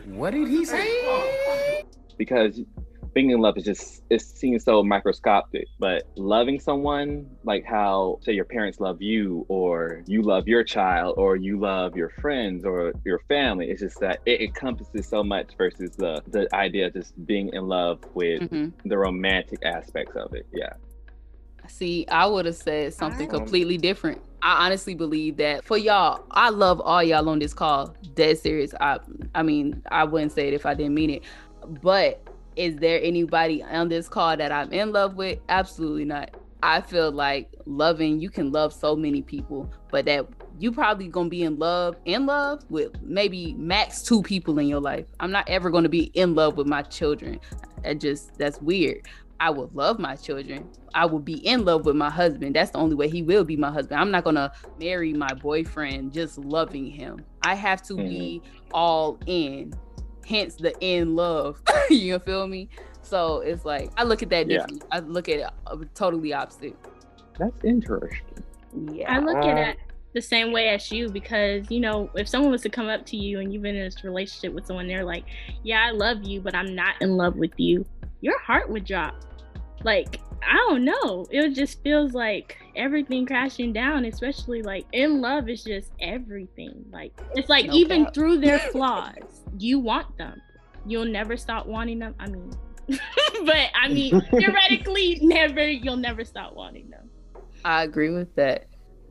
What 0.06 0.32
did 0.32 0.48
he 0.48 0.64
say? 0.64 1.84
Because 2.16 2.60
being 3.14 3.30
in 3.30 3.40
love 3.40 3.56
is 3.56 3.64
just 3.64 4.02
it 4.10 4.20
seems 4.20 4.64
so 4.64 4.82
microscopic 4.82 5.66
but 5.78 6.04
loving 6.16 6.60
someone 6.60 7.26
like 7.44 7.64
how 7.64 8.18
say 8.22 8.32
your 8.32 8.44
parents 8.44 8.80
love 8.80 9.00
you 9.00 9.44
or 9.48 10.02
you 10.06 10.22
love 10.22 10.46
your 10.46 10.62
child 10.62 11.14
or 11.18 11.36
you 11.36 11.58
love 11.58 11.96
your 11.96 12.10
friends 12.20 12.64
or 12.64 12.92
your 13.04 13.18
family 13.28 13.70
it's 13.70 13.80
just 13.80 13.98
that 14.00 14.20
it 14.26 14.40
encompasses 14.40 15.06
so 15.06 15.22
much 15.22 15.50
versus 15.56 15.96
the 15.96 16.22
the 16.28 16.52
idea 16.54 16.86
of 16.86 16.92
just 16.92 17.14
being 17.26 17.50
in 17.52 17.66
love 17.66 17.98
with 18.14 18.42
mm-hmm. 18.42 18.88
the 18.88 18.96
romantic 18.96 19.58
aspects 19.64 20.14
of 20.16 20.32
it 20.34 20.46
yeah 20.52 20.72
see 21.68 22.06
i 22.08 22.26
would 22.26 22.46
have 22.46 22.56
said 22.56 22.92
something 22.92 23.28
completely 23.28 23.76
different 23.76 24.20
I 24.42 24.66
honestly 24.66 24.94
believe 24.94 25.36
that 25.36 25.64
for 25.64 25.76
y'all, 25.76 26.24
I 26.30 26.48
love 26.48 26.80
all 26.80 27.02
y'all 27.02 27.28
on 27.28 27.38
this 27.38 27.52
call. 27.52 27.94
Dead 28.14 28.38
serious. 28.38 28.72
I 28.80 28.98
I 29.34 29.42
mean, 29.42 29.82
I 29.90 30.04
wouldn't 30.04 30.32
say 30.32 30.48
it 30.48 30.54
if 30.54 30.64
I 30.64 30.74
didn't 30.74 30.94
mean 30.94 31.10
it. 31.10 31.22
But 31.82 32.26
is 32.56 32.76
there 32.76 33.00
anybody 33.02 33.62
on 33.62 33.88
this 33.88 34.08
call 34.08 34.36
that 34.36 34.52
I'm 34.52 34.72
in 34.72 34.92
love 34.92 35.14
with? 35.14 35.38
Absolutely 35.48 36.04
not. 36.04 36.30
I 36.62 36.80
feel 36.80 37.10
like 37.10 37.48
loving, 37.64 38.20
you 38.20 38.28
can 38.28 38.52
love 38.52 38.72
so 38.72 38.94
many 38.94 39.22
people, 39.22 39.72
but 39.90 40.04
that 40.04 40.26
you 40.58 40.72
probably 40.72 41.08
gonna 41.08 41.30
be 41.30 41.42
in 41.42 41.58
love, 41.58 41.96
in 42.04 42.26
love 42.26 42.62
with 42.68 43.00
maybe 43.02 43.54
max 43.54 44.02
two 44.02 44.22
people 44.22 44.58
in 44.58 44.68
your 44.68 44.80
life. 44.80 45.06
I'm 45.20 45.30
not 45.30 45.48
ever 45.48 45.70
gonna 45.70 45.88
be 45.88 46.10
in 46.14 46.34
love 46.34 46.56
with 46.56 46.66
my 46.66 46.82
children. 46.82 47.40
That 47.82 47.98
just 47.98 48.36
that's 48.36 48.60
weird. 48.60 49.08
I 49.40 49.48
would 49.48 49.74
love 49.74 49.98
my 49.98 50.16
children. 50.16 50.68
I 50.94 51.06
will 51.06 51.18
be 51.18 51.46
in 51.46 51.64
love 51.64 51.86
with 51.86 51.96
my 51.96 52.10
husband. 52.10 52.56
That's 52.56 52.72
the 52.72 52.78
only 52.78 52.94
way 52.94 53.08
he 53.08 53.22
will 53.22 53.42
be 53.42 53.56
my 53.56 53.70
husband. 53.70 53.98
I'm 53.98 54.10
not 54.10 54.24
gonna 54.24 54.52
marry 54.78 55.14
my 55.14 55.32
boyfriend 55.32 56.12
just 56.12 56.36
loving 56.36 56.90
him. 56.90 57.24
I 57.42 57.54
have 57.54 57.80
to 57.84 57.94
mm-hmm. 57.94 58.08
be 58.08 58.42
all 58.72 59.18
in 59.26 59.72
hence 60.30 60.54
the 60.54 60.78
in 60.80 61.14
love. 61.16 61.60
you 61.90 62.18
feel 62.20 62.46
me? 62.46 62.68
So 63.02 63.40
it's 63.40 63.64
like 63.64 63.90
I 63.96 64.04
look 64.04 64.22
at 64.22 64.30
that 64.30 64.48
differently. 64.48 64.80
Yeah. 64.90 64.96
I 64.96 65.00
look 65.00 65.28
at 65.28 65.38
it 65.40 65.50
uh, 65.66 65.76
totally 65.94 66.32
opposite. 66.32 66.76
That's 67.38 67.64
interesting. 67.64 68.44
Yeah. 68.92 69.14
I 69.14 69.18
look 69.18 69.44
at 69.44 69.58
it 69.58 69.76
the 70.14 70.22
same 70.22 70.52
way 70.52 70.68
as 70.68 70.90
you 70.90 71.08
because 71.08 71.70
you 71.70 71.80
know 71.80 72.10
if 72.14 72.28
someone 72.28 72.50
was 72.50 72.62
to 72.62 72.68
come 72.68 72.88
up 72.88 73.06
to 73.06 73.16
you 73.16 73.40
and 73.40 73.52
you've 73.52 73.62
been 73.62 73.76
in 73.76 73.84
this 73.84 74.02
relationship 74.02 74.52
with 74.52 74.66
someone 74.66 74.88
they're 74.88 75.04
like 75.04 75.22
yeah 75.62 75.86
i 75.86 75.92
love 75.92 76.24
you 76.24 76.40
but 76.40 76.52
i'm 76.52 76.74
not 76.74 76.96
in 77.00 77.16
love 77.16 77.36
with 77.36 77.52
you 77.58 77.86
your 78.20 78.36
heart 78.40 78.68
would 78.68 78.84
drop 78.84 79.14
like 79.84 80.18
I 80.42 80.54
don't 80.68 80.84
know. 80.84 81.26
It 81.30 81.50
just 81.54 81.82
feels 81.82 82.12
like 82.12 82.58
everything 82.76 83.26
crashing 83.26 83.72
down, 83.72 84.04
especially 84.04 84.62
like 84.62 84.86
in 84.92 85.20
love 85.20 85.48
is 85.48 85.64
just 85.64 85.90
everything. 86.00 86.84
Like 86.92 87.12
it's 87.34 87.48
like 87.48 87.66
no 87.66 87.74
even 87.74 88.04
doubt. 88.04 88.14
through 88.14 88.38
their 88.38 88.58
flaws, 88.72 89.44
you 89.58 89.78
want 89.78 90.16
them. 90.18 90.40
You'll 90.86 91.06
never 91.06 91.36
stop 91.36 91.66
wanting 91.66 91.98
them. 91.98 92.14
I 92.18 92.28
mean, 92.28 92.52
but 92.88 93.70
I 93.74 93.88
mean, 93.88 94.20
theoretically, 94.30 95.18
never. 95.22 95.68
You'll 95.68 95.96
never 95.96 96.24
stop 96.24 96.54
wanting 96.54 96.90
them. 96.90 97.08
I 97.64 97.82
agree 97.82 98.10
with 98.10 98.34
that. 98.36 98.66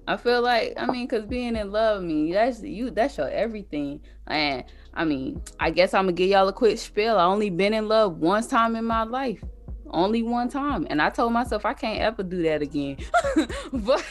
I 0.07 0.17
feel 0.17 0.41
like 0.41 0.73
I 0.77 0.87
mean, 0.87 1.07
cause 1.07 1.25
being 1.25 1.55
in 1.55 1.71
love, 1.71 2.01
I 2.01 2.05
mean, 2.05 2.31
that's 2.31 2.61
you. 2.63 2.89
That's 2.89 3.17
your 3.17 3.29
everything. 3.29 4.01
And 4.27 4.63
I 4.93 5.05
mean, 5.05 5.41
I 5.59 5.69
guess 5.69 5.93
I'm 5.93 6.05
gonna 6.05 6.13
give 6.13 6.29
y'all 6.29 6.47
a 6.47 6.53
quick 6.53 6.79
spiel. 6.79 7.17
I 7.17 7.25
only 7.25 7.49
been 7.49 7.73
in 7.73 7.87
love 7.87 8.17
once 8.17 8.47
time 8.47 8.75
in 8.75 8.85
my 8.85 9.03
life 9.03 9.43
only 9.91 10.21
one 10.23 10.49
time. 10.49 10.87
And 10.89 11.01
i 11.01 11.09
told 11.09 11.33
myself 11.33 11.65
i 11.65 11.73
can't 11.73 11.99
ever 11.99 12.23
do 12.23 12.43
that 12.43 12.61
again. 12.61 12.97
But 13.71 14.05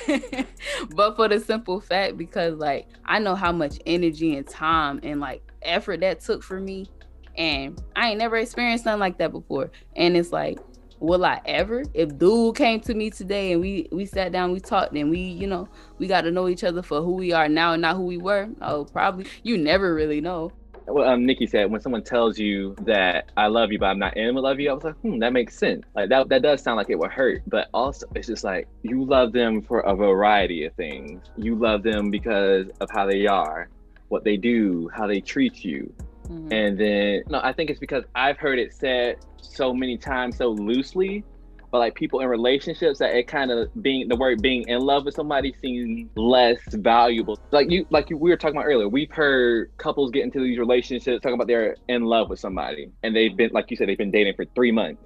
but 0.90 1.16
for 1.16 1.28
the 1.28 1.40
simple 1.40 1.80
fact 1.80 2.16
because 2.16 2.54
like 2.54 2.88
i 3.04 3.18
know 3.18 3.34
how 3.34 3.52
much 3.52 3.78
energy 3.86 4.36
and 4.36 4.46
time 4.46 5.00
and 5.02 5.20
like 5.20 5.42
effort 5.62 6.00
that 6.00 6.20
took 6.20 6.42
for 6.42 6.60
me. 6.60 6.88
And 7.36 7.80
i 7.96 8.10
ain't 8.10 8.18
never 8.18 8.36
experienced 8.36 8.84
nothing 8.84 9.00
like 9.00 9.18
that 9.18 9.32
before. 9.32 9.70
And 9.96 10.16
it's 10.16 10.32
like 10.32 10.58
will 11.00 11.24
i 11.24 11.40
ever? 11.46 11.84
If 11.94 12.18
dude 12.18 12.56
came 12.56 12.80
to 12.80 12.94
me 12.94 13.10
today 13.10 13.52
and 13.52 13.60
we 13.60 13.88
we 13.92 14.06
sat 14.06 14.32
down 14.32 14.52
we 14.52 14.60
talked 14.60 14.94
and 14.94 15.10
we 15.10 15.20
you 15.20 15.46
know 15.46 15.68
we 15.98 16.06
got 16.06 16.22
to 16.22 16.30
know 16.30 16.48
each 16.48 16.64
other 16.64 16.82
for 16.82 17.02
who 17.02 17.12
we 17.12 17.32
are 17.32 17.48
now 17.48 17.72
and 17.72 17.82
not 17.82 17.96
who 17.96 18.02
we 18.02 18.18
were 18.18 18.48
oh 18.62 18.84
probably 18.84 19.26
you 19.42 19.56
never 19.56 19.94
really 19.94 20.20
know 20.20 20.52
what 20.88 21.06
um, 21.06 21.26
Nikki 21.26 21.46
said, 21.46 21.70
when 21.70 21.80
someone 21.80 22.02
tells 22.02 22.38
you 22.38 22.74
that 22.82 23.30
I 23.36 23.46
love 23.46 23.72
you, 23.72 23.78
but 23.78 23.86
I'm 23.86 23.98
not 23.98 24.16
in 24.16 24.34
with 24.34 24.44
love 24.44 24.58
you, 24.60 24.70
I 24.70 24.74
was 24.74 24.84
like, 24.84 24.96
hmm, 24.96 25.18
that 25.18 25.32
makes 25.32 25.56
sense. 25.56 25.84
Like 25.94 26.08
that, 26.08 26.28
that 26.28 26.42
does 26.42 26.62
sound 26.62 26.76
like 26.76 26.90
it 26.90 26.98
would 26.98 27.10
hurt, 27.10 27.42
but 27.46 27.68
also 27.74 28.06
it's 28.14 28.26
just 28.26 28.44
like 28.44 28.68
you 28.82 29.04
love 29.04 29.32
them 29.32 29.62
for 29.62 29.80
a 29.80 29.94
variety 29.94 30.64
of 30.64 30.74
things. 30.74 31.22
You 31.36 31.54
love 31.54 31.82
them 31.82 32.10
because 32.10 32.68
of 32.80 32.90
how 32.90 33.06
they 33.06 33.26
are, 33.26 33.68
what 34.08 34.24
they 34.24 34.36
do, 34.36 34.90
how 34.94 35.06
they 35.06 35.20
treat 35.20 35.64
you. 35.64 35.92
Mm-hmm. 36.28 36.52
And 36.52 36.78
then, 36.78 37.22
no, 37.28 37.40
I 37.42 37.52
think 37.52 37.70
it's 37.70 37.80
because 37.80 38.04
I've 38.14 38.38
heard 38.38 38.58
it 38.58 38.74
said 38.74 39.16
so 39.40 39.72
many 39.72 39.96
times 39.96 40.36
so 40.36 40.50
loosely 40.50 41.24
but 41.70 41.78
like 41.78 41.94
people 41.94 42.20
in 42.20 42.28
relationships 42.28 42.98
that 42.98 43.14
it 43.14 43.26
kind 43.28 43.50
of 43.50 43.70
being 43.82 44.08
the 44.08 44.16
word 44.16 44.40
being 44.40 44.66
in 44.68 44.80
love 44.80 45.04
with 45.04 45.14
somebody 45.14 45.54
seems 45.60 46.08
less 46.16 46.58
valuable. 46.72 47.38
Like 47.50 47.70
you 47.70 47.86
like 47.90 48.10
you, 48.10 48.16
we 48.16 48.30
were 48.30 48.36
talking 48.36 48.56
about 48.56 48.66
earlier 48.66 48.88
we've 48.88 49.10
heard 49.10 49.70
couples 49.76 50.10
get 50.10 50.24
into 50.24 50.40
these 50.40 50.58
relationships 50.58 51.22
talking 51.22 51.34
about 51.34 51.46
they're 51.46 51.76
in 51.88 52.04
love 52.04 52.30
with 52.30 52.40
somebody 52.40 52.90
and 53.02 53.14
they've 53.14 53.36
been 53.36 53.50
like 53.52 53.70
you 53.70 53.76
said 53.76 53.88
they've 53.88 53.98
been 53.98 54.10
dating 54.10 54.34
for 54.34 54.44
three 54.54 54.72
months. 54.72 55.02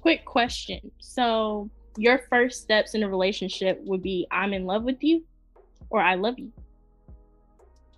Quick 0.00 0.24
question. 0.24 0.90
So 0.98 1.70
your 1.96 2.20
first 2.30 2.62
steps 2.62 2.94
in 2.94 3.02
a 3.02 3.08
relationship 3.08 3.80
would 3.82 4.02
be 4.02 4.26
i'm 4.30 4.52
in 4.52 4.64
love 4.64 4.82
with 4.82 5.02
you 5.02 5.22
or 5.90 6.00
i 6.00 6.14
love 6.14 6.38
you 6.38 6.50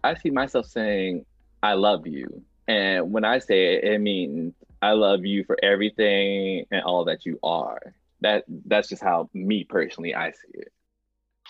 i 0.03 0.15
see 0.15 0.31
myself 0.31 0.67
saying 0.67 1.25
i 1.63 1.73
love 1.75 2.07
you 2.07 2.27
and 2.67 3.13
when 3.13 3.25
i 3.25 3.39
say 3.39 3.75
it 3.75 3.85
it 3.85 4.01
means 4.01 4.53
I 4.83 4.93
love 4.93 5.25
you 5.25 5.45
for 5.45 5.57
everything 5.63 6.67
and 6.71 6.83
all 6.83 7.05
that 7.07 7.25
you 7.25 7.39
are. 7.43 7.81
That 8.21 8.45
that's 8.67 8.89
just 8.89 9.03
how 9.03 9.29
me 9.35 9.65
personally 9.65 10.15
I 10.15 10.31
see 10.31 10.55
it. 10.55 10.73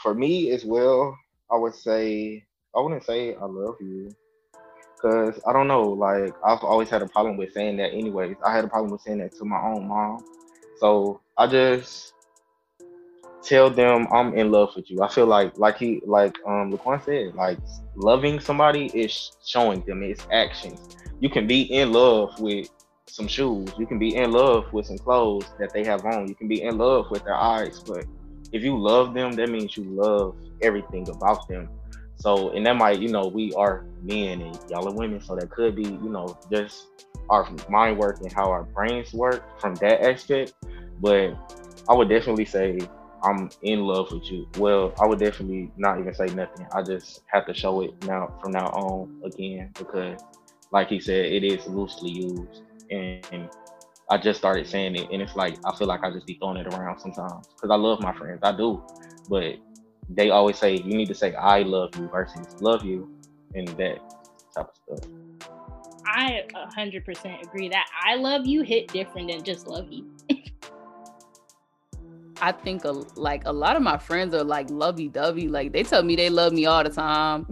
For 0.02 0.14
me 0.14 0.50
as 0.50 0.64
well, 0.64 1.16
I 1.50 1.56
would 1.56 1.74
say 1.74 2.44
I 2.76 2.80
wouldn't 2.80 3.04
say 3.04 3.34
I 3.34 3.44
love 3.44 3.76
you. 3.80 4.14
Cause 5.00 5.38
I 5.46 5.52
don't 5.52 5.68
know, 5.68 5.82
like 5.82 6.34
I've 6.44 6.64
always 6.64 6.88
had 6.88 7.02
a 7.02 7.08
problem 7.08 7.36
with 7.36 7.52
saying 7.52 7.76
that 7.76 7.92
anyways. 7.92 8.36
I 8.44 8.54
had 8.54 8.64
a 8.64 8.68
problem 8.68 8.90
with 8.90 9.02
saying 9.02 9.18
that 9.18 9.34
to 9.36 9.44
my 9.44 9.60
own 9.60 9.86
mom. 9.86 10.24
So 10.78 11.20
I 11.36 11.46
just 11.46 12.14
tell 13.42 13.70
them 13.70 14.06
I'm 14.12 14.34
in 14.34 14.50
love 14.50 14.70
with 14.74 14.90
you. 14.90 15.02
I 15.02 15.08
feel 15.08 15.26
like 15.26 15.52
like 15.56 15.76
he 15.76 16.00
like 16.06 16.34
um 16.46 16.72
Laquan 16.72 17.04
said, 17.04 17.34
like 17.34 17.58
loving 17.94 18.40
somebody 18.40 18.86
is 18.86 19.32
showing 19.44 19.82
them 19.86 20.02
it's 20.02 20.26
actions. 20.32 20.96
You 21.20 21.28
can 21.28 21.46
be 21.46 21.62
in 21.62 21.92
love 21.92 22.38
with 22.38 22.68
some 23.06 23.28
shoes. 23.28 23.70
You 23.78 23.86
can 23.86 23.98
be 23.98 24.16
in 24.16 24.32
love 24.32 24.72
with 24.72 24.86
some 24.86 24.98
clothes 24.98 25.46
that 25.58 25.72
they 25.72 25.84
have 25.84 26.04
on. 26.04 26.28
You 26.28 26.34
can 26.34 26.48
be 26.48 26.62
in 26.62 26.78
love 26.78 27.10
with 27.10 27.24
their 27.24 27.36
eyes. 27.36 27.80
But 27.80 28.04
if 28.52 28.62
you 28.62 28.78
love 28.78 29.14
them, 29.14 29.32
that 29.32 29.48
means 29.50 29.76
you 29.76 29.84
love 29.84 30.36
everything 30.62 31.08
about 31.08 31.48
them. 31.48 31.68
So, 32.16 32.50
and 32.50 32.64
that 32.66 32.76
might, 32.76 33.00
you 33.00 33.08
know, 33.08 33.26
we 33.26 33.52
are 33.54 33.84
men 34.02 34.40
and 34.40 34.58
y'all 34.70 34.88
are 34.88 34.94
women. 34.94 35.20
So 35.20 35.36
that 35.36 35.50
could 35.50 35.76
be, 35.76 35.82
you 35.82 36.08
know, 36.08 36.38
just 36.50 36.86
our 37.28 37.48
mind 37.68 37.98
work 37.98 38.20
and 38.20 38.32
how 38.32 38.50
our 38.50 38.64
brains 38.64 39.12
work 39.12 39.60
from 39.60 39.74
that 39.76 40.02
aspect. 40.02 40.54
But 41.00 41.36
I 41.88 41.94
would 41.94 42.08
definitely 42.08 42.46
say 42.46 42.80
I'm 43.22 43.50
in 43.62 43.80
love 43.80 44.12
with 44.12 44.30
you. 44.30 44.46
Well, 44.58 44.94
I 45.00 45.06
would 45.06 45.18
definitely 45.18 45.70
not 45.76 45.98
even 45.98 46.14
say 46.14 46.26
nothing. 46.26 46.66
I 46.72 46.82
just 46.82 47.22
have 47.26 47.46
to 47.46 47.54
show 47.54 47.80
it 47.82 48.04
now 48.04 48.38
from 48.40 48.52
now 48.52 48.68
on 48.68 49.22
again 49.24 49.70
because, 49.76 50.20
like 50.70 50.88
he 50.88 51.00
said, 51.00 51.26
it 51.26 51.44
is 51.44 51.66
loosely 51.66 52.10
used 52.10 52.62
and 52.90 53.48
I 54.10 54.18
just 54.18 54.38
started 54.38 54.66
saying 54.66 54.96
it, 54.96 55.10
and 55.10 55.22
it's 55.22 55.36
like 55.36 55.56
I 55.64 55.74
feel 55.76 55.86
like 55.86 56.04
I 56.04 56.10
just 56.10 56.26
be 56.26 56.34
throwing 56.34 56.58
it 56.58 56.66
around 56.66 57.00
sometimes 57.00 57.48
because 57.48 57.70
I 57.70 57.76
love 57.76 58.00
my 58.00 58.14
friends, 58.14 58.40
I 58.42 58.56
do, 58.56 58.82
but 59.28 59.56
they 60.08 60.30
always 60.30 60.58
say 60.58 60.74
you 60.74 60.94
need 60.96 61.08
to 61.08 61.14
say 61.14 61.34
I 61.34 61.62
love 61.62 61.96
you 61.96 62.08
versus 62.08 62.60
love 62.60 62.84
you, 62.84 63.08
and 63.54 63.68
that 63.68 63.98
type 64.54 64.68
of 64.68 64.98
stuff. 64.98 65.10
I 66.06 66.44
100% 66.76 67.42
agree 67.42 67.68
that 67.70 67.86
I 68.04 68.16
love 68.16 68.46
you 68.46 68.62
hit 68.62 68.88
different 68.88 69.30
than 69.30 69.42
just 69.42 69.66
love 69.66 69.90
you. 69.90 70.06
I 72.40 72.52
think 72.52 72.84
a, 72.84 72.90
like 72.90 73.42
a 73.46 73.52
lot 73.52 73.74
of 73.76 73.82
my 73.82 73.96
friends 73.96 74.34
are 74.34 74.44
like 74.44 74.68
lovey 74.68 75.08
dovey. 75.08 75.48
Like 75.48 75.72
they 75.72 75.82
tell 75.82 76.02
me 76.02 76.14
they 76.14 76.28
love 76.28 76.52
me 76.52 76.66
all 76.66 76.84
the 76.84 76.90
time. 76.90 77.46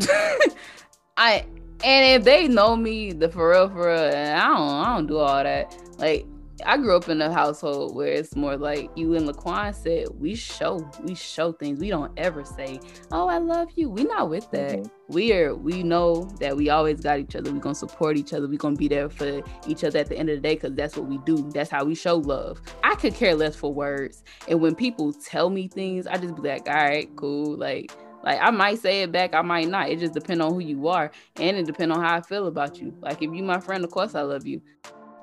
I 1.16 1.46
and 1.84 2.20
if 2.20 2.24
they 2.24 2.48
know 2.48 2.76
me, 2.76 3.12
the 3.12 3.28
for 3.28 3.50
real, 3.50 3.68
for 3.68 3.88
real, 3.88 3.98
I 3.98 4.38
don't, 4.48 4.70
I 4.70 4.94
don't 4.96 5.06
do 5.06 5.18
all 5.18 5.42
that. 5.42 5.74
Like, 5.98 6.26
I 6.64 6.76
grew 6.76 6.96
up 6.96 7.08
in 7.08 7.20
a 7.20 7.32
household 7.32 7.94
where 7.94 8.08
it's 8.08 8.36
more 8.36 8.56
like 8.56 8.90
you 8.96 9.14
and 9.14 9.28
Laquan 9.28 9.74
said, 9.74 10.08
we 10.18 10.34
show, 10.34 10.88
we 11.02 11.14
show 11.14 11.52
things. 11.52 11.80
We 11.80 11.88
don't 11.88 12.12
ever 12.16 12.44
say, 12.44 12.80
Oh, 13.10 13.28
I 13.28 13.38
love 13.38 13.68
you. 13.74 13.90
We 13.90 14.04
not 14.04 14.30
with 14.30 14.50
that. 14.52 14.78
Mm-hmm. 14.78 15.12
We 15.12 15.32
are 15.34 15.54
we 15.54 15.82
know 15.82 16.24
that 16.40 16.56
we 16.56 16.70
always 16.70 17.00
got 17.00 17.18
each 17.18 17.36
other. 17.36 17.52
We're 17.52 17.60
gonna 17.60 17.74
support 17.74 18.16
each 18.16 18.32
other. 18.32 18.48
We're 18.48 18.58
gonna 18.58 18.76
be 18.76 18.88
there 18.88 19.08
for 19.08 19.42
each 19.66 19.84
other 19.84 19.98
at 19.98 20.08
the 20.08 20.16
end 20.16 20.30
of 20.30 20.36
the 20.36 20.40
day 20.40 20.54
because 20.54 20.74
that's 20.74 20.96
what 20.96 21.06
we 21.06 21.18
do. 21.18 21.50
That's 21.50 21.70
how 21.70 21.84
we 21.84 21.94
show 21.94 22.16
love. 22.16 22.60
I 22.82 22.94
could 22.94 23.14
care 23.14 23.34
less 23.34 23.56
for 23.56 23.72
words. 23.72 24.22
And 24.48 24.60
when 24.60 24.74
people 24.74 25.12
tell 25.12 25.50
me 25.50 25.68
things, 25.68 26.06
I 26.06 26.16
just 26.16 26.36
be 26.36 26.48
like, 26.48 26.68
all 26.68 26.74
right, 26.74 27.08
cool. 27.16 27.56
Like 27.56 27.92
like 28.22 28.38
I 28.40 28.50
might 28.50 28.78
say 28.78 29.02
it 29.02 29.12
back, 29.12 29.34
I 29.34 29.42
might 29.42 29.68
not. 29.68 29.90
It 29.90 29.98
just 29.98 30.14
depends 30.14 30.44
on 30.44 30.52
who 30.52 30.60
you 30.60 30.88
are, 30.88 31.10
and 31.36 31.56
it 31.56 31.66
depends 31.66 31.94
on 31.96 32.02
how 32.02 32.16
I 32.16 32.20
feel 32.20 32.46
about 32.46 32.80
you. 32.80 32.94
Like 33.00 33.22
if 33.22 33.32
you 33.32 33.42
my 33.42 33.60
friend, 33.60 33.84
of 33.84 33.90
course 33.90 34.14
I 34.14 34.22
love 34.22 34.46
you. 34.46 34.62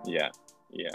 Yeah, 0.05 0.29
yeah. 0.71 0.91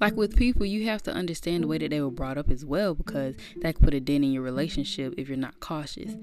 like 0.00 0.16
with 0.16 0.36
people, 0.36 0.64
you 0.64 0.86
have 0.86 1.02
to 1.02 1.12
understand 1.12 1.64
the 1.64 1.66
way 1.66 1.78
that 1.78 1.90
they 1.90 2.00
were 2.00 2.10
brought 2.10 2.38
up 2.38 2.50
as 2.50 2.64
well 2.64 2.94
because 2.94 3.34
that 3.56 3.74
could 3.74 3.84
put 3.84 3.94
a 3.94 4.00
dent 4.00 4.24
in 4.24 4.32
your 4.32 4.42
relationship 4.42 5.14
if 5.16 5.28
you're 5.28 5.36
not 5.36 5.60
cautious. 5.60 6.16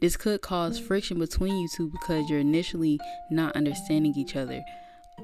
This 0.00 0.16
could 0.16 0.40
cause 0.40 0.78
friction 0.78 1.18
between 1.18 1.56
you 1.56 1.68
two 1.76 1.90
because 1.90 2.28
you're 2.28 2.38
initially 2.38 2.98
not 3.30 3.54
understanding 3.54 4.14
each 4.16 4.36
other. 4.36 4.62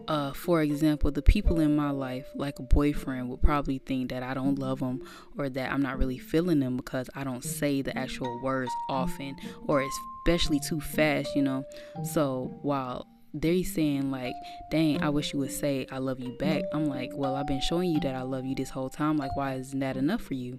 Uh, 0.08 0.32
for 0.32 0.60
example, 0.60 1.10
the 1.10 1.22
people 1.22 1.58
in 1.60 1.74
my 1.74 1.90
life, 1.90 2.26
like 2.34 2.58
a 2.58 2.62
boyfriend, 2.62 3.30
would 3.30 3.42
probably 3.42 3.78
think 3.78 4.10
that 4.10 4.22
I 4.22 4.34
don't 4.34 4.58
love 4.58 4.80
them 4.80 5.02
or 5.38 5.48
that 5.48 5.72
I'm 5.72 5.80
not 5.80 5.98
really 5.98 6.18
feeling 6.18 6.60
them 6.60 6.76
because 6.76 7.08
I 7.14 7.24
don't 7.24 7.42
say 7.42 7.80
the 7.80 7.96
actual 7.96 8.42
words 8.42 8.70
often 8.90 9.36
or 9.66 9.82
especially 10.26 10.60
too 10.60 10.80
fast, 10.80 11.34
you 11.34 11.42
know. 11.42 11.64
So 12.04 12.58
while 12.62 13.06
they're 13.34 13.64
saying 13.64 14.10
like 14.10 14.32
dang 14.70 15.02
i 15.02 15.10
wish 15.10 15.34
you 15.34 15.38
would 15.38 15.52
say 15.52 15.86
i 15.90 15.98
love 15.98 16.18
you 16.18 16.30
back 16.38 16.62
i'm 16.72 16.86
like 16.86 17.10
well 17.12 17.34
i've 17.34 17.46
been 17.46 17.60
showing 17.60 17.90
you 17.90 18.00
that 18.00 18.14
i 18.14 18.22
love 18.22 18.46
you 18.46 18.54
this 18.54 18.70
whole 18.70 18.88
time 18.88 19.18
like 19.18 19.34
why 19.36 19.54
isn't 19.54 19.80
that 19.80 19.96
enough 19.96 20.22
for 20.22 20.32
you 20.32 20.58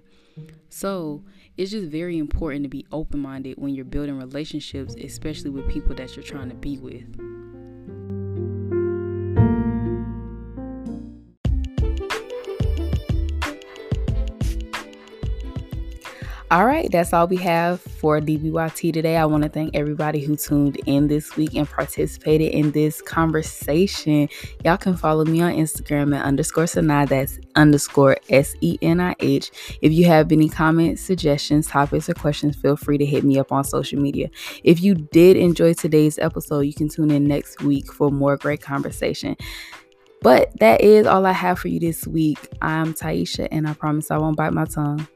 so 0.68 1.22
it's 1.56 1.70
just 1.70 1.86
very 1.86 2.18
important 2.18 2.62
to 2.62 2.68
be 2.68 2.86
open-minded 2.92 3.56
when 3.58 3.74
you're 3.74 3.84
building 3.84 4.16
relationships 4.16 4.94
especially 5.02 5.50
with 5.50 5.68
people 5.68 5.94
that 5.94 6.14
you're 6.14 6.24
trying 6.24 6.48
to 6.48 6.54
be 6.54 6.78
with 6.78 7.04
All 16.50 16.64
right, 16.64 16.90
that's 16.90 17.12
all 17.12 17.26
we 17.26 17.36
have 17.36 17.78
for 17.78 18.20
DBYT 18.22 18.94
today. 18.94 19.18
I 19.18 19.26
want 19.26 19.42
to 19.42 19.50
thank 19.50 19.76
everybody 19.76 20.20
who 20.20 20.34
tuned 20.34 20.80
in 20.86 21.06
this 21.06 21.36
week 21.36 21.54
and 21.54 21.68
participated 21.68 22.54
in 22.54 22.70
this 22.70 23.02
conversation. 23.02 24.30
Y'all 24.64 24.78
can 24.78 24.96
follow 24.96 25.26
me 25.26 25.42
on 25.42 25.52
Instagram 25.52 26.16
at 26.16 26.24
underscore 26.24 26.66
Senah. 26.66 27.04
That's 27.04 27.38
underscore 27.54 28.16
S 28.30 28.54
E 28.62 28.78
N 28.80 28.98
I 28.98 29.14
H. 29.20 29.78
If 29.82 29.92
you 29.92 30.06
have 30.06 30.32
any 30.32 30.48
comments, 30.48 31.02
suggestions, 31.02 31.66
topics, 31.66 32.08
or 32.08 32.14
questions, 32.14 32.56
feel 32.56 32.78
free 32.78 32.96
to 32.96 33.04
hit 33.04 33.24
me 33.24 33.38
up 33.38 33.52
on 33.52 33.62
social 33.62 34.00
media. 34.00 34.30
If 34.64 34.80
you 34.80 34.94
did 34.94 35.36
enjoy 35.36 35.74
today's 35.74 36.18
episode, 36.18 36.60
you 36.60 36.72
can 36.72 36.88
tune 36.88 37.10
in 37.10 37.24
next 37.24 37.60
week 37.60 37.92
for 37.92 38.10
more 38.10 38.38
great 38.38 38.62
conversation. 38.62 39.36
But 40.22 40.58
that 40.60 40.80
is 40.80 41.06
all 41.06 41.26
I 41.26 41.32
have 41.32 41.58
for 41.58 41.68
you 41.68 41.78
this 41.78 42.06
week. 42.06 42.38
I'm 42.62 42.94
Taisha, 42.94 43.48
and 43.50 43.68
I 43.68 43.74
promise 43.74 44.10
I 44.10 44.16
won't 44.16 44.38
bite 44.38 44.54
my 44.54 44.64
tongue. 44.64 45.06